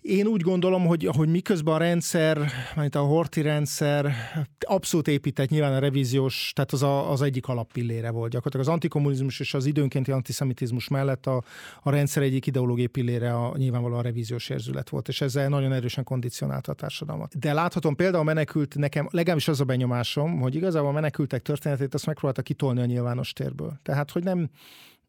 Én 0.00 0.26
úgy 0.26 0.40
gondolom, 0.40 0.86
hogy, 0.86 1.08
hogy 1.16 1.28
miközben 1.28 1.74
a 1.74 1.78
rendszer, 1.78 2.50
mint 2.76 2.94
a 2.94 3.00
horti 3.00 3.40
rendszer 3.40 4.12
abszolút 4.60 5.08
épített, 5.08 5.48
nyilván 5.48 5.72
a 5.72 5.78
revíziós, 5.78 6.52
tehát 6.54 6.72
az 6.72 6.82
a, 6.82 7.10
az 7.10 7.22
egyik 7.22 7.46
alappillére 7.46 8.10
volt 8.10 8.30
gyakorlatilag. 8.30 8.66
Az 8.66 8.72
antikommunizmus 8.72 9.40
és 9.40 9.54
az 9.54 9.66
időnkénti 9.66 10.10
antiszemitizmus 10.10 10.88
mellett 10.88 11.26
a, 11.26 11.42
a 11.82 11.90
rendszer 11.90 12.22
egyik 12.22 12.46
ideológiai 12.46 12.86
pillére 12.86 13.34
a, 13.34 13.56
nyilvánvalóan 13.56 13.98
a 13.98 14.02
revíziós 14.02 14.48
érzület 14.48 14.88
volt, 14.88 15.08
és 15.08 15.20
ezzel 15.20 15.48
nagyon 15.48 15.72
erősen 15.72 16.04
kondicionálta 16.04 16.72
a 16.72 16.74
társadalmat. 16.74 17.38
De 17.38 17.52
láthatom 17.52 17.96
például 17.96 18.24
menekült, 18.24 18.74
nekem 18.74 19.08
legalábbis 19.10 19.48
az 19.48 19.60
a 19.60 19.64
benyomásom, 19.64 20.40
hogy 20.40 20.54
igazából 20.54 20.88
a 20.88 20.92
menekültek 20.92 21.42
történetét 21.42 21.94
azt 21.94 22.06
megpróbálta 22.06 22.42
kitolni 22.42 22.80
a 22.80 22.84
nyilvános 22.84 23.32
térből. 23.32 23.78
Tehát, 23.82 24.10
hogy 24.10 24.22
nem, 24.22 24.50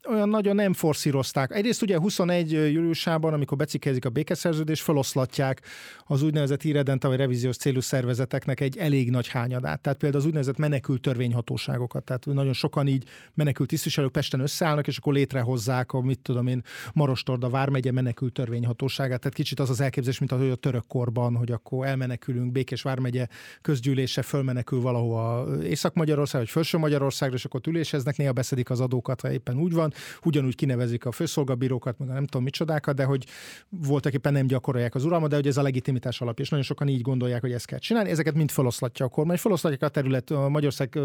olyan 0.09 0.29
nagyon 0.29 0.55
nem 0.55 0.73
forszírozták. 0.73 1.55
Egyrészt 1.55 1.81
ugye 1.81 1.97
21 1.97 2.51
júliusában, 2.51 3.33
amikor 3.33 3.57
becikezik 3.57 4.05
a 4.05 4.09
békeszerződés, 4.09 4.81
feloszlatják 4.81 5.61
az 6.05 6.21
úgynevezett 6.21 6.63
irredenta 6.63 7.07
vagy 7.07 7.17
revíziós 7.17 7.57
célú 7.57 7.79
szervezeteknek 7.79 8.59
egy 8.59 8.77
elég 8.77 9.09
nagy 9.09 9.27
hányadát. 9.27 9.81
Tehát 9.81 9.97
például 9.97 10.21
az 10.21 10.27
úgynevezett 10.27 10.57
menekült 10.57 11.01
törvényhatóságokat. 11.01 12.03
Tehát 12.03 12.25
nagyon 12.25 12.53
sokan 12.53 12.87
így 12.87 13.03
menekült 13.33 13.69
tisztviselők 13.69 14.11
Pesten 14.11 14.39
összeállnak, 14.39 14.87
és 14.87 14.97
akkor 14.97 15.13
létrehozzák 15.13 15.91
a, 15.91 16.01
mit 16.01 16.19
tudom 16.19 16.47
én, 16.47 16.61
Marostorda 16.93 17.49
vármegye 17.49 17.91
menekült 17.91 18.33
törvényhatóságát. 18.33 19.19
Tehát 19.19 19.35
kicsit 19.35 19.59
az 19.59 19.69
az 19.69 19.81
elképzelés, 19.81 20.19
mint 20.19 20.31
a, 20.31 20.51
a 20.51 20.55
török 20.55 20.87
korban, 20.87 21.35
hogy 21.35 21.51
akkor 21.51 21.87
elmenekülünk, 21.87 22.51
Békés 22.51 22.81
vármegye 22.81 23.27
közgyűlése 23.61 24.21
fölmenekül 24.21 24.81
valahova 24.81 25.47
Észak-Magyarország, 25.63 26.41
vagy 26.41 26.49
Felső 26.49 26.77
Magyarországra, 26.77 27.35
és 27.35 27.45
akkor 27.45 27.61
üléseznek, 27.67 28.17
néha 28.17 28.31
beszedik 28.31 28.69
az 28.69 28.79
adókat, 28.79 29.21
ha 29.21 29.31
éppen 29.31 29.57
úgy 29.57 29.73
van 29.73 29.90
ugyanúgy 30.23 30.55
kinevezik 30.55 31.05
a 31.05 31.11
főszolgabírókat, 31.11 31.99
meg 31.99 32.09
a 32.09 32.13
nem 32.13 32.25
tudom 32.25 32.43
micsodákat, 32.43 32.95
de 32.95 33.03
hogy 33.03 33.25
voltak 33.69 34.13
éppen 34.13 34.33
nem 34.33 34.47
gyakorolják 34.47 34.95
az 34.95 35.05
uralmat, 35.05 35.29
de 35.29 35.35
hogy 35.35 35.47
ez 35.47 35.57
a 35.57 35.61
legitimitás 35.61 36.21
alapja, 36.21 36.43
és 36.43 36.49
nagyon 36.49 36.65
sokan 36.65 36.87
így 36.87 37.01
gondolják, 37.01 37.41
hogy 37.41 37.51
ezt 37.51 37.65
kell 37.65 37.79
csinálni. 37.79 38.09
Ezeket 38.09 38.35
mind 38.35 38.51
feloszlatja 38.51 39.05
a 39.05 39.09
kormány, 39.09 39.37
feloszlatják 39.37 39.81
a 39.81 39.89
terület, 39.89 40.31
a 40.31 40.49
Magyarország 40.49 40.99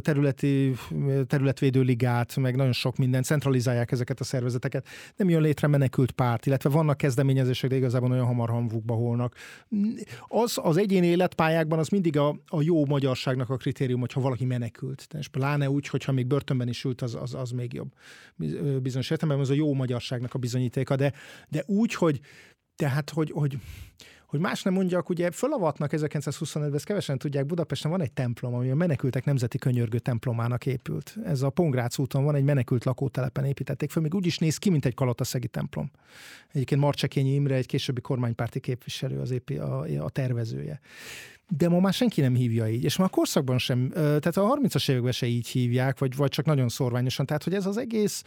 területi 0.00 0.74
területvédő 1.26 1.80
ligát, 1.80 2.36
meg 2.36 2.56
nagyon 2.56 2.72
sok 2.72 2.96
minden, 2.96 3.22
centralizálják 3.22 3.92
ezeket 3.92 4.20
a 4.20 4.24
szervezeteket. 4.24 4.86
Nem 5.16 5.28
jön 5.28 5.42
létre 5.42 5.66
menekült 5.66 6.10
párt, 6.10 6.46
illetve 6.46 6.70
vannak 6.70 6.96
kezdeményezések, 6.96 7.70
de 7.70 7.76
igazából 7.76 8.08
nagyon 8.08 8.26
hamar 8.26 8.48
hamvukba 8.48 8.94
holnak. 8.94 9.34
Az, 10.28 10.58
az 10.62 10.76
egyéni 10.76 11.06
életpályákban 11.06 11.78
az 11.78 11.88
mindig 11.88 12.16
a, 12.16 12.36
a 12.46 12.62
jó 12.62 12.86
magyarságnak 12.86 13.50
a 13.50 13.56
kritérium, 13.56 14.00
hogyha 14.00 14.20
valaki 14.20 14.44
menekült. 14.44 15.06
És 15.18 15.28
pláne 15.28 15.70
úgy, 15.70 15.88
hogyha 15.88 16.12
még 16.12 16.26
börtönben 16.26 16.68
is 16.68 16.84
ült, 16.84 17.02
az, 17.02 17.14
az, 17.14 17.34
az 17.34 17.50
még 17.50 17.72
jobb 17.72 17.87
bizonyos 18.82 19.10
értelemben, 19.10 19.44
ez 19.44 19.50
a 19.50 19.54
jó 19.54 19.74
magyarságnak 19.74 20.34
a 20.34 20.38
bizonyítéka, 20.38 20.96
de, 20.96 21.12
de 21.48 21.62
úgy, 21.66 21.94
hogy 21.94 22.20
tehát, 22.76 23.10
hogy, 23.10 23.30
hogy, 23.30 23.58
hogy 24.26 24.40
más 24.40 24.62
nem 24.62 24.72
mondjak, 24.72 25.08
ugye 25.08 25.30
fölavatnak 25.30 25.90
1925-ben, 25.92 26.74
ezt 26.74 26.84
kevesen 26.84 27.18
tudják, 27.18 27.46
Budapesten 27.46 27.90
van 27.90 28.00
egy 28.00 28.12
templom, 28.12 28.54
ami 28.54 28.70
a 28.70 28.74
menekültek 28.74 29.24
nemzeti 29.24 29.58
könyörgő 29.58 29.98
templomának 29.98 30.66
épült. 30.66 31.16
Ez 31.24 31.42
a 31.42 31.50
Pongrác 31.50 31.98
úton 31.98 32.24
van, 32.24 32.34
egy 32.34 32.44
menekült 32.44 32.84
lakótelepen 32.84 33.44
építették 33.44 33.90
föl, 33.90 34.02
még 34.02 34.14
úgy 34.14 34.26
is 34.26 34.38
néz 34.38 34.56
ki, 34.56 34.70
mint 34.70 34.84
egy 34.84 34.94
kalataszegi 34.94 35.48
templom. 35.48 35.90
Egyébként 36.52 36.80
Marcsekényi 36.80 37.34
Imre, 37.34 37.54
egy 37.54 37.66
későbbi 37.66 38.00
kormánypárti 38.00 38.60
képviselő, 38.60 39.20
az 39.20 39.30
épi 39.30 39.56
a, 39.56 40.04
a 40.04 40.10
tervezője 40.10 40.80
de 41.56 41.68
ma 41.68 41.80
már 41.80 41.92
senki 41.92 42.20
nem 42.20 42.34
hívja 42.34 42.68
így, 42.68 42.84
és 42.84 42.96
már 42.96 43.08
a 43.12 43.14
korszakban 43.14 43.58
sem, 43.58 43.90
tehát 43.94 44.36
a 44.36 44.58
30-as 44.60 44.90
években 44.90 45.12
se 45.12 45.26
így 45.26 45.48
hívják, 45.48 45.98
vagy, 45.98 46.16
vagy 46.16 46.30
csak 46.30 46.44
nagyon 46.44 46.68
szorványosan, 46.68 47.26
tehát 47.26 47.44
hogy 47.44 47.54
ez 47.54 47.66
az 47.66 47.76
egész 47.76 48.24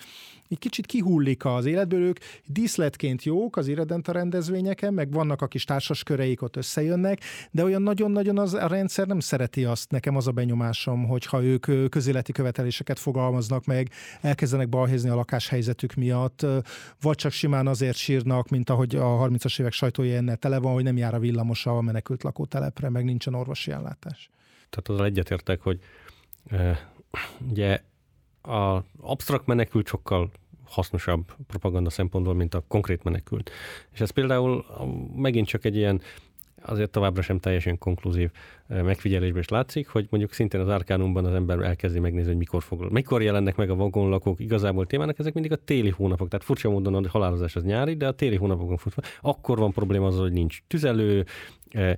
egy 0.51 0.59
kicsit 0.59 0.85
kihullik 0.85 1.45
az 1.45 1.65
életből, 1.65 2.01
ők 2.01 2.17
díszletként 2.45 3.23
jók 3.23 3.57
az 3.57 3.67
irredenta 3.67 4.11
rendezvényeken, 4.11 4.93
meg 4.93 5.11
vannak 5.11 5.41
a 5.41 5.47
kis 5.47 5.63
társas 5.63 6.03
köreik 6.03 6.41
ott 6.41 6.55
összejönnek, 6.55 7.19
de 7.51 7.63
olyan 7.63 7.81
nagyon-nagyon 7.81 8.37
az, 8.37 8.53
a 8.53 8.67
rendszer 8.67 9.07
nem 9.07 9.19
szereti 9.19 9.65
azt, 9.65 9.91
nekem 9.91 10.15
az 10.15 10.27
a 10.27 10.31
benyomásom, 10.31 11.07
hogyha 11.07 11.43
ők 11.43 11.89
közéleti 11.89 12.31
követeléseket 12.31 12.99
fogalmaznak 12.99 13.65
meg, 13.65 13.89
elkezdenek 14.21 14.69
balhézni 14.69 15.09
a 15.09 15.15
lakáshelyzetük 15.15 15.93
miatt, 15.93 16.45
vagy 17.01 17.15
csak 17.15 17.31
simán 17.31 17.67
azért 17.67 17.97
sírnak, 17.97 18.49
mint 18.49 18.69
ahogy 18.69 18.95
a 18.95 19.05
30-as 19.05 19.59
évek 19.59 19.71
sajtója 19.71 20.15
ennél 20.15 20.35
tele 20.35 20.57
van, 20.57 20.73
hogy 20.73 20.83
nem 20.83 20.97
jár 20.97 21.13
a 21.13 21.19
villamos 21.19 21.65
a 21.65 21.81
menekült 21.81 22.23
lakótelepre, 22.23 22.89
meg 22.89 23.03
nincsen 23.11 23.33
orvosi 23.33 23.71
ellátás. 23.71 24.29
Tehát 24.69 25.01
az 25.01 25.05
egyetértek, 25.05 25.61
hogy 25.61 25.79
e, 26.49 26.89
ugye 27.49 27.81
a 28.41 28.83
absztrakt 28.99 29.45
menekült 29.45 29.87
sokkal 29.87 30.31
hasznosabb 30.65 31.35
propaganda 31.47 31.89
szempontból, 31.89 32.33
mint 32.33 32.53
a 32.53 32.63
konkrét 32.67 33.03
menekült. 33.03 33.51
És 33.91 33.99
ez 33.99 34.09
például 34.09 34.65
megint 35.15 35.47
csak 35.47 35.65
egy 35.65 35.75
ilyen 35.75 36.01
azért 36.61 36.91
továbbra 36.91 37.21
sem 37.21 37.39
teljesen 37.39 37.77
konklúzív 37.77 38.31
megfigyelésben 38.83 39.39
is 39.39 39.47
látszik, 39.47 39.87
hogy 39.87 40.07
mondjuk 40.09 40.33
szintén 40.33 40.59
az 40.61 40.67
Arkánumban 40.67 41.25
az 41.25 41.33
ember 41.33 41.59
elkezdi 41.59 41.99
megnézni, 41.99 42.29
hogy 42.29 42.37
mikor, 42.37 42.63
fog, 42.63 42.91
mikor 42.91 43.21
jelennek 43.21 43.55
meg 43.55 43.69
a 43.69 43.75
vagonlakók 43.75 44.39
igazából 44.39 44.85
témának, 44.85 45.19
ezek 45.19 45.33
mindig 45.33 45.51
a 45.51 45.55
téli 45.55 45.89
hónapok. 45.89 46.27
Tehát 46.27 46.45
furcsa 46.45 46.69
módon 46.69 46.95
a 46.95 47.09
halálozás 47.09 47.55
az 47.55 47.63
nyári, 47.63 47.93
de 47.93 48.07
a 48.07 48.11
téli 48.11 48.35
hónapokon 48.35 48.77
fut. 48.77 48.93
Akkor 49.21 49.57
van 49.57 49.71
probléma 49.71 50.07
az, 50.07 50.17
hogy 50.17 50.31
nincs 50.31 50.59
tüzelő, 50.67 51.25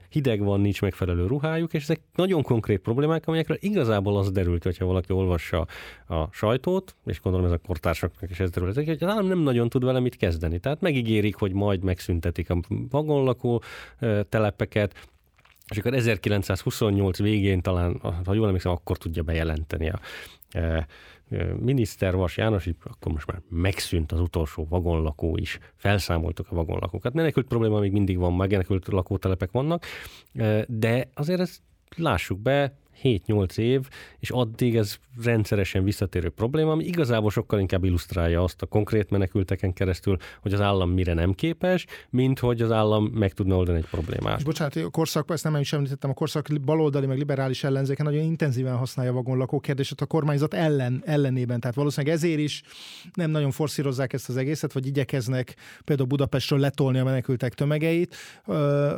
hideg 0.10 0.44
van, 0.44 0.62
nincs 0.62 0.82
megfelelő 0.82 1.26
ruhájuk, 1.26 1.74
és 1.74 1.84
ezek 1.84 2.00
nagyon 2.16 2.42
konkrét 2.42 2.80
problémák, 2.80 3.28
amelyekről 3.28 3.58
igazából 3.60 4.18
az 4.18 4.32
derült, 4.32 4.64
hogyha 4.64 4.86
valaki 4.86 5.14
olvassa 5.14 5.68
a 6.08 6.28
sajtót, 6.32 6.96
és 7.06 7.22
gondolom 7.22 7.46
ez 7.46 7.52
a 7.52 7.58
kortársaknak 7.68 8.30
is 8.30 8.40
ez 8.40 8.50
derült, 8.50 8.76
hogy 8.76 8.90
az 8.90 9.08
állam 9.08 9.28
nem 9.28 9.40
nagyon 9.40 9.70
tud 9.70 9.84
vele 9.84 10.00
mit 10.00 10.16
kezdeni. 10.16 10.60
Tehát 10.60 10.82
megígérik, 10.82 11.36
hogy 11.36 11.54
majd 11.54 11.84
megszüntetik 11.84 12.50
a 12.50 12.60
vagonlakó 12.90 13.62
telepeket, 14.30 15.10
és 15.74 15.80
akkor 15.80 15.94
1928 15.94 17.18
végén 17.18 17.62
talán, 17.62 18.00
ha 18.26 18.34
jól 18.34 18.46
emlékszem, 18.46 18.72
akkor 18.72 18.98
tudja 18.98 19.24
bejelenteni 19.24 19.90
a 19.90 20.00
miniszter 21.60 22.16
Vas 22.16 22.38
János, 22.38 22.70
akkor 22.84 23.12
most 23.12 23.28
már 23.28 23.42
megszűnt 23.50 24.12
az 24.12 24.20
utolsó 24.20 24.66
vagonlakó 24.70 25.38
is, 25.38 25.60
felszámoltuk 25.76 26.52
a 26.52 26.56
vagonlakókat. 26.56 27.14
Menekült 27.14 27.48
probléma 27.48 27.80
még 27.80 27.92
mindig 27.92 28.18
van, 28.18 28.34
menekült 28.34 28.88
lakótelepek 28.88 29.52
vannak, 29.52 29.86
de 30.68 31.10
azért 31.14 31.40
ezt 31.40 31.62
lássuk 31.96 32.40
be, 32.40 32.78
7-8 33.04 33.58
év, 33.58 33.88
és 34.20 34.30
addig 34.30 34.76
ez 34.76 34.96
rendszeresen 35.24 35.84
visszatérő 35.84 36.30
probléma, 36.30 36.72
ami 36.72 36.84
igazából 36.84 37.30
sokkal 37.30 37.60
inkább 37.60 37.84
illusztrálja 37.84 38.44
azt 38.44 38.62
a 38.62 38.66
konkrét 38.66 39.10
menekülteken 39.10 39.74
keresztül, 39.74 40.18
hogy 40.42 40.54
az 40.54 40.62
állam 40.62 40.90
mire 40.90 41.14
nem 41.14 41.34
képes, 41.34 41.86
mint 42.10 42.40
hogy 42.40 42.62
az 42.62 42.72
állam 42.72 43.06
meg 43.06 43.34
tudna 43.34 43.56
oldani 43.56 43.78
egy 43.78 43.88
problémát. 43.92 44.38
És 44.38 44.44
bocsánat, 44.44 44.76
a 44.76 44.90
korszak, 44.90 45.30
ezt 45.32 45.44
nem 45.44 45.56
is 45.56 45.74
említettem, 45.74 46.10
a 46.10 46.14
korszak 46.14 46.48
baloldali, 46.66 47.06
meg 47.06 47.18
liberális 47.18 47.64
ellenzéken 47.64 48.06
nagyon 48.06 48.24
intenzíven 48.24 48.78
használja 48.78 49.12
a 49.12 49.16
vagonlakó 49.16 49.60
kérdését 49.60 50.02
a 50.02 50.06
kormányzat 50.06 50.54
ellen, 50.54 51.02
ellenében. 51.06 51.60
Tehát 51.60 51.76
valószínűleg 51.76 52.16
ezért 52.16 52.40
is 52.40 52.64
nem 53.14 53.32
nagyon 53.32 53.52
forszírozzák 53.52 54.14
ezt 54.14 54.30
az 54.30 54.38
egészet, 54.38 54.74
vagy 54.74 54.88
igyekeznek 54.88 55.56
például 55.86 56.08
Budapestről 56.08 56.60
letolni 56.60 57.00
a 57.00 57.04
menekültek 57.04 57.54
tömegeit, 57.54 58.16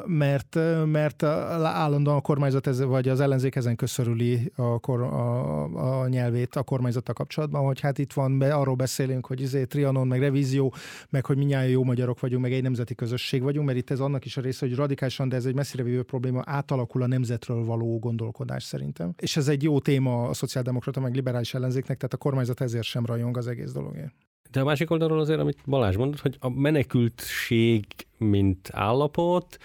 mert, 0.05 0.57
mert 0.85 1.23
állandóan 1.23 2.17
a 2.17 2.21
kormányzat 2.21 2.67
ez, 2.67 2.81
vagy 2.81 3.09
az 3.09 3.19
ellenzék 3.19 3.55
ezen 3.55 3.75
köszörüli 3.95 4.51
a, 4.55 4.79
kor, 4.79 5.01
a, 5.01 6.01
a 6.01 6.07
nyelvét 6.07 6.55
a 6.55 6.63
kormányzata 6.63 7.13
kapcsolatban, 7.13 7.65
hogy 7.65 7.79
hát 7.79 7.97
itt 7.97 8.13
van, 8.13 8.37
be, 8.37 8.53
arról 8.53 8.75
beszélünk, 8.75 9.25
hogy 9.25 9.41
izé, 9.41 9.63
Trianon, 9.63 10.07
meg 10.07 10.19
revízió, 10.19 10.73
meg 11.09 11.25
hogy 11.25 11.37
minnyáján 11.37 11.69
jó 11.69 11.83
magyarok 11.83 12.19
vagyunk, 12.19 12.41
meg 12.41 12.53
egy 12.53 12.61
nemzeti 12.61 12.95
közösség 12.95 13.41
vagyunk, 13.41 13.65
mert 13.65 13.77
itt 13.77 13.89
ez 13.89 13.99
annak 13.99 14.25
is 14.25 14.37
a 14.37 14.41
része, 14.41 14.65
hogy 14.67 14.75
radikálisan, 14.75 15.29
de 15.29 15.35
ez 15.35 15.45
egy 15.45 15.55
messzire 15.55 15.83
vívő 15.83 16.03
probléma, 16.03 16.41
átalakul 16.45 17.01
a 17.01 17.07
nemzetről 17.07 17.63
való 17.63 17.99
gondolkodás 17.99 18.63
szerintem. 18.63 19.13
És 19.17 19.37
ez 19.37 19.47
egy 19.47 19.63
jó 19.63 19.79
téma 19.79 20.27
a 20.27 20.33
szociáldemokrata, 20.33 20.99
meg 20.99 21.15
liberális 21.15 21.53
ellenzéknek, 21.53 21.97
tehát 21.97 22.13
a 22.13 22.17
kormányzat 22.17 22.61
ezért 22.61 22.83
sem 22.83 23.05
rajong 23.05 23.37
az 23.37 23.47
egész 23.47 23.71
dologért. 23.71 24.13
De 24.51 24.61
a 24.61 24.63
másik 24.63 24.91
oldalról 24.91 25.19
azért, 25.19 25.39
amit 25.39 25.57
Balázs 25.65 25.95
mondott, 25.95 26.19
hogy 26.19 26.37
a 26.39 26.49
menekültség, 26.49 27.85
mint 28.17 28.69
állapot, 28.71 29.57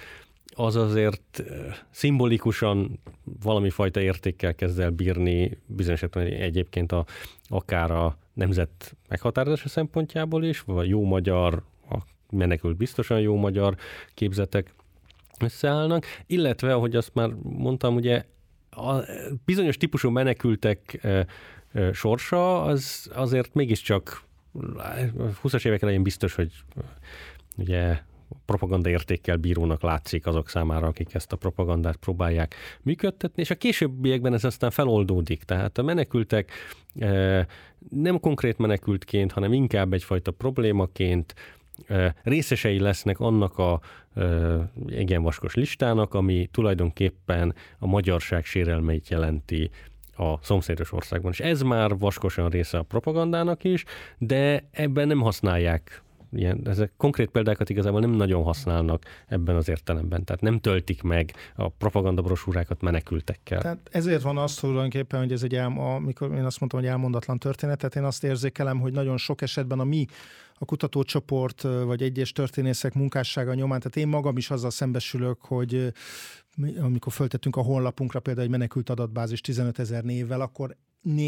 az 0.64 0.76
azért 0.76 1.42
szimbolikusan 1.90 3.00
valami 3.42 3.70
fajta 3.70 4.00
értékkel 4.00 4.54
kezd 4.54 4.80
el 4.80 4.90
bírni 4.90 5.58
bizonyos 5.66 6.02
egyébként 6.02 6.92
a, 6.92 7.04
akár 7.48 7.90
a 7.90 8.16
nemzet 8.32 8.96
meghatározása 9.08 9.68
szempontjából 9.68 10.44
is, 10.44 10.60
vagy 10.60 10.88
jó 10.88 11.04
magyar, 11.04 11.62
a 11.90 11.98
menekült 12.30 12.76
biztosan 12.76 13.20
jó 13.20 13.36
magyar 13.36 13.76
képzetek 14.14 14.74
összeállnak, 15.40 16.06
illetve, 16.26 16.74
ahogy 16.74 16.96
azt 16.96 17.14
már 17.14 17.28
mondtam, 17.42 17.94
ugye 17.94 18.24
a 18.70 18.94
bizonyos 19.44 19.76
típusú 19.76 20.10
menekültek 20.10 21.08
sorsa 21.92 22.62
az 22.62 23.10
azért 23.14 23.54
mégiscsak 23.54 24.22
20-as 25.42 25.66
évek 25.66 25.82
elején 25.82 26.02
biztos, 26.02 26.34
hogy 26.34 26.52
ugye 27.56 27.98
propaganda 28.50 28.88
értékkel 28.88 29.36
bírónak 29.36 29.82
látszik 29.82 30.26
azok 30.26 30.48
számára, 30.48 30.86
akik 30.86 31.14
ezt 31.14 31.32
a 31.32 31.36
propagandát 31.36 31.96
próbálják 31.96 32.54
működtetni, 32.82 33.42
és 33.42 33.50
a 33.50 33.54
későbbiekben 33.54 34.34
ez 34.34 34.44
aztán 34.44 34.70
feloldódik. 34.70 35.42
Tehát 35.42 35.78
a 35.78 35.82
menekültek 35.82 36.50
eh, 36.98 37.46
nem 37.90 38.20
konkrét 38.20 38.58
menekültként, 38.58 39.32
hanem 39.32 39.52
inkább 39.52 39.92
egyfajta 39.92 40.30
problémaként 40.30 41.34
eh, 41.86 42.12
részesei 42.22 42.78
lesznek 42.78 43.20
annak 43.20 43.58
a 43.58 43.80
eh, 44.14 44.60
igen 44.86 45.22
vaskos 45.22 45.54
listának, 45.54 46.14
ami 46.14 46.48
tulajdonképpen 46.52 47.54
a 47.78 47.86
magyarság 47.86 48.44
sérelmeit 48.44 49.08
jelenti 49.08 49.70
a 50.16 50.38
szomszédos 50.42 50.92
országban. 50.92 51.30
És 51.30 51.40
ez 51.40 51.62
már 51.62 51.98
vaskosan 51.98 52.48
része 52.48 52.78
a 52.78 52.82
propagandának 52.82 53.64
is, 53.64 53.84
de 54.18 54.68
ebben 54.70 55.06
nem 55.06 55.20
használják 55.20 56.02
ilyen, 56.32 56.60
ezek 56.64 56.92
konkrét 56.96 57.30
példákat 57.30 57.70
igazából 57.70 58.00
nem 58.00 58.10
nagyon 58.10 58.42
használnak 58.42 59.04
ebben 59.26 59.56
az 59.56 59.68
értelemben, 59.68 60.24
tehát 60.24 60.42
nem 60.42 60.58
töltik 60.58 61.02
meg 61.02 61.32
a 61.54 61.68
propaganda 61.68 62.22
brosúrákat 62.22 62.80
menekültekkel. 62.80 63.60
Tehát 63.60 63.88
ezért 63.90 64.22
van 64.22 64.38
az 64.38 64.54
tulajdonképpen, 64.54 65.20
hogy 65.20 65.32
ez 65.32 65.42
egy, 65.42 65.54
el, 65.54 65.72
amikor 65.76 66.34
én 66.34 66.44
azt 66.44 66.60
mondtam, 66.60 66.80
hogy 66.80 66.88
elmondatlan 66.88 67.38
történetet, 67.38 67.96
én 67.96 68.04
azt 68.04 68.24
érzékelem, 68.24 68.80
hogy 68.80 68.92
nagyon 68.92 69.16
sok 69.16 69.42
esetben 69.42 69.80
a 69.80 69.84
mi 69.84 70.06
a 70.54 70.64
kutatócsoport 70.64 71.62
vagy 71.62 72.02
egyes 72.02 72.32
történészek 72.32 72.94
munkássága 72.94 73.54
nyomán, 73.54 73.80
tehát 73.80 73.96
én 73.96 74.08
magam 74.08 74.36
is 74.36 74.50
azzal 74.50 74.70
szembesülök, 74.70 75.40
hogy 75.40 75.92
amikor 76.80 77.12
föltettünk 77.12 77.56
a 77.56 77.62
honlapunkra 77.62 78.20
például 78.20 78.44
egy 78.44 78.52
menekült 78.52 78.90
adatbázis 78.90 79.40
15 79.40 79.78
ezer 79.78 80.02
névvel, 80.04 80.40
akkor 80.40 80.76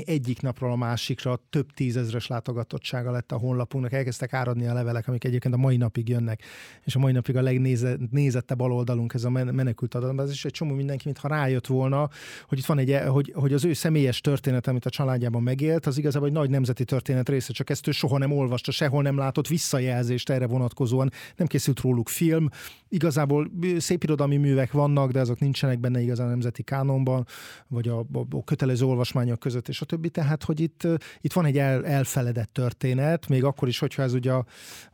egyik 0.05 0.41
napról 0.41 0.73
a 0.73 0.77
másikra 0.77 1.41
több 1.51 1.73
tízezres 1.73 2.27
látogatottsága 2.27 3.11
lett 3.11 3.33
a 3.33 3.37
honlapunknak, 3.37 3.93
elkezdtek 3.93 4.33
áradni 4.33 4.67
a 4.67 4.73
levelek, 4.73 5.09
amik 5.09 5.25
egyébként 5.25 5.55
a 5.55 5.57
mai 5.57 5.77
napig 5.77 6.09
jönnek, 6.09 6.43
és 6.85 6.97
a 6.97 6.99
mai 6.99 7.13
napig 7.13 7.37
a 7.37 7.43
legnézettebb 7.43 8.59
baloldalunk 8.59 9.15
ez 9.15 9.25
a 9.25 9.31
menekült 9.31 9.95
adatbázis, 9.95 10.35
és 10.35 10.45
egy 10.45 10.53
csomó 10.53 10.75
mindenki, 10.75 11.03
mintha 11.05 11.29
rájött 11.29 11.67
volna, 11.67 12.09
hogy 12.49 12.59
itt 12.59 12.65
van 12.65 12.79
egy, 12.79 12.99
hogy, 13.07 13.33
hogy 13.35 13.53
az 13.53 13.65
ő 13.65 13.73
személyes 13.73 14.21
történet, 14.21 14.67
amit 14.67 14.87
a 14.87 14.91
családjában 14.91 15.43
megélt, 15.43 15.87
az 15.87 15.99
igazából 15.99 16.29
egy 16.29 16.35
nagy 16.35 16.51
nemzeti 16.51 16.85
történet 16.85 17.29
része, 17.29 17.53
csak 17.53 17.71
ezt 17.71 17.87
ő 17.87 17.91
soha 17.91 18.19
nem 18.19 18.33
olvasta, 18.33 18.71
sehol 18.71 19.03
nem 19.03 19.17
látott 19.17 19.49
visszajelzést 19.49 20.31
erre 20.31 20.47
vonatkozóan, 20.47 21.11
nem 21.37 21.47
készült 21.47 21.81
róluk 21.81 22.09
film, 22.09 22.49
igazából 22.89 23.51
szép 23.79 24.03
irodalmi 24.03 24.37
művek 24.37 24.73
vannak, 24.73 25.11
de 25.11 25.21
azok 25.21 25.39
nincsenek 25.39 25.81
benne 25.81 26.01
igazán 26.01 26.27
a 26.27 26.31
nemzeti 26.31 26.63
kánonban, 26.63 27.27
vagy 27.69 27.89
a, 27.89 27.99
a, 27.99 28.27
a 28.31 28.45
kötelező 28.45 28.85
olvasmányok 28.85 29.39
között, 29.39 29.62
és 29.69 29.81
a 29.81 29.85
többi. 29.85 30.09
Tehát, 30.09 30.45
hogy 30.45 30.61
itt, 30.61 30.89
itt 31.21 31.33
van 31.33 31.45
egy 31.45 31.59
el, 31.59 31.87
elfeledett 31.87 32.53
történet, 32.53 33.29
még 33.29 33.45
akkor 33.45 33.69
is, 33.69 33.79
hogyha 33.79 34.03
ez 34.03 34.15
ugye 34.15 34.33
a, 34.33 34.45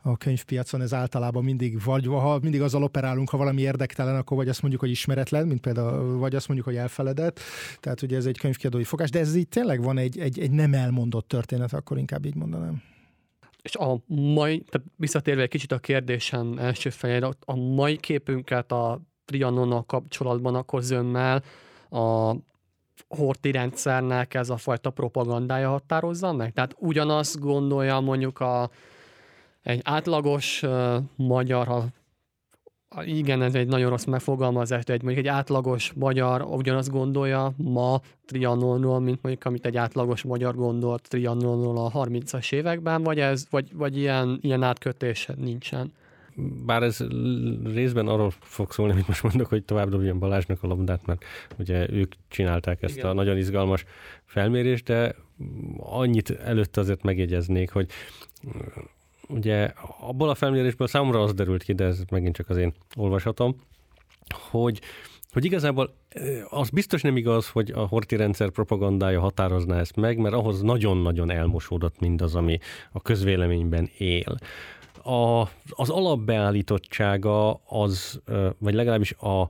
a 0.01 0.17
könyvpiacon 0.17 0.81
ez 0.81 0.93
általában 0.93 1.43
mindig, 1.43 1.83
vagy 1.83 2.05
ha 2.05 2.39
mindig 2.41 2.61
azzal 2.61 2.83
operálunk, 2.83 3.29
ha 3.29 3.37
valami 3.37 3.61
érdektelen, 3.61 4.15
akkor 4.15 4.37
vagy 4.37 4.49
azt 4.49 4.61
mondjuk, 4.61 4.81
hogy 4.81 4.91
ismeretlen, 4.91 5.47
mint 5.47 5.61
például, 5.61 6.17
vagy 6.17 6.35
azt 6.35 6.47
mondjuk, 6.47 6.67
hogy 6.69 6.77
elfeledett. 6.77 7.39
Tehát 7.79 8.01
ugye 8.01 8.17
ez 8.17 8.25
egy 8.25 8.37
könyvkiadói 8.37 8.83
fogás, 8.83 9.09
de 9.09 9.19
ez 9.19 9.35
így 9.35 9.47
tényleg 9.47 9.83
van 9.83 9.97
egy, 9.97 10.19
egy, 10.19 10.39
egy 10.39 10.51
nem 10.51 10.73
elmondott 10.73 11.27
történet, 11.27 11.73
akkor 11.73 11.97
inkább 11.97 12.25
így 12.25 12.35
mondanám. 12.35 12.81
És 13.61 13.75
a 13.75 14.03
mai, 14.05 14.63
tehát 14.69 14.87
visszatérve 14.95 15.41
egy 15.41 15.49
kicsit 15.49 15.71
a 15.71 15.79
kérdésem 15.79 16.57
első 16.57 16.89
fejére, 16.89 17.29
a 17.39 17.55
mai 17.55 17.97
képünket 17.97 18.71
a 18.71 19.01
Trianonnal 19.25 19.85
kapcsolatban 19.85 20.55
akkor 20.55 20.81
zömmel 20.81 21.43
a 21.89 22.35
horti 23.07 23.51
rendszernek 23.51 24.33
ez 24.33 24.49
a 24.49 24.57
fajta 24.57 24.89
propagandája 24.89 25.69
határozza 25.69 26.33
meg? 26.33 26.53
Tehát 26.53 26.75
ugyanazt 26.77 27.39
gondolja 27.39 27.99
mondjuk 27.99 28.39
a, 28.39 28.69
egy 29.61 29.81
átlagos 29.83 30.63
uh, 30.63 30.95
magyar, 31.15 31.67
ha 31.67 31.85
igen, 33.03 33.41
ez 33.41 33.55
egy 33.55 33.67
nagyon 33.67 33.89
rossz 33.89 34.05
megfogalmazás, 34.05 34.83
de 34.83 34.93
egy, 34.93 35.03
mondjuk 35.03 35.25
egy 35.25 35.31
átlagos 35.31 35.93
magyar 35.93 36.41
ugyanazt 36.41 36.89
gondolja 36.89 37.51
ma 37.57 37.99
Trianonról, 38.25 38.99
mint 38.99 39.21
mondjuk 39.21 39.45
amit 39.45 39.65
egy 39.65 39.77
átlagos 39.77 40.23
magyar 40.23 40.55
gondolt 40.55 41.07
Trianonról 41.07 41.77
a 41.77 41.91
30-as 41.91 42.53
években, 42.53 43.03
vagy, 43.03 43.19
ez, 43.19 43.45
vagy, 43.49 43.75
vagy 43.75 43.97
ilyen, 43.97 44.39
ilyen 44.41 44.63
átkötés 44.63 45.29
nincsen? 45.35 45.93
Bár 46.65 46.83
ez 46.83 47.05
részben 47.73 48.07
arról 48.07 48.33
fog 48.39 48.71
szólni, 48.71 48.93
amit 48.93 49.07
most 49.07 49.23
mondok, 49.23 49.47
hogy 49.47 49.63
tovább 49.63 49.89
dobjam 49.89 50.19
Balázsnak 50.19 50.63
a 50.63 50.67
labdát, 50.67 51.05
mert 51.05 51.25
ugye 51.57 51.89
ők 51.89 52.13
csinálták 52.27 52.81
ezt 52.81 52.95
Igen. 52.97 53.09
a 53.09 53.13
nagyon 53.13 53.37
izgalmas 53.37 53.85
felmérést, 54.25 54.85
de 54.85 55.15
annyit 55.77 56.29
előtt 56.29 56.77
azért 56.77 57.03
megjegyeznék, 57.03 57.71
hogy 57.71 57.89
ugye 59.27 59.73
abból 59.99 60.29
a 60.29 60.35
felmérésből 60.35 60.87
számomra 60.87 61.21
az 61.21 61.33
derült 61.33 61.63
ki, 61.63 61.73
de 61.73 61.83
ez 61.83 62.03
megint 62.11 62.35
csak 62.35 62.49
az 62.49 62.57
én 62.57 62.73
olvasatom, 62.95 63.55
hogy 64.49 64.81
hogy 65.31 65.45
igazából 65.45 65.95
az 66.49 66.69
biztos 66.69 67.01
nem 67.01 67.17
igaz, 67.17 67.49
hogy 67.49 67.71
a 67.71 67.79
horti 67.79 68.15
rendszer 68.15 68.49
propagandája 68.49 69.19
határozná 69.19 69.79
ezt 69.79 69.95
meg, 69.95 70.17
mert 70.17 70.35
ahhoz 70.35 70.61
nagyon-nagyon 70.61 71.31
elmosódott 71.31 71.99
mindaz, 71.99 72.35
ami 72.35 72.57
a 72.91 73.01
közvéleményben 73.01 73.89
él. 73.97 74.37
A, 75.09 75.49
az 75.69 75.89
alapbeállítottsága 75.89 77.53
az, 77.53 78.21
vagy 78.57 78.73
legalábbis 78.73 79.11
a 79.11 79.49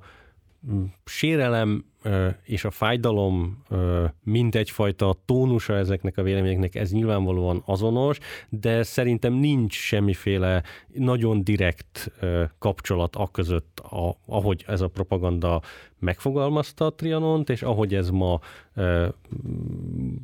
sérelem 1.06 1.86
és 2.44 2.64
a 2.64 2.72
fájdalom 2.72 3.64
mint 4.24 4.56
egyfajta 4.56 5.16
tónusa 5.26 5.76
ezeknek 5.76 6.18
a 6.18 6.24
véleményeknek, 6.24 6.76
ez 6.76 6.92
nyilvánvalóan 6.92 7.62
azonos, 7.66 8.18
de 8.50 8.84
szerintem 8.84 9.34
nincs 9.34 9.74
semmiféle 9.74 10.64
nagyon 10.94 11.44
direkt 11.44 12.12
kapcsolat 12.60 13.16
a 13.16 13.28
között, 13.28 13.82
ahogy 14.26 14.64
ez 14.68 14.82
a 14.82 14.88
propaganda 14.88 15.62
megfogalmazta 16.00 16.86
a 16.86 16.94
Trianont, 16.94 17.50
és 17.50 17.62
ahogy 17.62 17.96
ez 17.96 18.10
ma 18.10 18.40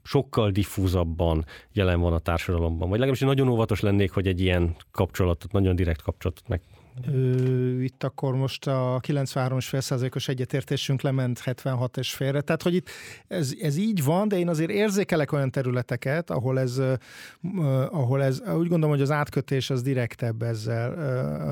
sokkal 0.03 0.51
diffúzabban 0.51 1.45
jelen 1.73 1.99
van 1.99 2.13
a 2.13 2.19
társadalomban. 2.19 2.89
Vagy 2.89 2.99
legalábbis 2.99 3.21
nagyon 3.21 3.49
óvatos 3.49 3.79
lennék, 3.79 4.11
hogy 4.11 4.27
egy 4.27 4.41
ilyen 4.41 4.75
kapcsolatot, 4.91 5.51
nagyon 5.51 5.75
direkt 5.75 6.01
kapcsolatot 6.01 6.47
meg 6.47 6.61
Ö, 7.07 7.81
itt 7.81 8.03
akkor 8.03 8.35
most 8.35 8.67
a 8.67 8.99
93,5%-os 9.07 10.27
egyetértésünk 10.27 11.01
lement 11.01 11.39
76 11.39 11.97
és 11.97 12.13
félre. 12.13 12.41
Tehát, 12.41 12.61
hogy 12.61 12.75
itt 12.75 12.89
ez, 13.27 13.53
ez 13.61 13.77
így 13.77 14.03
van, 14.03 14.27
de 14.27 14.37
én 14.37 14.49
azért 14.49 14.69
érzékelek 14.69 15.31
olyan 15.31 15.51
területeket, 15.51 16.29
ahol 16.29 16.59
ez, 16.59 16.81
ahol 17.89 18.23
ez 18.23 18.39
úgy 18.39 18.67
gondolom, 18.67 18.89
hogy 18.89 19.01
az 19.01 19.11
átkötés 19.11 19.69
az 19.69 19.81
direktebb 19.81 20.41
ezzel 20.41 20.91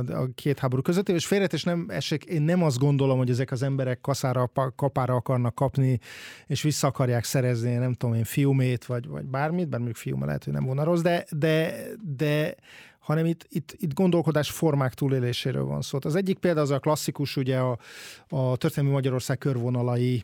a 0.08 0.28
két 0.36 0.60
háború 0.60 0.82
között, 0.82 1.10
és 1.10 1.26
és 1.54 1.64
nem 1.64 1.86
esik, 1.90 2.24
én 2.24 2.42
nem 2.42 2.64
azt 2.64 2.80
gondolom, 2.80 3.18
hogy 3.18 3.30
ezek 3.30 3.52
az 3.52 3.64
emberek 3.64 4.02
kaszára, 4.02 4.52
kapára 4.76 5.16
akarnak 5.16 5.56
kapni, 5.56 6.00
és 6.48 6.62
vissza 6.62 6.88
akarják 6.88 7.24
szerezni, 7.24 7.74
nem 7.76 7.94
tudom 7.94 8.16
én, 8.16 8.24
fiumét, 8.24 8.86
vagy, 8.86 9.08
vagy 9.08 9.26
bármit, 9.26 9.70
bár 9.70 9.80
mondjuk 9.80 9.98
lehet, 10.26 10.44
hogy 10.44 10.54
nem 10.54 10.66
volna 10.66 10.84
rossz, 10.84 11.02
de, 11.02 11.26
de, 11.30 11.76
de 12.18 12.56
hanem 13.04 13.26
itt, 13.26 13.46
itt, 13.50 13.76
itt 13.78 13.94
gondolkodás 13.94 14.52
formák 14.52 14.94
túléléséről 14.94 15.64
van 15.64 15.82
szó. 15.82 16.00
Az 16.02 16.16
egyik 16.16 16.38
példa 16.38 16.62
az 16.62 16.72
a 16.72 16.80
klasszikus, 16.80 17.38
ugye 17.38 17.58
a, 17.58 17.78
a 18.30 18.58
történelmi 18.58 18.96
Magyarország 18.96 19.38
körvonalai, 19.38 20.24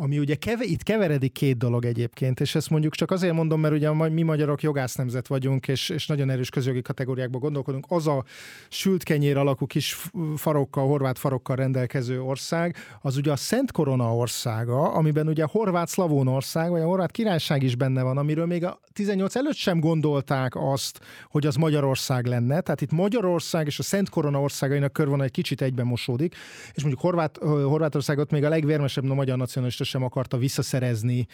ami 0.00 0.18
ugye 0.18 0.34
keve, 0.34 0.64
itt 0.64 0.82
keveredik 0.82 1.32
két 1.32 1.56
dolog 1.56 1.84
egyébként, 1.84 2.40
és 2.40 2.54
ezt 2.54 2.70
mondjuk 2.70 2.94
csak 2.94 3.10
azért 3.10 3.34
mondom, 3.34 3.60
mert 3.60 3.74
ugye 3.74 3.92
mi 3.92 4.22
magyarok 4.22 4.62
jogász 4.62 4.94
nemzet 4.94 5.26
vagyunk, 5.26 5.68
és, 5.68 5.88
és 5.88 6.06
nagyon 6.06 6.30
erős 6.30 6.50
közjogi 6.50 6.82
kategóriákban 6.82 7.40
gondolkodunk. 7.40 7.86
Az 7.88 8.06
a 8.06 8.24
sült 8.68 9.02
kenyér 9.02 9.36
alakú 9.36 9.66
kis 9.66 9.96
farokkal, 10.36 10.86
horvát 10.86 11.18
farokkal 11.18 11.56
rendelkező 11.56 12.22
ország, 12.22 12.76
az 13.00 13.16
ugye 13.16 13.32
a 13.32 13.36
Szent 13.36 13.72
Korona 13.72 14.16
országa, 14.16 14.92
amiben 14.92 15.28
ugye 15.28 15.42
a 15.42 15.48
horvát 15.52 15.88
szlavón 15.88 16.28
ország, 16.28 16.70
vagy 16.70 16.80
a 16.80 16.86
horvát 16.86 17.10
királyság 17.10 17.62
is 17.62 17.76
benne 17.76 18.02
van, 18.02 18.18
amiről 18.18 18.46
még 18.46 18.64
a 18.64 18.80
18 18.92 19.36
előtt 19.36 19.56
sem 19.56 19.80
gondolták 19.80 20.52
azt, 20.56 21.00
hogy 21.30 21.46
az 21.46 21.54
Magyarország 21.54 22.26
lenne. 22.26 22.60
Tehát 22.60 22.80
itt 22.80 22.92
Magyarország 22.92 23.66
és 23.66 23.78
a 23.78 23.82
Szent 23.82 24.08
Korona 24.08 24.40
országainak 24.40 24.92
körvonal 24.92 25.24
egy 25.24 25.30
kicsit 25.30 25.62
egyben 25.62 25.86
mosódik, 25.86 26.34
és 26.72 26.82
mondjuk 26.82 27.02
Horvát, 27.02 27.36
Horvátországot 27.42 28.30
még 28.30 28.44
a 28.44 28.48
legvérmesebb 28.48 29.10
a 29.10 29.14
magyar 29.14 29.36
nacionalista 29.36 29.86
sem 29.88 30.02
akarta 30.02 30.36
visszaszerezni 30.36 31.26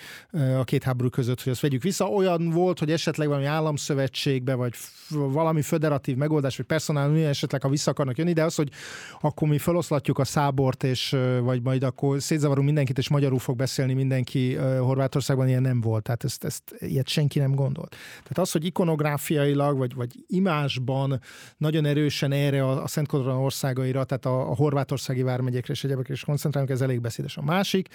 a 0.59 0.64
két 0.64 0.82
háború 0.82 1.09
között, 1.09 1.42
hogy 1.42 1.52
azt 1.52 1.61
vegyük 1.61 1.82
vissza. 1.82 2.05
Olyan 2.05 2.50
volt, 2.50 2.78
hogy 2.78 2.90
esetleg 2.90 3.28
valami 3.28 3.46
államszövetségbe, 3.46 4.55
vagy 4.55 4.74
valami 5.09 5.62
föderatív 5.62 6.16
megoldás, 6.16 6.57
vagy 6.57 6.66
personál, 6.66 7.16
esetleg 7.16 7.62
ha 7.62 7.68
vissza 7.68 7.90
akarnak 7.90 8.18
jönni, 8.18 8.32
de 8.32 8.44
az, 8.44 8.55
hogy 8.55 8.70
akkor 9.20 9.48
mi 9.48 9.59
feloszlatjuk 9.59 10.18
a 10.18 10.24
szábort, 10.24 10.84
és 10.84 11.16
vagy 11.40 11.62
majd 11.62 11.82
akkor 11.82 12.22
szétzavarunk 12.22 12.66
mindenkit, 12.66 12.98
és 12.98 13.09
magyarul 13.09 13.38
fog 13.38 13.57
beszélni 13.57 13.92
mindenki 13.92 14.55
Horvátországban, 14.55 15.48
ilyen 15.48 15.62
nem 15.62 15.80
volt. 15.80 16.02
Tehát 16.02 16.24
ezt, 16.24 16.44
ezt 16.44 16.62
ilyet 16.78 17.09
senki 17.09 17.38
nem 17.38 17.55
gondolt. 17.55 17.90
Tehát 18.22 18.38
az, 18.38 18.52
hogy 18.52 18.64
ikonográfiailag, 18.64 19.78
vagy, 19.78 19.94
vagy 19.94 20.24
imásban 20.26 21.20
nagyon 21.57 21.84
erősen 21.84 22.32
erre 22.32 22.64
a, 22.64 22.82
a 22.82 22.86
Szent 22.86 23.12
országaira, 23.12 24.05
tehát 24.05 24.26
a, 24.26 24.50
a 24.50 24.55
horvátországi 24.55 25.22
vármegyekre 25.22 25.72
és 25.72 25.84
egyébként 25.84 26.09
is 26.09 26.24
koncentrálunk, 26.24 26.72
ez 26.72 26.80
elég 26.80 27.00
beszédes. 27.00 27.36
A 27.36 27.42
másik, 27.42 27.88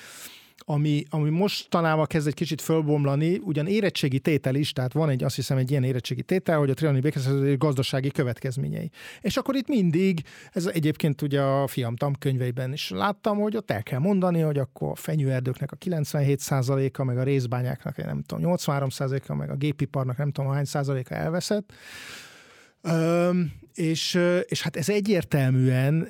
ami, 0.66 1.04
ami 1.10 1.30
mostanában 1.30 2.06
kezd 2.06 2.28
egy 2.28 2.34
kicsit 2.34 2.62
fölbomlani, 2.62 3.42
ugyan 3.44 3.68
érettségi 3.68 4.20
tétel 4.20 4.56
is, 4.56 4.72
tehát 4.72 4.94
van 4.94 5.10
egy, 5.10 5.24
azt 5.24 5.36
hiszem, 5.36 5.58
egy 5.58 5.72
ilyen 5.72 5.84
érettségi 5.84 6.24
tétel, 6.24 6.58
hogy 6.58 6.70
a 6.70 6.74
trianoni 6.74 7.02
békeszerződés 7.02 7.58
gazdasági 7.58 8.12
következményei. 8.12 8.90
És 9.22 9.38
akkor 9.38 9.56
itt 9.56 9.68
mindig, 9.68 10.22
ez 10.52 10.66
egyébként 10.66 11.22
ugye 11.22 11.42
a 11.42 11.68
fiam 11.68 11.96
könyveiben 12.20 12.74
is 12.74 12.90
láttam, 12.90 13.38
hogy 13.38 13.56
ott 13.56 13.72
el 13.72 13.84
kell 13.84 14.00
mondani, 14.00 14.40
hogy 14.40 14.58
akkor 14.58 14.90
a 14.90 14.96
fenyőerdőknek 14.96 15.72
a 15.72 15.76
97%-a, 15.76 17.04
meg 17.04 17.18
a 17.18 17.24
részbányáknak, 17.24 18.06
nem 18.06 18.22
tudom, 18.22 18.54
83%-a, 18.56 19.34
meg 19.34 19.50
a 19.50 19.56
gépiparnak 19.56 20.18
nem 20.18 20.32
tudom 20.32 20.52
hány 20.52 20.66
százaléka 20.66 21.16
elveszett. 21.16 21.74
Üm, 22.84 23.52
és, 23.80 24.20
és 24.48 24.62
hát 24.62 24.76
ez 24.76 24.90
egyértelműen, 24.90 26.08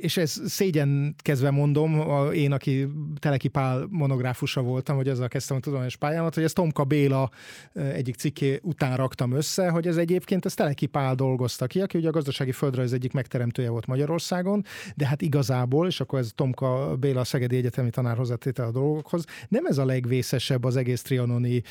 és 0.00 0.16
ez 0.16 0.40
szégyenkezve 0.44 1.50
mondom, 1.50 2.02
én, 2.32 2.52
aki 2.52 2.88
Teleki 3.18 3.48
Pál 3.48 3.86
monográfusa 3.90 4.62
voltam, 4.62 4.96
hogy 4.96 5.08
ezzel 5.08 5.28
kezdtem 5.28 5.56
a 5.56 5.60
tudományos 5.60 5.96
pályámat, 5.96 6.34
hogy 6.34 6.42
ez 6.42 6.52
Tomka 6.52 6.84
Béla 6.84 7.30
egyik 7.72 8.14
cikké 8.14 8.58
után 8.62 8.96
raktam 8.96 9.32
össze, 9.32 9.68
hogy 9.68 9.86
ez 9.86 9.96
egyébként 9.96 10.44
ez 10.44 10.54
Teleki 10.54 10.86
Pál 10.86 11.14
dolgozta 11.14 11.66
ki, 11.66 11.80
aki 11.80 11.98
ugye 11.98 12.08
a 12.08 12.12
gazdasági 12.12 12.52
földrajz 12.52 12.92
egyik 12.92 13.12
megteremtője 13.12 13.70
volt 13.70 13.86
Magyarországon, 13.86 14.64
de 14.96 15.06
hát 15.06 15.22
igazából, 15.22 15.86
és 15.86 16.00
akkor 16.00 16.18
ez 16.18 16.30
Tomka 16.34 16.96
Béla 16.96 17.20
a 17.20 17.24
Szegedi 17.24 17.56
Egyetemi 17.56 17.90
tanár 17.90 18.16
hozzátétel 18.16 18.66
a 18.66 18.70
dolgokhoz, 18.70 19.24
nem 19.48 19.66
ez 19.66 19.78
a 19.78 19.84
legvészesebb 19.84 20.64
az 20.64 20.76
egész 20.76 21.02
trianoni, 21.02 21.62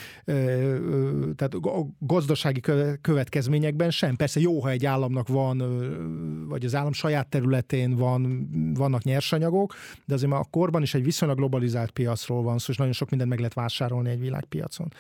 tehát 1.36 1.54
a 1.62 1.88
gazdasági 2.00 2.62
következményekben 3.02 3.92
sem. 3.92 4.16
Persze 4.16 4.40
jó, 4.40 4.60
ha 4.60 4.70
egy 4.70 4.86
államnak 4.86 5.23
államnak 5.24 5.28
van, 5.28 6.48
vagy 6.48 6.66
az 6.66 6.76
állam 6.76 6.94
saját 6.94 7.28
területén 7.28 7.96
van, 7.96 8.50
vannak 8.74 9.04
nyersanyagok, 9.04 9.74
de 10.06 10.14
azért 10.14 10.32
már 10.32 10.40
a 10.40 10.48
korban 10.50 10.82
is 10.82 10.94
egy 10.94 11.04
viszonylag 11.04 11.38
globalizált 11.38 11.92
piacról 11.92 12.42
van 12.44 12.58
szó, 12.58 12.72
és 12.72 12.78
nagyon 12.78 12.94
sok 12.94 13.10
mindent 13.10 13.30
meg 13.30 13.40
lehet 13.40 13.54
vásárolni 13.54 14.10
egy 14.10 14.20
világpiacon. 14.20 14.94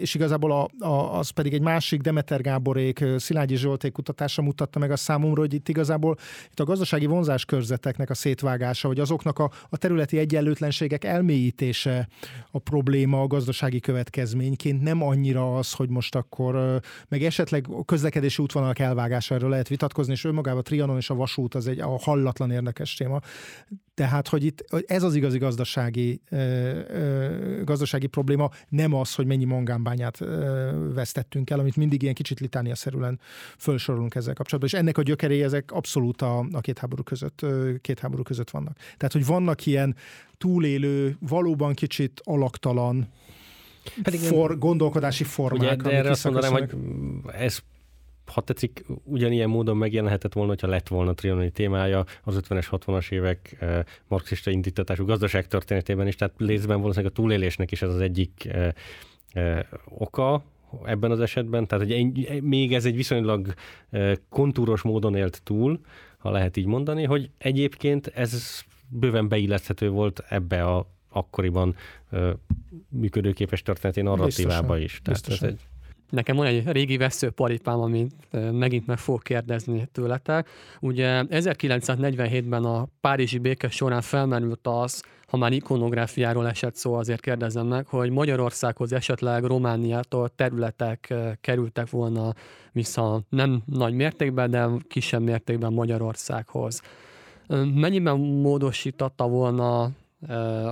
És 0.00 0.14
igazából 0.14 0.52
a, 0.52 0.84
a, 0.86 1.18
az 1.18 1.30
pedig 1.30 1.52
egy 1.52 1.60
másik 1.60 2.00
Demeter 2.00 2.40
Gáborék, 2.40 3.04
Szilágyi 3.16 3.56
Zsolték 3.56 3.92
kutatása 3.92 4.42
mutatta 4.42 4.78
meg 4.78 4.90
a 4.90 4.96
számomra, 4.96 5.40
hogy 5.40 5.54
itt 5.54 5.68
igazából 5.68 6.16
itt 6.50 6.60
a 6.60 6.64
gazdasági 6.64 7.06
vonzáskörzeteknek 7.06 8.10
a 8.10 8.14
szétvágása, 8.14 8.88
vagy 8.88 9.00
azoknak 9.00 9.38
a, 9.38 9.50
a 9.68 9.76
területi 9.76 10.18
egyenlőtlenségek 10.18 11.04
elmélyítése 11.04 12.08
a 12.50 12.58
probléma 12.58 13.20
a 13.20 13.26
gazdasági 13.26 13.80
következményként, 13.80 14.82
nem 14.82 15.02
annyira 15.02 15.56
az, 15.56 15.72
hogy 15.72 15.88
most 15.88 16.14
akkor 16.14 16.80
meg 17.08 17.22
esetleg 17.22 17.66
közlekedési 17.84 18.42
útvonalak 18.42 18.78
elvágása, 18.78 19.01
elvágásáról 19.02 19.50
lehet 19.50 19.68
vitatkozni, 19.68 20.12
és 20.12 20.24
önmagában 20.24 20.60
a 20.60 20.62
Trianon 20.62 20.96
és 20.96 21.10
a 21.10 21.14
vasút 21.14 21.54
az 21.54 21.66
egy 21.66 21.80
a 21.80 21.98
hallatlan 21.98 22.50
érdekes 22.50 22.94
téma. 22.94 23.20
Tehát, 23.94 24.28
hogy 24.28 24.44
itt 24.44 24.64
ez 24.86 25.02
az 25.02 25.14
igazi 25.14 25.38
gazdasági, 25.38 26.20
gazdasági 27.64 28.06
probléma, 28.06 28.50
nem 28.68 28.94
az, 28.94 29.14
hogy 29.14 29.26
mennyi 29.26 29.44
mangánbányát 29.44 30.18
vesztettünk 30.94 31.50
el, 31.50 31.58
amit 31.58 31.76
mindig 31.76 32.02
ilyen 32.02 32.14
kicsit 32.14 32.40
litániaszerűen 32.40 33.20
felsorolunk 33.56 34.14
ezzel 34.14 34.34
kapcsolatban. 34.34 34.72
És 34.72 34.78
ennek 34.78 34.98
a 34.98 35.02
gyökerei 35.02 35.42
ezek 35.42 35.72
abszolút 35.72 36.22
a, 36.22 36.46
a 36.52 36.60
két 36.60 36.78
háború 36.78 37.02
között, 37.02 37.46
két 37.80 37.98
háború 37.98 38.22
között 38.22 38.50
vannak. 38.50 38.76
Tehát, 38.96 39.12
hogy 39.12 39.26
vannak 39.26 39.66
ilyen 39.66 39.96
túlélő, 40.38 41.16
valóban 41.20 41.74
kicsit 41.74 42.20
alaktalan, 42.24 43.08
pedig 44.02 44.20
for, 44.20 44.58
gondolkodási 44.58 45.24
formák. 45.24 45.80
Ugye, 45.80 45.90
de 45.90 45.96
erre 45.96 46.10
azt 46.10 46.24
mondanám, 46.24 46.52
hogy 46.52 46.70
ez 47.32 47.62
ha 48.26 48.40
tetszik, 48.40 48.84
ugyanilyen 49.04 49.48
módon 49.48 49.76
megjelenhetett 49.76 50.32
volna, 50.32 50.50
hogyha 50.50 50.66
lett 50.66 50.88
volna 50.88 51.14
trianoni 51.14 51.50
témája 51.50 52.04
az 52.22 52.40
50-es, 52.48 52.66
60-as 52.70 53.12
évek 53.12 53.56
eh, 53.58 53.82
marxista 54.08 54.50
indítatású 54.50 55.04
gazdaságtörténetében 55.04 56.06
is, 56.06 56.16
tehát 56.16 56.34
lézben 56.38 56.80
valószínűleg 56.80 57.12
a 57.12 57.14
túlélésnek 57.14 57.70
is 57.70 57.82
ez 57.82 57.88
az 57.88 58.00
egyik 58.00 58.44
eh, 58.44 58.72
eh, 59.32 59.60
oka, 59.88 60.44
ebben 60.84 61.10
az 61.10 61.20
esetben, 61.20 61.66
tehát 61.66 61.84
hogy 61.84 61.94
egy, 61.94 62.42
még 62.42 62.74
ez 62.74 62.84
egy 62.84 62.96
viszonylag 62.96 63.54
eh, 63.90 64.12
kontúros 64.28 64.82
módon 64.82 65.14
élt 65.14 65.40
túl, 65.42 65.80
ha 66.18 66.30
lehet 66.30 66.56
így 66.56 66.66
mondani, 66.66 67.04
hogy 67.04 67.30
egyébként 67.38 68.06
ez 68.06 68.60
bőven 68.88 69.28
beilleszthető 69.28 69.90
volt 69.90 70.24
ebbe 70.28 70.64
a 70.64 70.90
akkoriban 71.08 71.76
uh, 72.10 72.30
működőképes 72.88 73.62
történeti 73.62 74.00
narratívába 74.00 74.78
is. 74.78 75.00
Tehát 75.02 75.28
ez 75.28 75.42
egy 75.42 75.60
Nekem 76.12 76.36
van 76.36 76.46
egy 76.46 76.68
régi 76.68 76.96
veszőparipám, 76.96 77.80
amit 77.80 78.12
megint 78.52 78.86
meg 78.86 78.98
fog 78.98 79.22
kérdezni 79.22 79.88
tőletek. 79.92 80.48
Ugye 80.80 81.24
1947-ben 81.28 82.64
a 82.64 82.86
Párizsi 83.00 83.38
béke 83.38 83.68
során 83.68 84.00
felmerült 84.00 84.66
az, 84.66 85.02
ha 85.26 85.36
már 85.36 85.52
ikonográfiáról 85.52 86.48
esett 86.48 86.74
szó, 86.74 86.94
azért 86.94 87.20
kérdezem 87.20 87.66
meg, 87.66 87.86
hogy 87.86 88.10
Magyarországhoz 88.10 88.92
esetleg 88.92 89.44
Romániától 89.44 90.28
területek 90.28 91.14
kerültek 91.40 91.90
volna 91.90 92.34
vissza 92.72 93.22
nem 93.28 93.62
nagy 93.66 93.94
mértékben, 93.94 94.50
de 94.50 94.68
kisebb 94.88 95.22
mértékben 95.22 95.72
Magyarországhoz. 95.72 96.82
Mennyiben 97.74 98.18
módosította 98.18 99.28
volna 99.28 99.90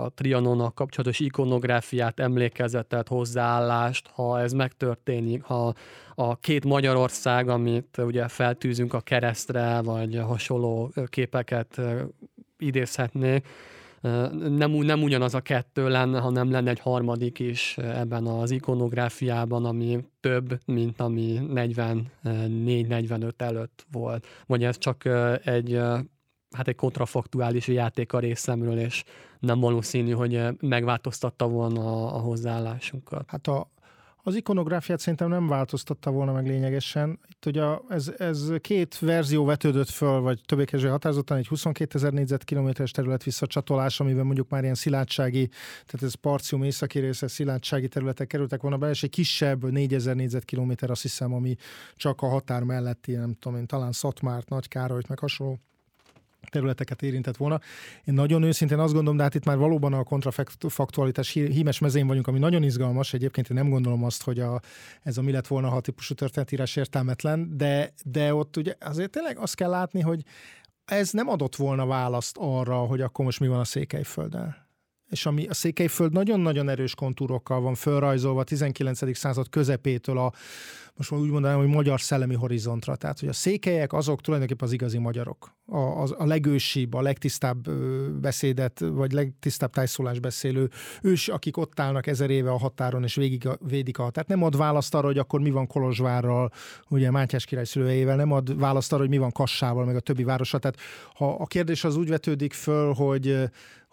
a 0.00 0.08
Trianonnal 0.14 0.70
kapcsolatos 0.70 1.20
ikonográfiát, 1.20 2.20
emlékezetet, 2.20 3.08
hozzáállást, 3.08 4.10
ha 4.14 4.40
ez 4.40 4.52
megtörténik, 4.52 5.42
ha 5.42 5.74
a 6.14 6.36
két 6.36 6.64
Magyarország, 6.64 7.48
amit 7.48 7.98
ugye 7.98 8.28
feltűzünk 8.28 8.94
a 8.94 9.00
keresztre, 9.00 9.80
vagy 9.82 10.16
hasonló 10.16 10.92
képeket 11.06 11.80
idézhetnék, 12.58 13.46
nem, 14.48 14.70
nem 14.70 15.02
ugyanaz 15.02 15.34
a 15.34 15.40
kettő 15.40 15.88
lenne, 15.88 16.20
hanem 16.20 16.50
lenne 16.50 16.70
egy 16.70 16.80
harmadik 16.80 17.38
is 17.38 17.78
ebben 17.78 18.26
az 18.26 18.50
ikonográfiában, 18.50 19.64
ami 19.64 20.04
több, 20.20 20.58
mint 20.66 21.00
ami 21.00 21.40
44-45 21.54 23.40
előtt 23.40 23.86
volt. 23.92 24.26
Vagy 24.46 24.64
ez 24.64 24.78
csak 24.78 25.04
egy 25.44 25.80
hát 26.56 26.68
egy 26.68 26.76
kontrafaktuális 26.76 27.68
játék 27.68 28.12
a 28.12 28.18
részemről, 28.18 28.78
és 28.78 29.04
nem 29.38 29.60
valószínű, 29.60 30.10
hogy 30.10 30.40
megváltoztatta 30.60 31.48
volna 31.48 31.80
a, 31.80 32.14
a 32.14 32.18
hozzáállásunkat. 32.18 33.24
Hát 33.30 33.46
a, 33.46 33.70
Az 34.22 34.34
ikonográfiát 34.34 35.00
szerintem 35.00 35.28
nem 35.28 35.48
változtatta 35.48 36.10
volna 36.10 36.32
meg 36.32 36.46
lényegesen. 36.46 37.18
Itt 37.28 37.46
ugye 37.46 37.64
ez, 37.88 38.12
ez 38.18 38.52
két 38.60 38.98
verzió 38.98 39.44
vetődött 39.44 39.88
föl, 39.88 40.20
vagy 40.20 40.40
többé-kevésbé 40.46 40.90
határozottan 40.90 41.36
egy 41.36 41.48
22 41.48 41.98
ezer 41.98 42.12
négyzetkilométeres 42.12 42.90
terület 42.90 43.22
visszacsatolás, 43.22 44.00
amiben 44.00 44.24
mondjuk 44.26 44.48
már 44.48 44.62
ilyen 44.62 44.74
szilárdsági, 44.74 45.48
tehát 45.86 46.02
ez 46.02 46.14
Parcium 46.14 46.62
északi 46.62 46.98
része 46.98 47.28
szilárdsági 47.28 47.88
területek 47.88 48.26
kerültek 48.26 48.60
volna 48.60 48.76
be, 48.76 48.88
és 48.88 49.02
egy 49.02 49.10
kisebb 49.10 49.70
4000 49.70 50.14
négyzetkilométer, 50.14 50.90
azt 50.90 51.02
hiszem, 51.02 51.34
ami 51.34 51.56
csak 51.96 52.22
a 52.22 52.28
határ 52.28 52.62
melletti, 52.62 53.12
nem 53.12 53.32
tudom 53.32 53.58
én, 53.58 53.66
talán 53.66 53.92
Szatmárt, 53.92 54.48
Nagykárolyt, 54.48 55.08
meg 55.08 55.18
hasonló 55.18 55.58
területeket 56.50 57.02
érintett 57.02 57.36
volna. 57.36 57.60
Én 58.04 58.14
nagyon 58.14 58.42
őszintén 58.42 58.78
azt 58.78 58.92
gondolom, 58.92 59.16
de 59.16 59.22
hát 59.22 59.34
itt 59.34 59.44
már 59.44 59.56
valóban 59.56 59.92
a 59.92 60.02
kontrafaktualitás 60.02 61.30
hímes 61.30 61.78
mezén 61.78 62.06
vagyunk, 62.06 62.26
ami 62.26 62.38
nagyon 62.38 62.62
izgalmas. 62.62 63.12
Egyébként 63.12 63.50
én 63.50 63.56
nem 63.56 63.68
gondolom 63.68 64.04
azt, 64.04 64.22
hogy 64.22 64.38
a, 64.38 64.60
ez 65.02 65.18
a 65.18 65.22
mi 65.22 65.32
lett 65.32 65.46
volna 65.46 65.70
a 65.70 65.80
típusú 65.80 66.14
történetírás 66.14 66.76
értelmetlen, 66.76 67.56
de, 67.56 67.92
de 68.04 68.34
ott 68.34 68.56
ugye 68.56 68.74
azért 68.80 69.10
tényleg 69.10 69.38
azt 69.38 69.54
kell 69.54 69.70
látni, 69.70 70.00
hogy 70.00 70.22
ez 70.84 71.10
nem 71.10 71.28
adott 71.28 71.56
volna 71.56 71.86
választ 71.86 72.36
arra, 72.40 72.76
hogy 72.76 73.00
akkor 73.00 73.24
most 73.24 73.40
mi 73.40 73.48
van 73.48 73.58
a 73.58 73.64
Székelyfölddel 73.64 74.69
és 75.10 75.26
ami 75.26 75.46
a 75.46 75.54
Székelyföld 75.54 76.12
nagyon-nagyon 76.12 76.68
erős 76.68 76.94
kontúrokkal 76.94 77.60
van 77.60 77.74
fölrajzolva 77.74 78.40
a 78.40 78.44
19. 78.44 79.16
század 79.16 79.48
közepétől 79.48 80.18
a, 80.18 80.32
most 81.00 81.12
úgy 81.12 81.30
mondanám, 81.30 81.58
hogy 81.58 81.66
magyar 81.66 82.00
szellemi 82.00 82.34
horizontra. 82.34 82.96
Tehát, 82.96 83.20
hogy 83.20 83.28
a 83.28 83.32
székelyek 83.32 83.92
azok 83.92 84.20
tulajdonképpen 84.20 84.66
az 84.66 84.74
igazi 84.74 84.98
magyarok. 84.98 85.54
A, 85.66 85.78
a, 85.78 86.06
a 86.18 86.26
legősibb, 86.26 86.94
a 86.94 87.00
legtisztább 87.00 87.70
beszédet, 88.20 88.80
vagy 88.80 89.12
legtisztább 89.12 89.70
tájszólás 89.72 90.18
beszélő 90.18 90.70
ős, 91.02 91.28
akik 91.28 91.56
ott 91.56 91.80
állnak 91.80 92.06
ezer 92.06 92.30
éve 92.30 92.50
a 92.50 92.58
határon, 92.58 93.02
és 93.02 93.14
végig 93.14 93.46
a, 93.46 93.58
védik 93.68 93.98
a 93.98 94.02
határt. 94.02 94.28
Nem 94.28 94.42
ad 94.42 94.56
választ 94.56 94.94
arra, 94.94 95.06
hogy 95.06 95.18
akkor 95.18 95.40
mi 95.40 95.50
van 95.50 95.66
Kolozsvárral, 95.66 96.50
ugye 96.88 97.10
Mátyás 97.10 97.44
király 97.44 97.64
szülőjével, 97.64 98.16
nem 98.16 98.32
ad 98.32 98.58
választ 98.58 98.92
arra, 98.92 99.00
hogy 99.02 99.10
mi 99.10 99.18
van 99.18 99.32
Kassával, 99.32 99.84
meg 99.84 99.96
a 99.96 100.00
többi 100.00 100.24
városa. 100.24 100.58
Tehát 100.58 100.78
ha 101.14 101.34
a 101.34 101.46
kérdés 101.46 101.84
az 101.84 101.96
úgy 101.96 102.08
vetődik 102.08 102.52
föl, 102.52 102.92
hogy 102.92 103.50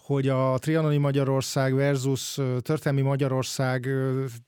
hogy 0.08 0.28
a 0.28 0.58
trianoni 0.58 0.98
Magyarország 0.98 1.76
versus 1.76 2.40
történelmi 2.62 3.02
Magyarország 3.02 3.88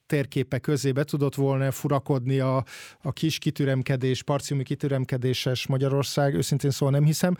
térképe 0.05 0.59
közé 0.59 0.91
be 0.91 1.03
tudott 1.03 1.35
volna 1.35 1.71
furakodni 1.71 2.39
a, 2.39 2.63
a 3.01 3.11
kis 3.11 3.37
kitüremkedés, 3.37 4.23
parciumi 4.23 4.63
kitüremkedéses 4.63 5.67
Magyarország, 5.67 6.33
őszintén 6.33 6.71
szóval 6.71 6.93
nem 6.93 7.05
hiszem 7.05 7.35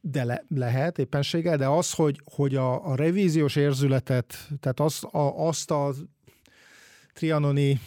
de 0.00 0.24
le, 0.24 0.44
lehet 0.48 0.98
éppenséggel, 0.98 1.56
de 1.56 1.66
az, 1.66 1.92
hogy, 1.92 2.20
hogy 2.24 2.54
a, 2.54 2.86
a 2.86 2.94
revíziós 2.94 3.56
érzületet, 3.56 4.48
tehát 4.60 4.80
az, 4.80 5.04
a, 5.10 5.46
azt 5.46 5.70
a 5.70 5.92
trianoni 7.12 7.80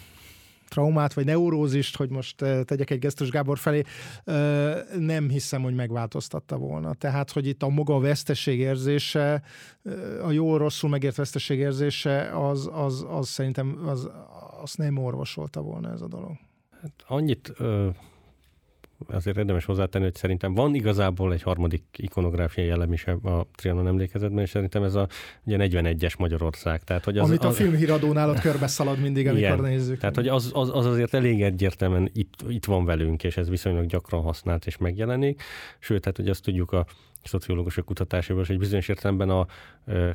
traumát, 0.72 1.12
vagy 1.12 1.24
neurózist, 1.24 1.96
hogy 1.96 2.10
most 2.10 2.42
eh, 2.42 2.62
tegyek 2.62 2.90
egy 2.90 2.98
gesztus 2.98 3.30
Gábor 3.30 3.58
felé, 3.58 3.82
eh, 4.24 4.76
nem 4.98 5.28
hiszem, 5.28 5.62
hogy 5.62 5.74
megváltoztatta 5.74 6.56
volna. 6.56 6.94
Tehát, 6.94 7.30
hogy 7.30 7.46
itt 7.46 7.62
a 7.62 7.68
maga 7.68 7.98
veszteségérzése, 7.98 9.42
eh, 9.82 10.26
a 10.26 10.30
jó-rosszul 10.30 10.90
megért 10.90 11.16
veszteségérzése, 11.16 12.30
az, 12.48 12.70
az, 12.72 13.06
az 13.08 13.28
szerintem 13.28 13.78
az, 13.86 14.10
azt 14.60 14.78
nem 14.78 14.96
orvosolta 14.96 15.60
volna 15.60 15.92
ez 15.92 16.00
a 16.00 16.08
dolog. 16.08 16.36
Hát 16.82 16.92
annyit 17.06 17.52
azért 19.08 19.36
érdemes 19.36 19.64
hozzátenni, 19.64 20.04
hogy 20.04 20.14
szerintem 20.14 20.54
van 20.54 20.74
igazából 20.74 21.32
egy 21.32 21.42
harmadik 21.42 21.82
ikonográfiai 21.96 22.68
elem 22.68 22.92
is 22.92 23.04
a 23.06 23.46
Trianon 23.54 23.86
emlékezetben, 23.86 24.42
és 24.42 24.50
szerintem 24.50 24.82
ez 24.82 24.94
a 24.94 25.08
ugye 25.44 25.56
41-es 25.60 26.18
Magyarország. 26.18 26.82
Tehát, 26.82 27.04
hogy 27.04 27.18
az, 27.18 27.28
Amit 27.28 27.44
a 27.44 27.48
az, 27.48 27.56
filmhíradónál 27.56 28.30
ott 28.30 28.40
körbe 28.48 28.66
szalad 28.66 28.98
mindig, 28.98 29.26
amikor 29.26 29.46
igen, 29.46 29.60
nézzük. 29.60 29.98
Tehát, 29.98 30.14
hogy 30.14 30.28
az, 30.28 30.50
az, 30.54 30.70
az 30.74 30.86
azért 30.86 31.14
elég 31.14 31.42
egyértelműen 31.42 32.10
itt, 32.12 32.34
itt 32.48 32.64
van 32.64 32.84
velünk, 32.84 33.24
és 33.24 33.36
ez 33.36 33.48
viszonylag 33.48 33.86
gyakran 33.86 34.22
használt 34.22 34.66
és 34.66 34.76
megjelenik. 34.76 35.42
Sőt, 35.78 36.00
tehát, 36.00 36.16
hogy 36.16 36.28
azt 36.28 36.42
tudjuk 36.42 36.72
a 36.72 36.86
szociológusok 37.24 37.84
kutatásában, 37.84 38.44
hogy 38.46 38.58
bizonyos 38.58 38.88
értelemben 38.88 39.30
a 39.30 39.46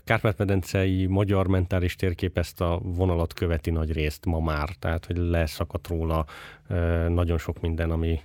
Kárpát-medencei 0.03 1.05
magyar 1.05 1.47
mentális 1.47 1.95
térkép 1.95 2.37
ezt 2.37 2.61
a 2.61 2.79
vonalat 2.83 3.33
követi 3.33 3.69
nagy 3.69 3.91
részt 3.91 4.25
ma 4.25 4.39
már, 4.39 4.69
tehát 4.79 5.05
hogy 5.05 5.17
leszakadt 5.17 5.87
róla 5.87 6.25
nagyon 7.07 7.37
sok 7.37 7.61
minden, 7.61 7.91
ami 7.91 8.19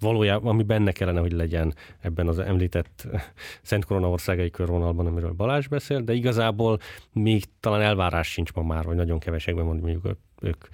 valójában, 0.00 0.52
ami 0.52 0.62
benne 0.62 0.92
kellene, 0.92 1.20
hogy 1.20 1.32
legyen 1.32 1.74
ebben 2.00 2.28
az 2.28 2.38
említett 2.38 3.06
Szent 3.62 3.84
Korona 3.84 4.10
országai 4.10 4.50
körvonalban, 4.50 5.06
amiről 5.06 5.32
Balázs 5.32 5.66
beszél, 5.66 6.00
de 6.00 6.12
igazából 6.12 6.78
még 7.12 7.44
talán 7.60 7.80
elvárás 7.80 8.32
sincs 8.32 8.52
ma 8.52 8.62
már, 8.62 8.84
vagy 8.84 8.96
nagyon 8.96 9.18
kevesekben 9.18 9.64
mondjuk 9.64 10.16
ők, 10.40 10.64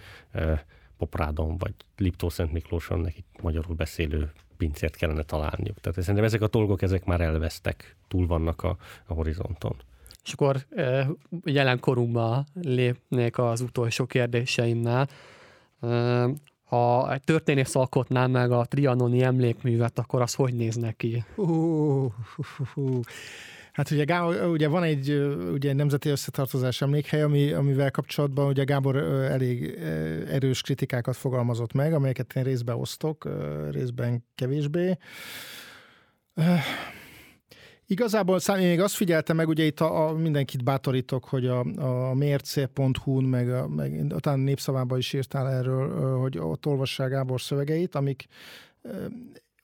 Poprádon, 0.99 1.59
vagy 1.59 1.75
Liptó 1.97 2.29
Szent 2.29 2.53
Miklóson 2.53 3.01
nekik 3.01 3.25
magyarul 3.43 3.75
beszélő 3.75 4.33
pincért 4.57 4.97
kellene 4.97 5.23
találniuk. 5.23 5.81
Tehát 5.81 5.99
szerintem 6.01 6.25
ezek 6.25 6.41
a 6.41 6.49
dolgok, 6.49 6.83
ezek 6.83 7.05
már 7.05 7.21
elvesztek, 7.21 7.97
túl 8.09 8.27
vannak 8.27 8.63
a, 8.63 8.77
a 9.07 9.15
horizonton. 9.15 9.77
És 10.25 10.33
akkor 10.33 10.67
jelenkorunkba 11.45 12.45
lépnék 12.55 13.39
az 13.39 13.61
utolsó 13.61 14.07
kérdéseimnál 14.07 15.09
ha 16.67 17.13
egy 17.13 17.23
történész 17.23 17.75
alkotná 17.75 18.27
meg 18.27 18.51
a 18.51 18.65
trianoni 18.65 19.23
emlékművet, 19.23 19.99
akkor 19.99 20.23
az 20.23 20.35
hogy 20.35 20.55
néz 20.55 20.77
neki? 20.77 21.25
Uh, 21.37 22.05
uh, 22.05 22.11
uh, 22.75 23.01
Hát 23.77 23.91
ugye, 23.91 24.05
Gábor, 24.05 24.43
ugye 24.47 24.69
van 24.69 24.83
egy 24.83 25.11
ugye 25.53 25.73
nemzeti 25.73 26.09
összetartozás 26.09 26.83
emlékhely, 26.83 27.23
ami, 27.23 27.53
amivel 27.53 27.91
kapcsolatban 27.91 28.47
ugye 28.47 28.65
Gábor 28.65 28.97
elég 29.31 29.79
erős 30.31 30.61
kritikákat 30.61 31.17
fogalmazott 31.17 31.73
meg, 31.73 31.93
amelyeket 31.93 32.37
én 32.37 32.43
részben 32.43 32.77
osztok, 32.77 33.29
részben 33.71 34.25
kevésbé. 34.35 34.99
Igazából 37.87 38.39
én 38.49 38.67
még 38.67 38.81
azt 38.81 38.95
figyeltem 38.95 39.37
meg, 39.37 39.49
ugye 39.49 39.65
itt 39.65 39.81
a, 39.81 40.09
a 40.09 40.13
mindenkit 40.13 40.65
bátorítok, 40.65 41.25
hogy 41.25 41.47
a, 41.47 41.65
a 42.09 42.15
mérce.hu-n, 42.15 43.25
meg, 43.25 43.51
a, 43.51 43.69
meg 43.69 44.07
utána 44.15 44.43
népszavában 44.43 44.99
is 44.99 45.13
írtál 45.13 45.49
erről, 45.49 46.19
hogy 46.19 46.39
ott 46.39 46.67
olvassák 46.67 47.11
Gábor 47.11 47.41
szövegeit, 47.41 47.95
amik 47.95 48.27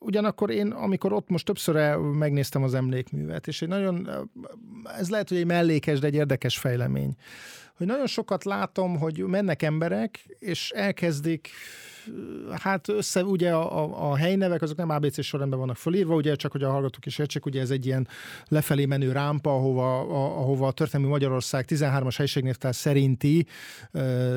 Ugyanakkor 0.05 0.51
én, 0.51 0.71
amikor 0.71 1.13
ott 1.13 1.29
most 1.29 1.45
többször 1.45 1.97
megnéztem 1.97 2.63
az 2.63 2.75
emlékművet, 2.75 3.47
és 3.47 3.63
egy 3.63 3.69
nagyon, 3.69 4.09
ez 4.99 5.11
lehet, 5.11 5.29
hogy 5.29 5.39
egy 5.39 5.47
mellékes, 5.47 5.99
de 5.99 6.07
egy 6.07 6.15
érdekes 6.15 6.59
fejlemény, 6.59 7.17
hogy 7.77 7.87
nagyon 7.87 8.07
sokat 8.07 8.45
látom, 8.45 8.99
hogy 8.99 9.19
mennek 9.19 9.63
emberek, 9.63 10.25
és 10.39 10.71
elkezdik 10.71 11.51
hát 12.51 12.89
össze, 12.89 13.25
ugye 13.25 13.53
a, 13.53 13.83
a, 13.83 14.11
a 14.11 14.17
helynevek 14.17 14.63
azok 14.63 14.77
nem 14.77 14.91
ABC 14.91 15.25
sorrendben 15.25 15.59
vannak 15.59 15.77
fölírva, 15.77 16.15
ugye 16.15 16.35
csak 16.35 16.53
hogy 16.53 16.63
a 16.63 16.71
hallgatók 16.71 17.07
is 17.07 17.19
értsék, 17.19 17.47
ugye 17.47 17.61
ez 17.61 17.71
egy 17.71 17.87
ilyen 17.87 18.09
lefelé 18.49 18.85
menő 18.85 19.13
rámpa, 19.13 19.55
ahova 19.55 20.01
a, 20.01 20.39
ahova 20.41 20.67
a 20.67 20.73
történelmi 20.73 21.13
Magyarország 21.13 21.65
13-as 21.69 22.15
helységnévtár 22.17 22.75
szerinti 22.75 23.47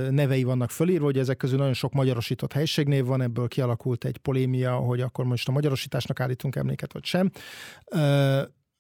nevei 0.10 0.44
vannak 0.44 0.72
fölírva, 0.72 1.08
ugye 1.08 1.20
ezek 1.20 1.38
közül 1.38 1.58
nagyon 1.58 1.74
sok 1.74 1.94
magyarosított 1.94 2.54
helységnév 2.54 3.06
van, 3.06 3.22
ebből 3.22 3.48
kialakult 3.48 4.06
egy 4.06 4.18
polémia, 4.18 4.76
hogy 4.76 5.02
akkor 5.02 5.26
most 5.26 5.48
a 5.48 5.52
magyarosításnak 5.52 6.20
állítunk 6.20 6.56
emléket, 6.56 6.94
vagy 6.94 7.06
sem 7.06 7.32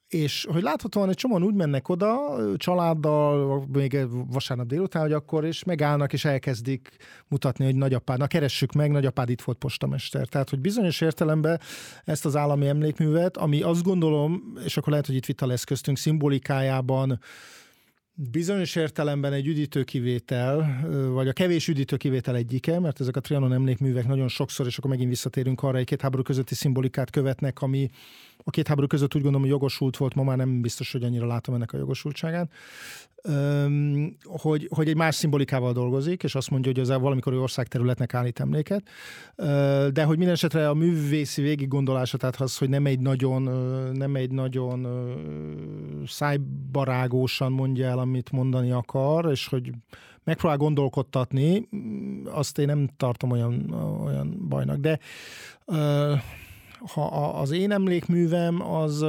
és 0.07 0.47
hogy 0.51 0.61
láthatóan 0.61 1.09
egy 1.09 1.15
csomóan 1.15 1.43
úgy 1.43 1.53
mennek 1.53 1.89
oda 1.89 2.37
családdal, 2.57 3.65
még 3.73 3.97
vasárnap 4.31 4.67
délután, 4.67 5.01
hogy 5.01 5.13
akkor 5.13 5.45
és 5.45 5.63
megállnak 5.63 6.13
és 6.13 6.25
elkezdik 6.25 6.89
mutatni, 7.27 7.65
hogy 7.65 7.75
nagyapád, 7.75 8.17
na 8.17 8.27
keressük 8.27 8.71
meg, 8.71 8.91
nagyapád 8.91 9.29
itt 9.29 9.41
volt 9.41 9.57
postamester. 9.57 10.27
Tehát, 10.27 10.49
hogy 10.49 10.59
bizonyos 10.59 11.01
értelemben 11.01 11.59
ezt 12.03 12.25
az 12.25 12.35
állami 12.35 12.67
emlékművet, 12.67 13.37
ami 13.37 13.61
azt 13.61 13.83
gondolom, 13.83 14.53
és 14.65 14.77
akkor 14.77 14.89
lehet, 14.89 15.05
hogy 15.05 15.15
itt 15.15 15.25
vita 15.25 15.45
lesz 15.45 15.63
köztünk, 15.63 15.97
szimbolikájában 15.97 17.19
Bizonyos 18.17 18.75
értelemben 18.75 19.33
egy 19.33 19.47
üdítőkivétel, 19.47 20.79
vagy 21.11 21.27
a 21.27 21.33
kevés 21.33 21.67
üdítőkivétel 21.67 22.35
egyike, 22.35 22.79
mert 22.79 22.99
ezek 22.99 23.15
a 23.15 23.19
Trianon 23.19 23.53
emlékművek 23.53 24.07
nagyon 24.07 24.27
sokszor, 24.27 24.65
és 24.65 24.77
akkor 24.77 24.89
megint 24.89 25.09
visszatérünk 25.09 25.63
arra, 25.63 25.77
egy 25.77 25.85
két 25.85 26.01
háború 26.01 26.23
közötti 26.23 26.55
szimbolikát 26.55 27.09
követnek, 27.09 27.61
ami 27.61 27.89
a 28.43 28.49
két 28.49 28.67
háború 28.67 28.87
között 28.87 29.15
úgy 29.15 29.21
gondolom, 29.21 29.41
hogy 29.41 29.55
jogosult 29.55 29.97
volt, 29.97 30.13
ma 30.13 30.23
már 30.23 30.37
nem 30.37 30.61
biztos, 30.61 30.91
hogy 30.91 31.03
annyira 31.03 31.27
látom 31.27 31.55
ennek 31.55 31.73
a 31.73 31.77
jogosultságát, 31.77 32.51
hogy, 34.23 34.67
hogy 34.75 34.87
egy 34.87 34.95
más 34.95 35.15
szimbolikával 35.15 35.73
dolgozik, 35.73 36.23
és 36.23 36.35
azt 36.35 36.49
mondja, 36.49 36.71
hogy 36.71 36.81
az 36.81 37.01
valamikor 37.01 37.33
ország 37.33 37.67
területnek 37.67 38.13
állít 38.13 38.39
emléket, 38.39 38.83
de 39.93 40.03
hogy 40.03 40.17
minden 40.17 40.35
esetre 40.35 40.69
a 40.69 40.73
művészi 40.73 41.41
végig 41.41 41.67
gondolása, 41.67 42.17
tehát 42.17 42.41
az, 42.41 42.57
hogy 42.57 42.69
nem 42.69 42.85
egy 42.85 42.99
nagyon, 42.99 43.41
nem 43.93 44.15
egy 44.15 44.31
nagyon 44.31 44.87
szájbarágósan 46.07 47.51
mondja 47.51 47.87
el, 47.87 47.99
amit 47.99 48.31
mondani 48.31 48.71
akar, 48.71 49.31
és 49.31 49.47
hogy 49.47 49.71
megpróbál 50.23 50.57
gondolkodtatni, 50.57 51.67
azt 52.25 52.57
én 52.57 52.65
nem 52.65 52.89
tartom 52.97 53.31
olyan, 53.31 53.71
olyan 54.05 54.45
bajnak. 54.47 54.77
De 54.77 54.99
ha 56.93 57.05
az 57.39 57.51
én 57.51 57.71
emlékművem 57.71 58.71
az, 58.71 59.05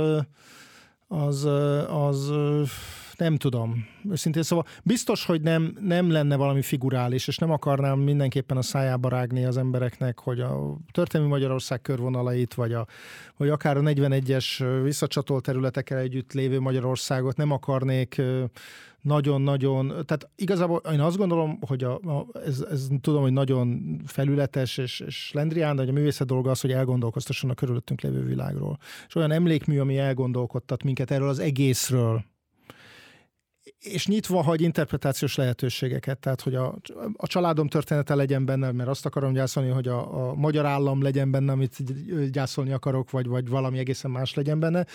az, 1.09 1.45
az 1.89 2.33
nem 3.17 3.37
tudom. 3.37 3.87
Őszintén 4.11 4.43
szóval 4.43 4.65
biztos, 4.83 5.25
hogy 5.25 5.41
nem, 5.41 5.77
nem 5.81 6.11
lenne 6.11 6.37
valami 6.37 6.63
figurális, 6.63 7.29
és 7.29 7.39
nem 7.39 7.51
akarnám 7.51 7.99
mindenképpen 7.99 8.57
a 8.57 8.63
szájába 8.63 9.09
rágni 9.09 9.45
az 9.45 9.57
embereknek, 9.57 10.19
hogy 10.19 10.41
a 10.41 10.77
történelmi 10.93 11.33
Magyarország 11.33 11.81
körvonalait, 11.81 12.55
vagy, 12.55 12.73
a, 12.73 12.87
vagy 13.37 13.49
akár 13.49 13.77
a 13.77 13.81
41-es 13.81 14.79
visszacsatolt 14.83 15.43
területekkel 15.43 15.99
együtt 15.99 16.33
lévő 16.33 16.61
Magyarországot 16.61 17.37
nem 17.37 17.51
akarnék 17.51 18.23
nagyon-nagyon, 19.07 19.87
tehát 19.89 20.29
igazából 20.37 20.83
én 20.93 21.01
azt 21.01 21.17
gondolom, 21.17 21.59
hogy 21.61 21.85
a, 21.85 21.95
a, 21.95 22.27
ez, 22.47 22.67
ez 22.71 22.87
tudom, 23.01 23.23
hogy 23.23 23.33
nagyon 23.33 24.01
felületes 24.07 24.79
és, 24.79 25.01
és 25.01 25.31
lendrián, 25.33 25.77
de 25.77 25.83
hogy 25.83 25.91
a 25.91 25.95
művészet 25.95 26.27
dolga 26.27 26.51
az, 26.51 26.61
hogy 26.61 26.73
elgondolkoztasson 26.73 27.51
a 27.51 27.55
körülöttünk 27.55 28.01
lévő 28.01 28.25
világról. 28.25 28.79
És 29.07 29.15
olyan 29.15 29.31
emlékmű, 29.31 29.79
ami 29.79 29.99
elgondolkodtat 29.99 30.83
minket 30.83 31.11
erről 31.11 31.29
az 31.29 31.39
egészről, 31.39 32.25
és 33.81 34.07
nyitva 34.07 34.43
hagy 34.43 34.61
interpretációs 34.61 35.35
lehetőségeket, 35.35 36.19
tehát 36.19 36.41
hogy 36.41 36.55
a, 36.55 36.79
a 37.17 37.27
családom 37.27 37.69
története 37.69 38.15
legyen 38.15 38.45
benne, 38.45 38.73
mert 38.73 38.89
azt 38.89 39.07
akarom 39.07 39.33
gyászolni, 39.33 39.71
hogy 39.71 39.89
a, 39.89 40.29
a 40.29 40.35
magyar 40.35 40.67
állam 40.67 41.03
legyen 41.03 41.31
benne, 41.31 41.53
amit 41.53 41.83
gyászolni 42.31 42.73
akarok, 42.73 43.11
vagy, 43.11 43.27
vagy 43.27 43.49
valami 43.49 43.79
egészen 43.79 44.11
más 44.11 44.35
legyen 44.35 44.61
benne, 44.61 44.87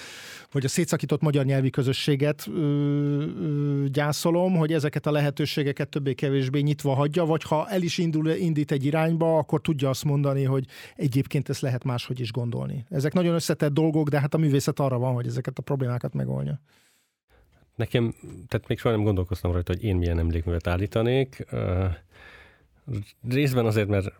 vagy 0.51 0.65
a 0.65 0.67
szétszakított 0.67 1.21
magyar 1.21 1.45
nyelvi 1.45 1.69
közösséget 1.69 2.47
ö, 2.47 2.61
ö, 2.61 3.85
gyászolom, 3.87 4.55
hogy 4.55 4.73
ezeket 4.73 5.05
a 5.05 5.11
lehetőségeket 5.11 5.89
többé-kevésbé 5.89 6.59
nyitva 6.59 6.93
hagyja, 6.93 7.25
vagy 7.25 7.43
ha 7.43 7.67
el 7.69 7.81
is 7.81 7.97
indul, 7.97 8.29
indít 8.29 8.71
egy 8.71 8.85
irányba, 8.85 9.37
akkor 9.37 9.61
tudja 9.61 9.89
azt 9.89 10.03
mondani, 10.03 10.43
hogy 10.43 10.65
egyébként 10.95 11.49
ezt 11.49 11.61
lehet 11.61 11.83
máshogy 11.83 12.19
is 12.19 12.31
gondolni. 12.31 12.85
Ezek 12.89 13.13
nagyon 13.13 13.33
összetett 13.33 13.73
dolgok, 13.73 14.09
de 14.09 14.19
hát 14.19 14.33
a 14.33 14.37
művészet 14.37 14.79
arra 14.79 14.97
van, 14.97 15.13
hogy 15.13 15.27
ezeket 15.27 15.57
a 15.57 15.61
problémákat 15.61 16.13
megoldja. 16.13 16.59
Nekem, 17.81 18.13
tehát 18.47 18.67
még 18.67 18.79
soha 18.79 18.95
nem 18.95 19.03
gondolkoztam 19.03 19.51
rajta, 19.51 19.73
hogy 19.73 19.83
én 19.83 19.95
milyen 19.95 20.19
emlékművet 20.19 20.67
állítanék. 20.67 21.45
Részben 23.29 23.65
azért, 23.65 23.87
mert 23.87 24.13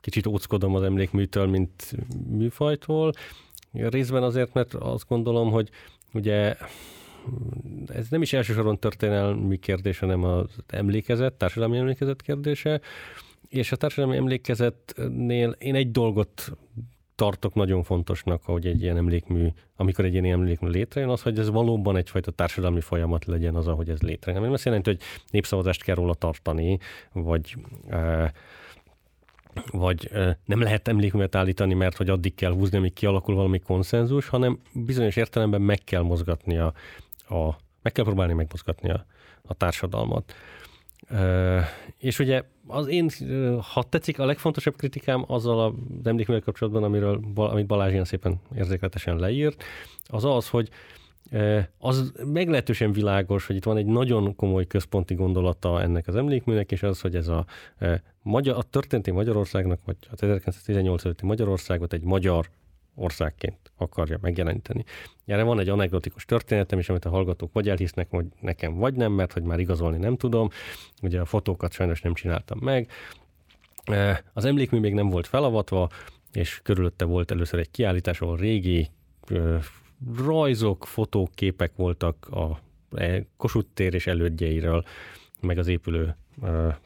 kicsit 0.00 0.26
óckodom 0.26 0.74
az 0.74 0.82
emlékműtől, 0.82 1.46
mint 1.46 1.92
műfajtól. 2.28 3.12
Részben 3.72 4.22
azért, 4.22 4.54
mert 4.54 4.74
azt 4.74 5.08
gondolom, 5.08 5.50
hogy 5.50 5.70
ugye 6.12 6.56
ez 7.86 8.08
nem 8.08 8.22
is 8.22 8.32
elsősorban 8.32 8.78
történelmi 8.78 9.58
kérdés, 9.58 9.98
hanem 9.98 10.24
az 10.24 10.50
emlékezet, 10.66 11.32
társadalmi 11.32 11.76
emlékezet 11.76 12.22
kérdése. 12.22 12.80
És 13.48 13.72
a 13.72 13.76
társadalmi 13.76 14.16
emlékezetnél 14.16 15.56
én 15.58 15.74
egy 15.74 15.90
dolgot 15.90 16.52
tartok 17.18 17.54
nagyon 17.54 17.82
fontosnak, 17.82 18.42
hogy 18.44 18.66
egy 18.66 18.82
ilyen 18.82 18.96
emlékmű, 18.96 19.48
amikor 19.76 20.04
egy 20.04 20.12
ilyen 20.12 20.24
emlékmű 20.24 20.68
létrejön, 20.68 21.10
az, 21.10 21.22
hogy 21.22 21.38
ez 21.38 21.50
valóban 21.50 21.96
egyfajta 21.96 22.30
társadalmi 22.30 22.80
folyamat 22.80 23.24
legyen 23.24 23.54
az, 23.54 23.66
ahogy 23.66 23.88
ez 23.88 24.00
létrejön. 24.00 24.42
Nem 24.42 24.52
azt 24.52 24.64
jelenti, 24.64 24.90
hogy 24.90 25.00
népszavazást 25.30 25.82
kell 25.82 25.94
róla 25.94 26.14
tartani, 26.14 26.78
vagy 27.12 27.56
vagy 29.70 30.10
nem 30.44 30.60
lehet 30.60 30.88
emlékművet 30.88 31.34
állítani, 31.34 31.74
mert 31.74 31.96
hogy 31.96 32.08
addig 32.08 32.34
kell 32.34 32.52
húzni, 32.52 32.76
amíg 32.76 32.92
kialakul 32.92 33.34
valami 33.34 33.58
konszenzus, 33.58 34.28
hanem 34.28 34.58
bizonyos 34.72 35.16
értelemben 35.16 35.60
meg 35.60 35.78
kell 35.84 36.02
mozgatni 36.02 36.58
a, 36.58 36.72
a 37.28 37.56
meg 37.82 37.92
kell 37.92 38.04
próbálni 38.04 38.32
megmozgatni 38.32 38.90
a, 38.90 39.06
a 39.42 39.54
társadalmat. 39.54 40.34
És 41.98 42.18
ugye 42.18 42.42
az 42.66 42.86
én, 42.86 43.10
ha 43.72 43.82
tetszik, 43.82 44.18
a 44.18 44.24
legfontosabb 44.24 44.76
kritikám 44.76 45.24
azzal 45.26 45.60
az 45.60 46.06
emlékművel 46.06 46.42
kapcsolatban, 46.42 46.82
amiről, 46.82 47.20
amit 47.34 47.66
Balázs 47.66 47.92
ilyen 47.92 48.04
szépen 48.04 48.40
érzékletesen 48.56 49.16
leírt, 49.16 49.64
az 50.06 50.24
az, 50.24 50.48
hogy 50.48 50.68
az 51.78 52.12
meglehetősen 52.24 52.92
világos, 52.92 53.46
hogy 53.46 53.56
itt 53.56 53.64
van 53.64 53.76
egy 53.76 53.86
nagyon 53.86 54.36
komoly 54.36 54.66
központi 54.66 55.14
gondolata 55.14 55.82
ennek 55.82 56.08
az 56.08 56.16
emlékműnek, 56.16 56.72
és 56.72 56.82
az, 56.82 57.00
hogy 57.00 57.16
ez 57.16 57.28
a, 57.28 57.44
magyar, 58.22 58.56
a 58.56 58.62
történeti 58.62 59.10
Magyarországnak, 59.10 59.80
vagy 59.84 59.96
a 60.00 60.12
1918 60.12 61.04
előtti 61.04 61.26
Magyarországot 61.26 61.92
egy 61.92 62.02
magyar 62.02 62.48
országként 62.98 63.72
akarja 63.76 64.18
megjeleníteni. 64.20 64.84
Erre 65.26 65.42
van 65.42 65.58
egy 65.58 65.68
anekdotikus 65.68 66.24
történetem 66.24 66.78
is, 66.78 66.88
amit 66.88 67.04
a 67.04 67.10
hallgatók 67.10 67.52
vagy 67.52 67.68
elhisznek, 67.68 68.10
hogy 68.10 68.26
nekem 68.40 68.74
vagy 68.74 68.94
nem, 68.94 69.12
mert 69.12 69.32
hogy 69.32 69.42
már 69.42 69.58
igazolni 69.58 69.98
nem 69.98 70.16
tudom. 70.16 70.48
Ugye 71.02 71.20
a 71.20 71.24
fotókat 71.24 71.72
sajnos 71.72 72.00
nem 72.00 72.14
csináltam 72.14 72.58
meg. 72.62 72.90
Az 74.32 74.44
emlékmű 74.44 74.78
még 74.78 74.94
nem 74.94 75.08
volt 75.08 75.26
felavatva, 75.26 75.88
és 76.32 76.60
körülötte 76.62 77.04
volt 77.04 77.30
először 77.30 77.58
egy 77.58 77.70
kiállítás, 77.70 78.20
ahol 78.20 78.36
régi 78.36 78.90
rajzok, 80.16 80.86
fotók, 80.86 81.30
képek 81.34 81.72
voltak 81.76 82.28
a 82.28 82.60
e, 82.96 83.24
Kossuth 83.36 83.68
tér 83.74 83.94
és 83.94 84.06
elődjeiről, 84.06 84.84
meg 85.40 85.58
az 85.58 85.66
épülő 85.66 86.16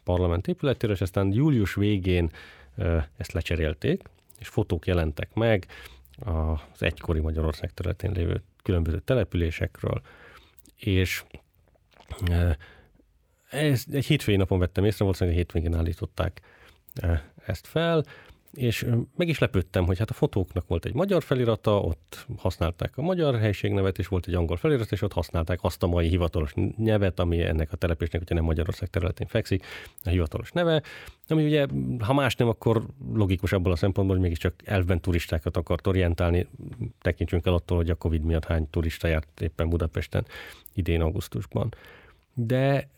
parlament 0.05 0.49
épületéről, 0.49 0.95
és 0.95 1.01
aztán 1.01 1.33
július 1.33 1.75
végén 1.75 2.31
ezt 3.17 3.33
lecserélték, 3.33 4.03
és 4.39 4.49
fotók 4.49 4.87
jelentek 4.87 5.35
meg 5.35 5.67
az 6.19 6.83
egykori 6.83 7.21
Magyarország 7.21 7.71
területén 7.71 8.13
lévő 8.13 8.43
különböző 8.63 8.99
településekről, 8.99 10.03
és 10.77 11.25
ez, 13.51 13.85
egy 13.93 14.07
hétfői 14.07 14.37
napon 14.37 14.59
vettem 14.59 14.85
észre, 14.85 15.05
valószínűleg 15.05 15.39
a 15.39 15.43
hétvégén 15.43 15.75
állították 15.75 16.41
ezt 17.47 17.67
fel, 17.67 18.05
és 18.53 18.87
meg 19.17 19.29
is 19.29 19.39
lepődtem, 19.39 19.85
hogy 19.85 19.99
hát 19.99 20.11
a 20.11 20.15
fotóknak 20.15 20.67
volt 20.67 20.85
egy 20.85 20.95
magyar 20.95 21.23
felirata, 21.23 21.81
ott 21.81 22.27
használták 22.37 22.97
a 22.97 23.03
magyar 23.03 23.39
helységnevet, 23.39 23.99
és 23.99 24.07
volt 24.07 24.27
egy 24.27 24.35
angol 24.35 24.57
felirat, 24.57 24.93
és 24.93 25.03
ott 25.03 25.13
használták 25.13 25.59
azt 25.63 25.83
a 25.83 25.87
mai 25.87 26.09
hivatalos 26.09 26.55
nyelvet, 26.77 27.21
ami 27.21 27.41
ennek 27.41 27.73
a 27.73 27.77
telepésnek, 27.77 28.21
hogyha 28.21 28.35
nem 28.35 28.45
Magyarország 28.45 28.89
területén 28.89 29.27
fekszik, 29.27 29.65
a 30.05 30.09
hivatalos 30.09 30.53
neve, 30.53 30.83
ami 31.29 31.45
ugye, 31.45 31.67
ha 31.99 32.13
más 32.13 32.37
nem, 32.37 32.49
akkor 32.49 32.87
logikus 33.13 33.53
abból 33.53 33.73
a 33.73 33.77
szempontból, 33.77 34.17
hogy 34.17 34.25
mégiscsak 34.25 34.55
elvben 34.65 35.01
turistákat 35.01 35.57
akart 35.57 35.87
orientálni. 35.87 36.47
Tekintsünk 37.01 37.47
el 37.47 37.55
attól, 37.55 37.77
hogy 37.77 37.91
a 37.91 37.95
Covid 37.95 38.23
miatt 38.23 38.45
hány 38.45 38.71
turista 38.71 39.09
járt 39.09 39.41
éppen 39.41 39.69
Budapesten 39.69 40.27
idén 40.75 41.01
augusztusban. 41.01 41.75
De, 42.35 42.89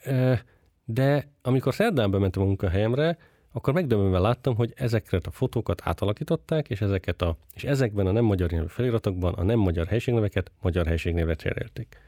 de 0.84 1.28
amikor 1.42 1.74
szerdán 1.74 2.10
bementem 2.10 2.42
a 2.42 2.46
munkahelyemre, 2.46 3.18
akkor 3.56 3.72
megdöbbenve 3.72 4.18
láttam, 4.18 4.54
hogy 4.56 4.72
ezeket 4.76 5.26
a 5.26 5.30
fotókat 5.30 5.80
átalakították, 5.84 6.68
és, 6.68 6.80
ezeket 6.80 7.22
a, 7.22 7.36
és 7.54 7.64
ezekben 7.64 8.06
a 8.06 8.12
nem 8.12 8.24
magyar 8.24 8.50
nyelvű 8.50 8.68
feliratokban 8.68 9.34
a 9.34 9.42
nem 9.42 9.58
magyar 9.58 9.86
helységneveket 9.86 10.50
magyar 10.60 10.86
helységnévre 10.86 11.34
cserélték. 11.34 11.98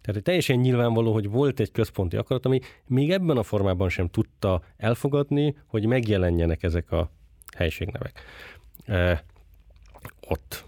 Tehát 0.00 0.22
teljesen 0.22 0.58
nyilvánvaló, 0.58 1.12
hogy 1.12 1.28
volt 1.28 1.60
egy 1.60 1.70
központi 1.70 2.16
akarat, 2.16 2.46
ami 2.46 2.60
még 2.86 3.10
ebben 3.10 3.36
a 3.36 3.42
formában 3.42 3.88
sem 3.88 4.08
tudta 4.08 4.62
elfogadni, 4.76 5.56
hogy 5.66 5.86
megjelenjenek 5.86 6.62
ezek 6.62 6.90
a 6.90 7.10
helységnevek. 7.56 8.20
E, 8.84 9.24
ott. 10.28 10.64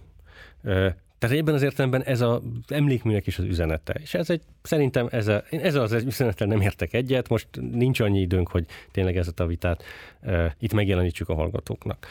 E, 0.63 0.97
tehát 1.19 1.37
ebben 1.37 1.55
az 1.55 1.63
értelemben 1.63 2.03
ez 2.03 2.21
az 2.21 2.41
emlékműnek 2.69 3.27
is 3.27 3.39
az 3.39 3.45
üzenete. 3.45 3.95
És 4.03 4.15
ez 4.15 4.31
egy, 4.31 4.43
szerintem 4.63 5.09
ez 5.11 5.29
a, 5.29 5.43
én 5.51 5.61
ezzel 5.61 5.83
az 5.83 5.93
üzenettel 5.93 6.47
nem 6.47 6.61
értek 6.61 6.93
egyet, 6.93 7.29
most 7.29 7.49
nincs 7.71 8.01
annyi 8.01 8.21
időnk, 8.21 8.49
hogy 8.49 8.67
tényleg 8.93 9.17
ezt 9.17 9.41
a 9.41 9.47
vitát 9.47 9.83
e, 10.21 10.57
itt 10.59 10.73
megjelenítsük 10.73 11.29
a 11.29 11.35
hallgatóknak. 11.35 12.07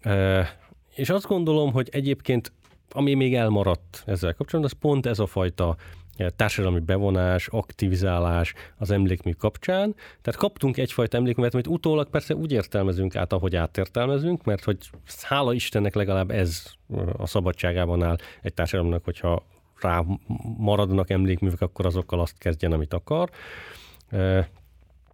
E, 0.00 0.56
és 0.94 1.10
azt 1.10 1.26
gondolom, 1.26 1.72
hogy 1.72 1.88
egyébként 1.92 2.52
ami 2.96 3.14
még 3.14 3.34
elmaradt 3.34 4.02
ezzel 4.06 4.34
kapcsolatban, 4.34 4.72
az 4.74 4.80
pont 4.80 5.06
ez 5.06 5.18
a 5.18 5.26
fajta 5.26 5.76
társadalmi 6.36 6.78
bevonás, 6.80 7.48
aktivizálás 7.48 8.54
az 8.76 8.90
emlékmű 8.90 9.30
kapcsán. 9.30 9.94
Tehát 10.22 10.40
kaptunk 10.40 10.76
egyfajta 10.76 11.16
emlékművet, 11.16 11.54
amit 11.54 11.66
utólag 11.66 12.10
persze 12.10 12.34
úgy 12.34 12.52
értelmezünk 12.52 13.16
át, 13.16 13.32
ahogy 13.32 13.56
átértelmezünk, 13.56 14.44
mert 14.44 14.64
hogy 14.64 14.78
hála 15.22 15.52
Istennek 15.52 15.94
legalább 15.94 16.30
ez 16.30 16.72
a 17.16 17.26
szabadságában 17.26 18.02
áll 18.02 18.16
egy 18.42 18.54
társadalomnak, 18.54 19.04
hogyha 19.04 19.42
rá 19.80 20.04
maradnak 20.58 21.10
emlékművek, 21.10 21.60
akkor 21.60 21.86
azokkal 21.86 22.20
azt 22.20 22.38
kezdjen, 22.38 22.72
amit 22.72 22.94
akar. 22.94 23.30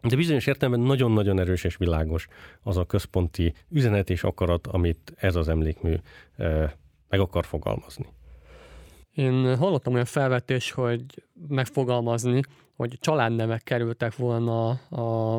De 0.03 0.17
bizonyos 0.17 0.47
értelemben 0.47 0.87
nagyon-nagyon 0.87 1.41
erős 1.41 1.65
és 1.65 1.77
világos 1.77 2.29
az 2.63 2.77
a 2.77 2.85
központi 2.85 3.55
üzenet 3.69 4.11
és 4.11 4.23
akarat, 4.23 4.67
amit 4.67 5.13
ez 5.17 5.37
az 5.37 5.49
emlékmű 5.49 5.95
meg 7.11 7.21
akar 7.21 7.47
fogalmazni. 7.47 8.07
Én 9.13 9.57
hallottam 9.57 9.93
olyan 9.93 10.05
felvetés, 10.05 10.71
hogy 10.71 11.05
megfogalmazni, 11.49 12.41
hogy 12.77 12.99
családnevek 13.01 13.63
kerültek 13.63 14.17
volna 14.17 14.69
a, 14.71 15.35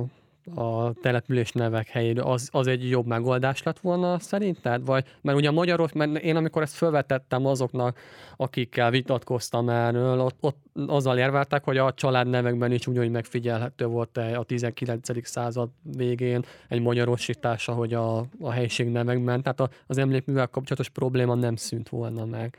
a 0.56 0.94
település 0.94 1.52
nevek 1.52 1.88
helyére, 1.88 2.24
az, 2.24 2.50
az 2.52 2.68
egy 2.68 2.90
jobb 2.90 3.06
megoldás 3.06 3.64
lett 3.64 3.80
volna 3.80 4.20
szerinted? 4.20 4.86
Vagy, 4.86 5.06
mert 5.22 5.38
ugye 5.38 5.48
a 5.48 5.52
magyarok, 5.52 5.94
mert 5.94 6.18
én 6.18 6.36
amikor 6.36 6.62
ezt 6.62 6.76
felvetettem 6.76 7.46
azoknak, 7.46 7.98
akikkel 8.38 8.92
vitatkoztam 8.92 9.70
erről, 9.70 10.20
ott, 10.20 10.38
ott 10.40 10.58
azzal 10.88 11.18
érveltek, 11.18 11.64
hogy 11.64 11.78
a 11.78 11.94
családnevekben 11.94 12.72
is 12.72 12.88
ugyanúgy 12.88 13.12
megfigyelhető 13.12 13.86
volt 13.86 14.18
a 14.18 14.44
19. 14.44 15.28
század 15.28 15.70
végén 15.96 16.46
egy 16.68 16.82
magyarosítása, 16.82 17.74
hogy 17.74 17.94
a, 17.94 18.18
a 18.20 18.70
nevekben, 18.78 19.42
tehát 19.42 19.74
az 19.88 19.98
emlékművel 19.98 20.48
kapcsolatos 20.48 20.90
probléma 20.90 21.36
nem 21.36 21.56
szűnt 21.56 21.90
volna 21.90 22.26
meg. 22.26 22.58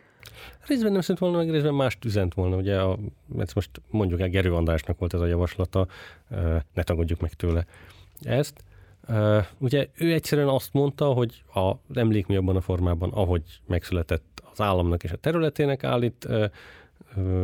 Részben 0.67 0.93
nem 0.93 1.01
szent 1.01 1.19
volna, 1.19 1.37
meg 1.37 1.51
részben 1.51 1.75
más 1.75 1.99
üzent 2.05 2.35
volna. 2.35 2.57
Ugye 2.57 2.81
a, 2.81 2.99
ezt 3.39 3.55
most 3.55 3.71
mondjuk 3.91 4.21
el, 4.21 4.29
Gerő 4.29 4.55
Andrásnak 4.55 4.99
volt 4.99 5.15
ez 5.15 5.21
a 5.21 5.27
javaslata, 5.27 5.87
ne 6.75 6.83
tagadjuk 6.83 7.21
meg 7.21 7.33
tőle 7.33 7.67
ezt. 8.21 8.65
Ugye 9.59 9.89
ő 9.95 10.13
egyszerűen 10.13 10.49
azt 10.49 10.73
mondta, 10.73 11.05
hogy 11.05 11.43
az 11.53 11.97
emlékmű 11.97 12.37
abban 12.37 12.57
a 12.57 12.61
formában, 12.61 13.11
ahogy 13.11 13.43
megszületett 13.67 14.43
az 14.53 14.61
államnak 14.61 15.05
és 15.05 15.11
a 15.11 15.17
területének 15.17 15.85
állít 15.85 16.29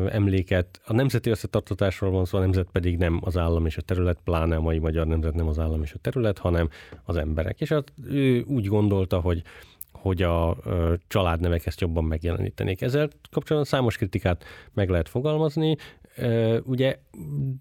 emléket. 0.09 0.81
A 0.85 0.93
nemzeti 0.93 1.31
összetartatásról 1.31 2.11
van 2.11 2.25
szó, 2.25 2.39
a 2.39 2.41
nemzet 2.41 2.69
pedig 2.73 2.97
nem 2.97 3.21
az 3.25 3.37
állam 3.37 3.67
és 3.67 3.77
a 3.77 3.83
terület, 3.83 4.19
pláne 4.25 4.57
a 4.57 4.61
mai 4.61 4.79
magyar 4.79 5.07
nemzet 5.07 5.35
nem 5.35 5.49
az 5.49 5.59
állam 5.59 5.83
és 5.83 5.93
a 5.93 5.99
terület, 5.99 6.39
hanem 6.39 6.69
az 7.05 7.17
emberek. 7.17 7.61
És 7.61 7.69
hát 7.69 7.93
ő 8.05 8.43
úgy 8.43 8.67
gondolta, 8.67 9.21
hogy 9.21 9.43
hogy 10.01 10.23
a 10.23 10.57
családnevek 11.07 11.67
ezt 11.67 11.81
jobban 11.81 12.05
megjelenítenék. 12.05 12.81
Ezzel 12.81 13.09
kapcsolatban 13.31 13.73
számos 13.73 13.97
kritikát 13.97 14.45
meg 14.73 14.89
lehet 14.89 15.09
fogalmazni. 15.09 15.77
Ugye 16.63 16.99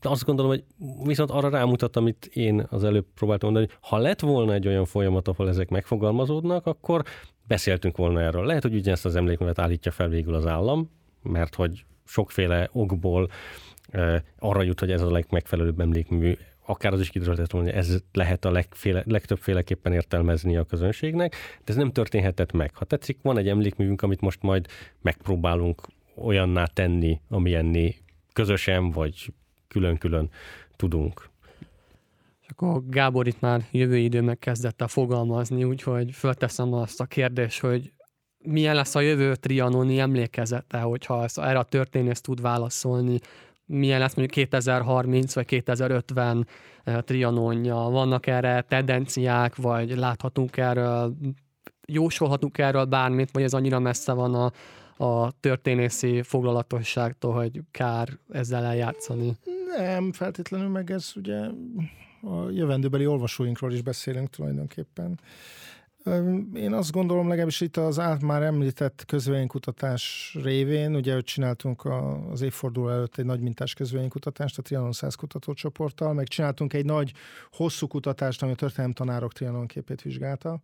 azt 0.02 0.26
gondolom, 0.26 0.52
hogy 0.52 0.64
viszont 1.04 1.32
arra 1.32 1.50
rámutat, 1.50 1.96
amit 1.96 2.26
én 2.26 2.66
az 2.70 2.84
előbb 2.84 3.06
próbáltam 3.16 3.52
mondani, 3.52 3.74
hogy 3.74 3.90
ha 3.90 3.98
lett 3.98 4.20
volna 4.20 4.54
egy 4.54 4.68
olyan 4.68 4.86
folyamat, 4.86 5.28
ahol 5.28 5.48
ezek 5.50 5.70
megfogalmazódnak, 5.70 6.66
akkor 6.66 7.04
beszéltünk 7.48 7.98
volna 7.98 8.22
erről. 8.22 8.46
Lehet, 8.46 8.64
hogy 8.64 8.76
ugyanezt 8.76 9.06
az 9.06 9.16
emléknevet 9.16 9.60
állítja 9.60 9.92
fel 9.92 10.08
végül 10.08 10.34
az 10.34 10.46
állam, 10.46 10.92
mert 11.24 11.56
hogy 11.56 11.86
sokféle 12.06 12.70
okból 12.72 13.30
arra 14.40 14.62
jut, 14.62 14.80
hogy 14.80 14.92
ez 14.92 15.02
a 15.02 15.12
legmegfelelőbb 15.12 15.80
emlékmű, 15.80 16.38
akár 16.68 16.94
az 16.94 17.00
is 17.00 17.10
kiderülhetett 17.10 17.52
volna, 17.52 17.68
hogy 17.70 17.78
ez 17.78 18.04
lehet 18.14 18.46
a 18.46 18.52
legféle, 18.52 19.04
legtöbbféleképpen 19.06 19.94
értelmezni 19.94 20.58
a 20.58 20.64
közönségnek, 20.64 21.32
de 21.32 21.72
ez 21.72 21.76
nem 21.76 21.92
történhetett 21.92 22.52
meg. 22.52 22.76
Ha 22.76 22.86
tetszik, 22.86 23.18
van 23.22 23.38
egy 23.38 23.48
emlékművünk, 23.48 24.02
amit 24.02 24.22
most 24.22 24.42
majd 24.42 24.68
megpróbálunk 25.02 25.82
olyanná 26.16 26.66
tenni, 26.66 27.20
amilyenné 27.30 27.96
közösen 28.34 28.92
vagy 28.92 29.34
külön-külön 29.68 30.30
tudunk. 30.76 31.30
És 32.42 32.48
akkor 32.50 32.84
Gábor 32.90 33.28
itt 33.28 33.40
már 33.40 33.68
jövő 33.72 33.98
időben 33.98 34.40
kezdett 34.40 34.82
a 34.82 34.88
fogalmazni, 34.88 35.64
úgyhogy 35.64 36.12
fölteszem 36.12 36.74
azt 36.74 37.02
a 37.02 37.06
kérdést, 37.06 37.60
hogy 37.60 37.92
milyen 38.38 38.76
lesz 38.76 38.96
a 38.96 39.00
jövő 39.00 39.36
trianoni 39.36 40.00
emlékezete, 40.00 40.80
hogyha 40.80 41.26
erre 41.36 41.60
a 41.60 41.64
történész 41.64 42.22
tud 42.22 42.42
válaszolni, 42.42 43.20
milyen 43.68 44.00
lesz 44.00 44.16
mondjuk 44.16 44.38
2030 44.38 45.34
vagy 45.34 45.46
2050 45.46 46.48
eh, 46.84 47.02
trianonja, 47.02 47.76
vannak 47.76 48.28
erre 48.28 48.62
tendenciák, 48.62 49.56
vagy 49.56 49.98
láthatunk 49.98 50.58
erről, 50.58 51.16
jósolhatunk 51.88 52.58
erről 52.58 52.86
bármit, 52.86 53.32
vagy 53.32 53.44
ez 53.44 53.54
annyira 53.54 53.80
messze 53.80 54.14
van 54.14 54.34
a, 54.36 54.52
a 55.06 55.32
történészi 55.40 56.22
foglalatosságtól, 56.22 57.34
hogy 57.34 57.62
kár 57.72 58.10
ezzel 58.30 58.64
eljátszani? 58.64 59.38
Nem, 59.78 60.12
feltétlenül 60.12 60.68
meg 60.68 60.92
ez 60.92 61.12
ugye 61.16 61.40
a 62.22 62.50
jövendőbeli 62.50 63.06
olvasóinkról 63.06 63.72
is 63.72 63.82
beszélünk 63.82 64.30
tulajdonképpen. 64.30 65.20
Én 66.54 66.74
azt 66.74 66.92
gondolom, 66.92 67.28
legalábbis 67.28 67.62
itt 67.62 67.78
az 67.78 68.00
át 68.00 68.22
már 68.22 68.44
említett 68.44 69.04
közvénykutatás 69.08 70.36
révén, 70.44 70.96
ugye, 70.96 71.14
hogy 71.14 71.24
csináltunk 71.24 71.86
az 72.32 72.42
évforduló 72.42 72.90
előtt 72.90 73.18
egy 73.18 73.26
nagy 73.26 73.42
mintás 73.42 73.74
közvénykutatást 73.74 74.58
a 74.58 74.62
Trianon 74.62 74.92
100 74.92 75.16
kutatócsoporttal, 75.16 76.14
meg 76.14 76.28
csináltunk 76.28 76.74
egy 76.74 76.86
nagy, 76.86 77.14
hosszú 77.52 77.88
kutatást, 77.88 78.42
ami 78.42 78.52
a 78.52 78.56
történelem 78.56 78.94
tanárok 78.94 79.34
Trianon 79.34 79.68
képét 79.68 80.02
vizsgálta, 80.02 80.62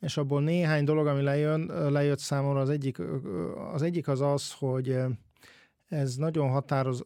és 0.00 0.16
abból 0.16 0.42
néhány 0.42 0.84
dolog, 0.84 1.06
ami 1.06 1.22
lejön, 1.22 1.90
lejött 1.90 2.18
számomra, 2.18 2.60
az 2.60 2.70
egyik 2.70 2.98
az, 3.72 3.82
egyik 3.82 4.08
az, 4.08 4.20
az 4.20 4.52
hogy 4.58 4.96
ez 5.88 6.14
nagyon 6.14 6.50
határoz, 6.50 7.04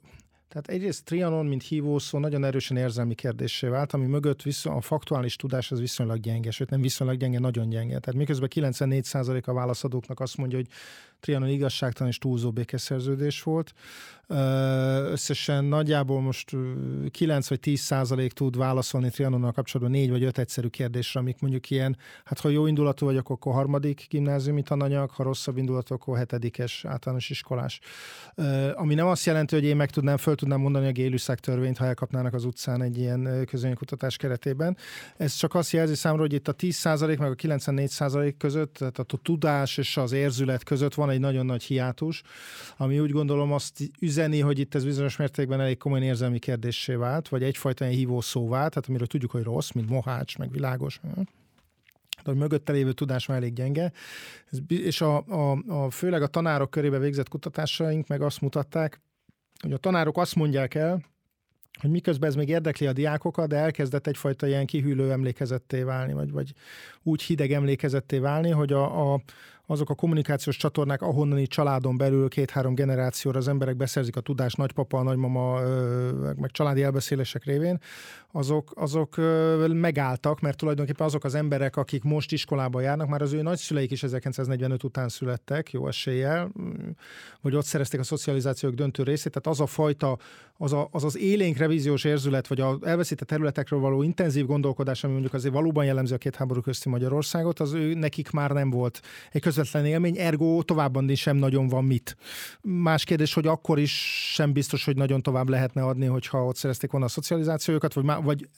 tehát 0.50 0.68
egyrészt 0.68 1.04
Trianon, 1.04 1.46
mint 1.46 1.62
hívószó, 1.62 2.18
nagyon 2.18 2.44
erősen 2.44 2.76
érzelmi 2.76 3.14
kérdésé 3.14 3.66
vált, 3.66 3.92
ami 3.92 4.06
mögött 4.06 4.42
viszont 4.42 4.76
a 4.76 4.80
faktuális 4.80 5.36
tudás 5.36 5.70
az 5.70 5.80
viszonylag 5.80 6.20
gyenge, 6.20 6.50
sőt 6.50 6.70
nem 6.70 6.80
viszonylag 6.80 7.16
gyenge, 7.16 7.38
nagyon 7.38 7.68
gyenge. 7.68 7.98
Tehát 7.98 8.14
miközben 8.14 8.48
94% 8.54 9.44
a 9.44 9.52
válaszadóknak 9.52 10.20
azt 10.20 10.36
mondja, 10.36 10.58
hogy 10.58 10.68
Trianon 11.20 11.48
igazságtalan 11.48 12.10
és 12.12 12.18
túlzó 12.18 12.50
békeszerződés 12.50 13.42
volt. 13.42 13.72
Összesen 15.10 15.64
nagyjából 15.64 16.20
most 16.20 16.56
9 17.10 17.48
vagy 17.48 17.60
10 17.60 17.80
százalék 17.80 18.32
tud 18.32 18.56
válaszolni 18.56 19.10
Trianonnal 19.10 19.52
kapcsolatban 19.52 19.96
négy 19.96 20.10
vagy 20.10 20.22
öt 20.22 20.38
egyszerű 20.38 20.68
kérdésre, 20.68 21.20
amik 21.20 21.40
mondjuk 21.40 21.70
ilyen, 21.70 21.96
hát 22.24 22.40
ha 22.40 22.48
jó 22.48 22.66
indulatú 22.66 23.06
vagyok, 23.06 23.30
akkor 23.30 23.52
harmadik 23.52 24.06
gimnáziumi 24.08 24.62
tananyag, 24.62 25.10
ha 25.10 25.22
rosszabb 25.22 25.56
indulatú, 25.56 25.94
akkor 25.94 26.16
hetedikes 26.16 26.84
általános 26.84 27.30
iskolás. 27.30 27.80
Ami 28.74 28.94
nem 28.94 29.06
azt 29.06 29.24
jelenti, 29.24 29.54
hogy 29.54 29.64
én 29.64 29.76
meg 29.76 29.90
tudnám, 29.90 30.16
föl 30.16 30.34
tudnám 30.34 30.60
mondani 30.60 30.86
a 30.86 30.92
gélűszák 30.92 31.38
törvényt, 31.40 31.78
ha 31.78 31.84
elkapnának 31.84 32.34
az 32.34 32.44
utcán 32.44 32.82
egy 32.82 32.98
ilyen 32.98 33.44
közönkutatás 33.46 34.16
keretében. 34.16 34.76
Ez 35.16 35.34
csak 35.34 35.54
azt 35.54 35.70
jelzi 35.72 35.94
számomra, 35.94 36.24
hogy 36.24 36.32
itt 36.32 36.48
a 36.48 36.52
10 36.52 36.76
százalék 36.76 37.18
meg 37.18 37.30
a 37.30 37.34
94 37.34 37.88
százalék 37.88 38.36
között, 38.36 38.74
tehát 38.74 38.98
a 38.98 39.18
tudás 39.22 39.78
és 39.78 39.96
az 39.96 40.12
érzület 40.12 40.64
között 40.64 40.94
van 40.94 41.09
egy 41.10 41.20
nagyon 41.20 41.46
nagy 41.46 41.62
hiátus, 41.62 42.22
ami 42.76 43.00
úgy 43.00 43.10
gondolom 43.10 43.52
azt 43.52 43.90
üzeni, 44.00 44.40
hogy 44.40 44.58
itt 44.58 44.74
ez 44.74 44.84
bizonyos 44.84 45.16
mértékben 45.16 45.60
elég 45.60 45.78
komoly 45.78 46.02
érzelmi 46.02 46.38
kérdéssé 46.38 46.94
vált, 46.94 47.28
vagy 47.28 47.42
egyfajta 47.42 47.84
ilyen 47.84 47.96
hívó 47.96 48.20
szó 48.20 48.48
vált, 48.48 48.70
tehát 48.70 48.88
amiről 48.88 49.06
tudjuk, 49.06 49.30
hogy 49.30 49.42
rossz, 49.42 49.70
mint 49.70 49.88
mohács, 49.88 50.38
meg 50.38 50.50
világos. 50.50 51.00
De 52.22 52.30
hogy 52.30 52.36
mögötte 52.36 52.72
lévő 52.72 52.92
tudás 52.92 53.26
már 53.26 53.36
elég 53.36 53.52
gyenge. 53.52 53.92
És 54.68 55.00
a, 55.00 55.24
a, 55.26 55.62
a, 55.66 55.90
főleg 55.90 56.22
a 56.22 56.26
tanárok 56.26 56.70
körébe 56.70 56.98
végzett 56.98 57.28
kutatásaink 57.28 58.06
meg 58.06 58.22
azt 58.22 58.40
mutatták, 58.40 59.00
hogy 59.60 59.72
a 59.72 59.76
tanárok 59.76 60.18
azt 60.18 60.34
mondják 60.34 60.74
el, 60.74 61.00
hogy 61.80 61.90
miközben 61.90 62.28
ez 62.28 62.34
még 62.34 62.48
érdekli 62.48 62.86
a 62.86 62.92
diákokat, 62.92 63.48
de 63.48 63.56
elkezdett 63.56 64.06
egyfajta 64.06 64.46
ilyen 64.46 64.66
kihűlő 64.66 65.10
emlékezetté 65.10 65.82
válni, 65.82 66.12
vagy, 66.12 66.30
vagy 66.30 66.52
úgy 67.02 67.22
hideg 67.22 67.52
emlékezetté 67.52 68.18
válni, 68.18 68.50
hogy 68.50 68.72
a, 68.72 69.12
a, 69.12 69.20
azok 69.70 69.90
a 69.90 69.94
kommunikációs 69.94 70.56
csatornák, 70.56 71.02
ahonnan 71.02 71.38
itt 71.38 71.50
családon 71.50 71.96
belül 71.96 72.28
két-három 72.28 72.74
generációra 72.74 73.38
az 73.38 73.48
emberek 73.48 73.76
beszerzik 73.76 74.16
a 74.16 74.20
tudást 74.20 74.56
nagypapa, 74.56 75.02
nagymama, 75.02 75.60
meg 76.36 76.50
családi 76.50 76.82
elbeszélések 76.82 77.44
révén, 77.44 77.80
azok, 78.32 78.72
azok 78.74 79.16
megálltak, 79.68 80.40
mert 80.40 80.56
tulajdonképpen 80.56 81.06
azok 81.06 81.24
az 81.24 81.34
emberek, 81.34 81.76
akik 81.76 82.02
most 82.02 82.32
iskolába 82.32 82.80
járnak, 82.80 83.08
már 83.08 83.22
az 83.22 83.32
ő 83.32 83.42
nagyszüleik 83.42 83.90
is 83.90 84.02
1945 84.02 84.82
után 84.82 85.08
születtek, 85.08 85.72
jó 85.72 85.88
eséllyel, 85.88 86.52
vagy 87.40 87.54
ott 87.54 87.64
szerezték 87.64 88.00
a 88.00 88.04
szocializációk 88.04 88.74
döntő 88.74 89.02
részét, 89.02 89.32
tehát 89.32 89.58
az 89.58 89.60
a 89.60 89.66
fajta, 89.66 90.18
az 90.56 90.72
a, 90.72 90.88
az, 90.90 91.04
az 91.04 91.18
élénk 91.18 91.56
revíziós 91.56 92.04
érzület, 92.04 92.46
vagy 92.46 92.60
a 92.60 92.78
elveszített 92.82 93.28
területekről 93.28 93.80
való 93.80 94.02
intenzív 94.02 94.46
gondolkodás, 94.46 95.04
ami 95.04 95.12
mondjuk 95.12 95.34
azért 95.34 95.54
valóban 95.54 95.84
jellemző 95.84 96.14
a 96.14 96.18
két 96.18 96.36
háború 96.36 96.60
közti 96.60 96.88
Magyarországot, 96.88 97.60
az 97.60 97.72
ő 97.72 97.94
nekik 97.94 98.30
már 98.30 98.50
nem 98.50 98.70
volt. 98.70 99.00
Egy 99.32 99.40
közvetlen 99.60 99.92
élmény, 99.92 100.18
ergo 100.18 100.62
továbban 100.62 101.10
is 101.10 101.20
sem 101.20 101.36
nagyon 101.36 101.68
van 101.68 101.84
mit. 101.84 102.16
Más 102.62 103.04
kérdés, 103.04 103.34
hogy 103.34 103.46
akkor 103.46 103.78
is 103.78 103.92
sem 104.32 104.52
biztos, 104.52 104.84
hogy 104.84 104.96
nagyon 104.96 105.22
tovább 105.22 105.48
lehetne 105.48 105.82
adni, 105.82 106.06
hogyha 106.06 106.44
ott 106.44 106.56
szerezték 106.56 106.90
volna 106.90 107.06
a 107.06 107.08
szocializációkat, 107.08 107.94
vagy, 107.94 108.04
vagy 108.22 108.48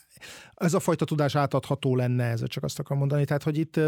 ez 0.54 0.74
a 0.74 0.80
fajta 0.80 1.04
tudás 1.04 1.34
átadható 1.34 1.96
lenne, 1.96 2.24
ez 2.24 2.42
csak 2.46 2.64
azt 2.64 2.78
akarom 2.78 2.98
mondani. 2.98 3.24
Tehát, 3.24 3.42
hogy 3.42 3.58
itt 3.58 3.80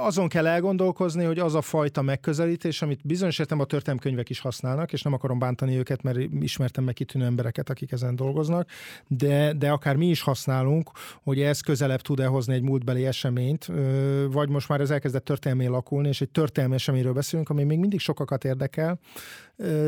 azon 0.00 0.28
kell 0.28 0.46
elgondolkozni, 0.46 1.24
hogy 1.24 1.38
az 1.38 1.54
a 1.54 1.60
fajta 1.60 2.02
megközelítés, 2.02 2.82
amit 2.82 3.00
bizonyos 3.04 3.38
értem 3.38 3.60
a 3.60 3.64
történelmkönyvek 3.64 4.30
is 4.30 4.40
használnak, 4.40 4.92
és 4.92 5.02
nem 5.02 5.12
akarom 5.12 5.38
bántani 5.38 5.76
őket, 5.76 6.02
mert 6.02 6.18
ismertem 6.40 6.84
meg 6.84 6.94
kitűnő 6.94 7.24
embereket, 7.24 7.70
akik 7.70 7.92
ezen 7.92 8.16
dolgoznak, 8.16 8.68
de, 9.08 9.52
de 9.52 9.70
akár 9.70 9.96
mi 9.96 10.06
is 10.06 10.20
használunk, 10.20 10.90
hogy 11.22 11.40
ez 11.40 11.60
közelebb 11.60 12.00
tud-e 12.00 12.26
hozni 12.26 12.54
egy 12.54 12.62
múltbeli 12.62 13.06
eseményt, 13.06 13.70
vagy 14.30 14.48
most 14.48 14.68
már 14.68 14.80
ez 14.80 14.90
elkezdett 14.90 15.24
történelmé 15.24 15.66
lakulni, 15.66 16.08
és 16.08 16.20
egy 16.20 16.30
történelmi 16.30 16.74
eseményről 16.74 17.12
beszélünk, 17.12 17.48
ami 17.48 17.64
még 17.64 17.78
mindig 17.78 18.00
sokakat 18.00 18.44
érdekel, 18.44 18.98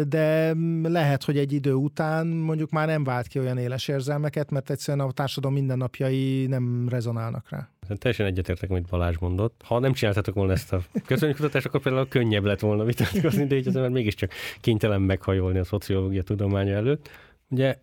de 0.08 0.54
lehet, 0.82 1.24
hogy 1.24 1.38
egy 1.38 1.52
idő 1.52 1.72
után 1.72 2.26
mondjuk 2.26 2.70
már 2.70 2.86
nem 2.86 3.04
vált 3.04 3.26
ki 3.26 3.38
olyan 3.38 3.58
éles 3.58 3.88
érzelmeket, 3.88 4.50
mert 4.50 4.70
egyszerűen 4.70 5.06
a 5.06 5.12
társadalom 5.12 5.56
mindennapjai 5.56 6.46
nem 6.46 6.88
rezonálnak 6.88 7.50
rá. 7.50 7.70
Teljesen 7.98 8.26
egyetértek, 8.26 8.70
amit 8.70 8.88
Balázs 8.88 9.16
mondott. 9.18 9.60
Ha 9.64 9.78
nem 9.78 9.92
csináltatok 9.92 10.34
volna 10.34 10.52
ezt 10.52 10.72
a 10.72 10.82
közönkutatást, 11.06 11.66
akkor 11.66 11.80
például 11.80 12.08
könnyebb 12.08 12.44
lett 12.44 12.60
volna 12.60 12.84
vitatkozni, 12.84 13.46
de 13.46 13.56
így 13.56 13.68
az 13.68 13.76
ember 13.76 13.90
mégiscsak 13.90 14.30
kénytelen 14.60 15.00
meghajolni 15.00 15.58
a 15.58 15.64
szociológia 15.64 16.22
tudománya 16.22 16.74
előtt. 16.74 17.10
Ugye 17.50 17.78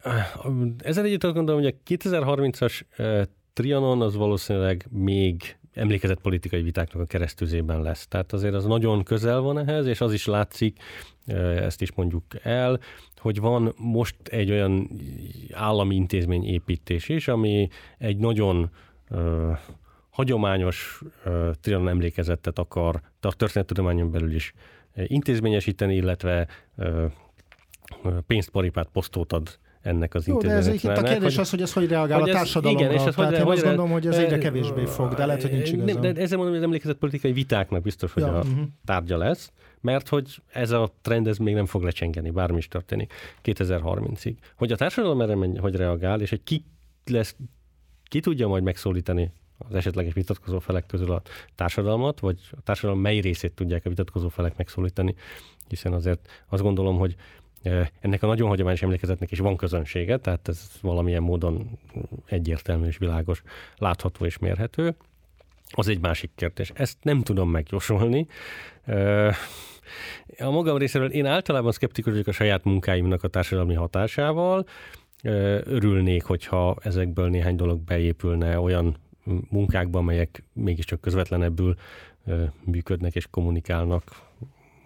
ezzel 0.77 1.05
együtt 1.05 1.23
azt 1.23 1.33
gondolom, 1.33 1.61
hogy 1.61 1.75
a 1.75 1.95
2030-as 1.95 2.81
Trianon 3.53 4.01
az 4.01 4.15
valószínűleg 4.15 4.85
még 4.89 5.57
emlékezett 5.73 6.21
politikai 6.21 6.61
vitáknak 6.61 7.01
a 7.01 7.05
keresztüzében 7.05 7.81
lesz. 7.81 8.07
Tehát 8.07 8.33
azért 8.33 8.53
az 8.53 8.65
nagyon 8.65 9.03
közel 9.03 9.39
van 9.39 9.57
ehhez, 9.57 9.85
és 9.85 10.01
az 10.01 10.13
is 10.13 10.25
látszik, 10.25 10.77
ezt 11.55 11.81
is 11.81 11.93
mondjuk 11.93 12.23
el, 12.43 12.79
hogy 13.17 13.39
van 13.39 13.73
most 13.77 14.15
egy 14.27 14.51
olyan 14.51 14.89
állami 15.51 15.95
intézmény 15.95 16.45
építés 16.45 17.09
is, 17.09 17.27
ami 17.27 17.69
egy 17.97 18.17
nagyon 18.17 18.69
uh, 19.09 19.57
hagyományos 20.09 21.01
uh, 21.25 21.51
Trianon 21.61 21.89
emlékezetet 21.89 22.59
akar, 22.59 23.01
a 23.19 23.35
történettudományon 23.35 24.11
belül 24.11 24.33
is 24.33 24.53
intézményesíteni, 24.95 25.95
illetve 25.95 26.47
pénzt, 28.27 28.49
paripát, 28.49 28.89
posztót 28.91 29.33
ad 29.33 29.59
ennek 29.83 30.13
az 30.13 30.27
Jó, 30.27 30.37
de 30.37 30.49
ez 30.49 30.67
itt 30.67 30.83
a 30.83 31.01
kérdés 31.01 31.35
hogy, 31.35 31.43
az, 31.43 31.49
hogy 31.49 31.61
ez 31.61 31.73
hogy 31.73 31.87
reagál 31.87 32.19
hogy 32.19 32.29
a 32.29 32.33
társadalomra. 32.33 32.83
Igen, 32.85 32.93
és 32.93 33.05
ez 33.05 33.15
Tehát 33.15 33.29
hogy, 33.29 33.39
én 33.39 33.45
hogy, 33.45 33.55
azt 33.55 33.63
gondolom, 33.63 33.91
hogy 33.91 34.07
ez 34.07 34.17
egyre 34.17 34.37
kevésbé 34.37 34.85
fog, 34.85 35.13
de 35.13 35.25
lehet, 35.25 35.41
hogy 35.41 35.51
nincs 35.51 35.71
igazam. 35.71 36.01
De 36.01 36.07
ezzel 36.07 36.37
mondom, 36.37 36.47
hogy 36.47 36.57
az 36.57 36.63
emlékezett 36.63 36.97
politikai 36.97 37.31
vitáknak 37.31 37.81
biztos, 37.81 38.13
hogy 38.13 38.23
ja, 38.23 38.37
a 38.37 38.37
uh-huh. 38.37 38.63
tárgya 38.85 39.17
lesz, 39.17 39.51
mert 39.81 40.09
hogy 40.09 40.41
ez 40.51 40.71
a 40.71 40.93
trend 41.01 41.27
ez 41.27 41.37
még 41.37 41.53
nem 41.53 41.65
fog 41.65 41.83
lecsengeni, 41.83 42.29
bármi 42.29 42.57
is 42.57 42.67
történik 42.67 43.13
2030-ig. 43.43 44.35
Hogy 44.55 44.71
a 44.71 44.75
társadalom 44.75 45.21
erre 45.21 45.35
menj, 45.35 45.57
hogy 45.57 45.75
reagál, 45.75 46.21
és 46.21 46.29
hogy 46.29 46.43
ki 46.43 46.63
lesz, 47.05 47.35
ki 48.03 48.19
tudja 48.19 48.47
majd 48.47 48.63
megszólítani 48.63 49.31
az 49.57 49.75
esetleges 49.75 50.13
vitatkozó 50.13 50.59
felek 50.59 50.85
közül 50.85 51.11
a 51.11 51.21
társadalmat, 51.55 52.19
vagy 52.19 52.39
a 52.51 52.61
társadalom 52.61 53.01
mely 53.01 53.19
részét 53.19 53.53
tudják 53.53 53.85
a 53.85 53.89
vitatkozó 53.89 54.29
felek 54.29 54.57
megszólítani, 54.57 55.15
hiszen 55.67 55.93
azért 55.93 56.43
azt 56.49 56.61
gondolom, 56.61 56.97
hogy 56.97 57.15
ennek 57.99 58.23
a 58.23 58.27
nagyon 58.27 58.47
hagyományos 58.47 58.81
emlékezetnek 58.81 59.31
is 59.31 59.39
van 59.39 59.55
közönsége, 59.55 60.17
tehát 60.17 60.47
ez 60.47 60.69
valamilyen 60.81 61.21
módon 61.21 61.79
egyértelmű 62.25 62.87
és 62.87 62.97
világos, 62.97 63.43
látható 63.77 64.25
és 64.25 64.37
mérhető. 64.37 64.95
Az 65.75 65.87
egy 65.87 65.99
másik 65.99 66.31
kérdés. 66.35 66.71
Ezt 66.75 66.97
nem 67.01 67.21
tudom 67.21 67.49
megjósolni. 67.49 68.27
A 70.39 70.49
magam 70.49 70.77
részéről 70.77 71.11
én 71.11 71.25
általában 71.25 71.71
szkeptikus 71.71 72.11
vagyok 72.11 72.27
a 72.27 72.31
saját 72.31 72.63
munkáimnak 72.63 73.23
a 73.23 73.27
társadalmi 73.27 73.73
hatásával. 73.73 74.65
Örülnék, 75.63 76.23
hogyha 76.23 76.75
ezekből 76.81 77.29
néhány 77.29 77.55
dolog 77.55 77.79
beépülne 77.79 78.59
olyan 78.59 78.97
munkákba, 79.49 79.99
amelyek 79.99 80.43
mégiscsak 80.53 81.01
közvetlenebbül 81.01 81.75
működnek 82.63 83.15
és 83.15 83.27
kommunikálnak, 83.29 84.21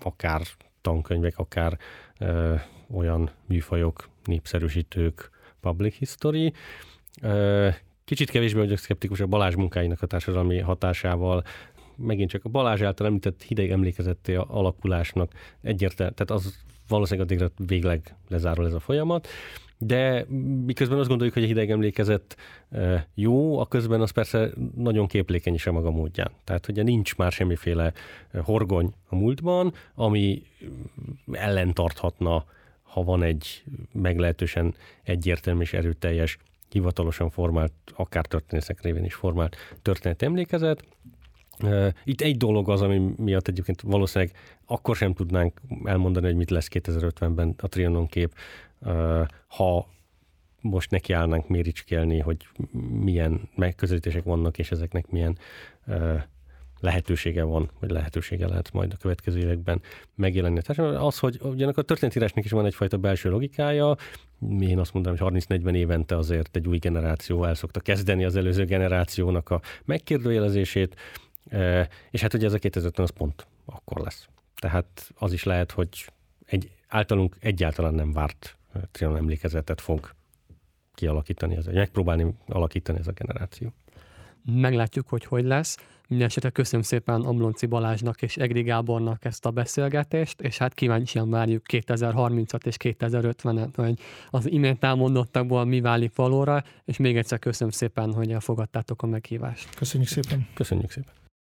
akár 0.03 0.41
tankönyvek, 0.81 1.37
akár 1.37 1.77
ö, 2.19 2.55
olyan 2.93 3.29
műfajok, 3.45 4.09
népszerűsítők, 4.23 5.29
public 5.61 5.95
history. 5.95 6.53
Ö, 7.21 7.69
kicsit 8.03 8.29
kevésbé 8.29 8.59
vagyok 8.59 8.77
szkeptikus 8.77 9.19
a 9.19 9.27
Balázs 9.27 9.55
munkáinak 9.55 10.01
a 10.01 10.07
társadalmi 10.07 10.59
hatásával, 10.59 11.43
megint 11.95 12.29
csak 12.29 12.45
a 12.45 12.49
Balázs 12.49 12.81
által 12.81 13.07
említett 13.07 13.43
hideg 13.43 13.71
emlékezetté 13.71 14.35
alakulásnak 14.35 15.31
egyértelmű, 15.61 16.13
tehát 16.13 16.43
az 16.43 16.59
valószínűleg 16.87 17.29
addigra 17.29 17.51
végleg 17.65 18.15
lezárul 18.27 18.65
ez 18.65 18.73
a 18.73 18.79
folyamat 18.79 19.27
de 19.77 20.25
miközben 20.65 20.97
azt 20.97 21.07
gondoljuk, 21.07 21.35
hogy 21.35 21.43
a 21.43 21.47
hideg 21.47 21.71
emlékezet 21.71 22.37
jó, 23.13 23.59
a 23.59 23.65
közben 23.65 24.01
az 24.01 24.11
persze 24.11 24.49
nagyon 24.75 25.07
képlékeny 25.07 25.53
is 25.53 25.67
a 25.67 25.71
maga 25.71 25.91
módján. 25.91 26.31
Tehát 26.43 26.67
ugye 26.67 26.83
nincs 26.83 27.15
már 27.15 27.31
semmiféle 27.31 27.93
horgony 28.43 28.93
a 29.09 29.15
múltban, 29.15 29.73
ami 29.95 30.43
ellentarthatna, 31.31 32.45
ha 32.83 33.03
van 33.03 33.23
egy 33.23 33.63
meglehetősen 33.91 34.75
egyértelmű 35.03 35.61
és 35.61 35.73
erőteljes, 35.73 36.37
hivatalosan 36.69 37.29
formált, 37.29 37.71
akár 37.95 38.25
történészek 38.25 38.81
révén 38.81 39.05
is 39.05 39.13
formált 39.13 39.55
történet 39.81 40.21
emlékezet, 40.21 40.83
itt 42.03 42.21
egy 42.21 42.37
dolog 42.37 42.69
az, 42.69 42.81
ami 42.81 43.13
miatt 43.17 43.47
egyébként 43.47 43.81
valószínűleg 43.81 44.35
akkor 44.65 44.95
sem 44.95 45.13
tudnánk 45.13 45.61
elmondani, 45.83 46.25
hogy 46.25 46.35
mit 46.35 46.49
lesz 46.49 46.67
2050-ben 46.71 47.53
a 47.57 47.67
Trianon 47.67 48.07
kép, 48.07 48.33
ha 49.47 49.87
most 50.61 50.91
nekiállnánk 50.91 51.47
méricskélni, 51.47 52.19
hogy 52.19 52.47
milyen 52.89 53.49
megközelítések 53.55 54.23
vannak, 54.23 54.57
és 54.57 54.71
ezeknek 54.71 55.07
milyen 55.07 55.37
lehetősége 56.79 57.43
van, 57.43 57.71
vagy 57.79 57.89
lehetősége 57.89 58.47
lehet 58.47 58.71
majd 58.73 58.93
a 58.93 58.97
következő 58.97 59.39
években 59.39 59.81
megjelenni. 60.15 60.61
Tehát 60.61 60.95
az, 60.95 61.19
hogy 61.19 61.39
ugyanak 61.41 61.77
a 61.77 61.81
történetírásnak 61.81 62.45
is 62.45 62.51
van 62.51 62.65
egyfajta 62.65 62.97
belső 62.97 63.29
logikája, 63.29 63.95
én 64.59 64.79
azt 64.79 64.93
mondom, 64.93 65.17
hogy 65.17 65.43
30-40 65.47 65.73
évente 65.75 66.17
azért 66.17 66.55
egy 66.55 66.67
új 66.67 66.77
generáció 66.77 67.43
el 67.43 67.55
szokta 67.55 67.79
kezdeni 67.79 68.25
az 68.25 68.35
előző 68.35 68.65
generációnak 68.65 69.49
a 69.49 69.61
megkérdőjelezését, 69.85 70.95
és 72.11 72.21
hát 72.21 72.33
ugye 72.33 72.45
ez 72.45 72.53
a 72.53 72.57
2050 72.57 73.05
az 73.05 73.11
pont 73.11 73.47
akkor 73.65 74.01
lesz. 74.01 74.27
Tehát 74.55 75.11
az 75.17 75.33
is 75.33 75.43
lehet, 75.43 75.71
hogy 75.71 76.09
egy 76.45 76.71
általunk 76.87 77.35
egyáltalán 77.39 77.93
nem 77.93 78.13
várt 78.13 78.56
Trianon 78.91 79.17
emlékezetet 79.17 79.81
fog 79.81 80.09
kialakítani, 80.93 81.55
ez, 81.55 81.65
megpróbálni 81.65 82.33
alakítani 82.47 82.99
ez 82.99 83.07
a 83.07 83.11
generáció. 83.11 83.73
Meglátjuk, 84.51 85.07
hogy 85.07 85.25
hogy 85.25 85.45
lesz. 85.45 85.77
Mindenesetre 86.07 86.49
köszönöm 86.49 86.81
szépen 86.81 87.21
Amlonci 87.21 87.65
Balázsnak 87.65 88.21
és 88.21 88.37
Egri 88.37 88.61
Gábornak 88.61 89.25
ezt 89.25 89.45
a 89.45 89.51
beszélgetést, 89.51 90.41
és 90.41 90.57
hát 90.57 90.73
kíváncsian 90.73 91.29
várjuk 91.29 91.63
2030-at 91.73 92.65
és 92.65 92.75
2050-et, 92.79 93.71
hogy 93.75 93.99
az 94.29 94.49
imént 94.51 94.83
elmondottakból 94.83 95.65
mi 95.65 95.81
válik 95.81 96.15
valóra, 96.15 96.63
és 96.85 96.97
még 96.97 97.17
egyszer 97.17 97.39
köszönöm 97.39 97.73
szépen, 97.73 98.13
hogy 98.13 98.31
elfogadtátok 98.31 99.01
a 99.01 99.07
meghívást. 99.07 99.75
Köszönjük 99.75 100.09
szépen. 100.09 100.47
Köszönjük 100.53 100.91
szépen. 100.91 101.26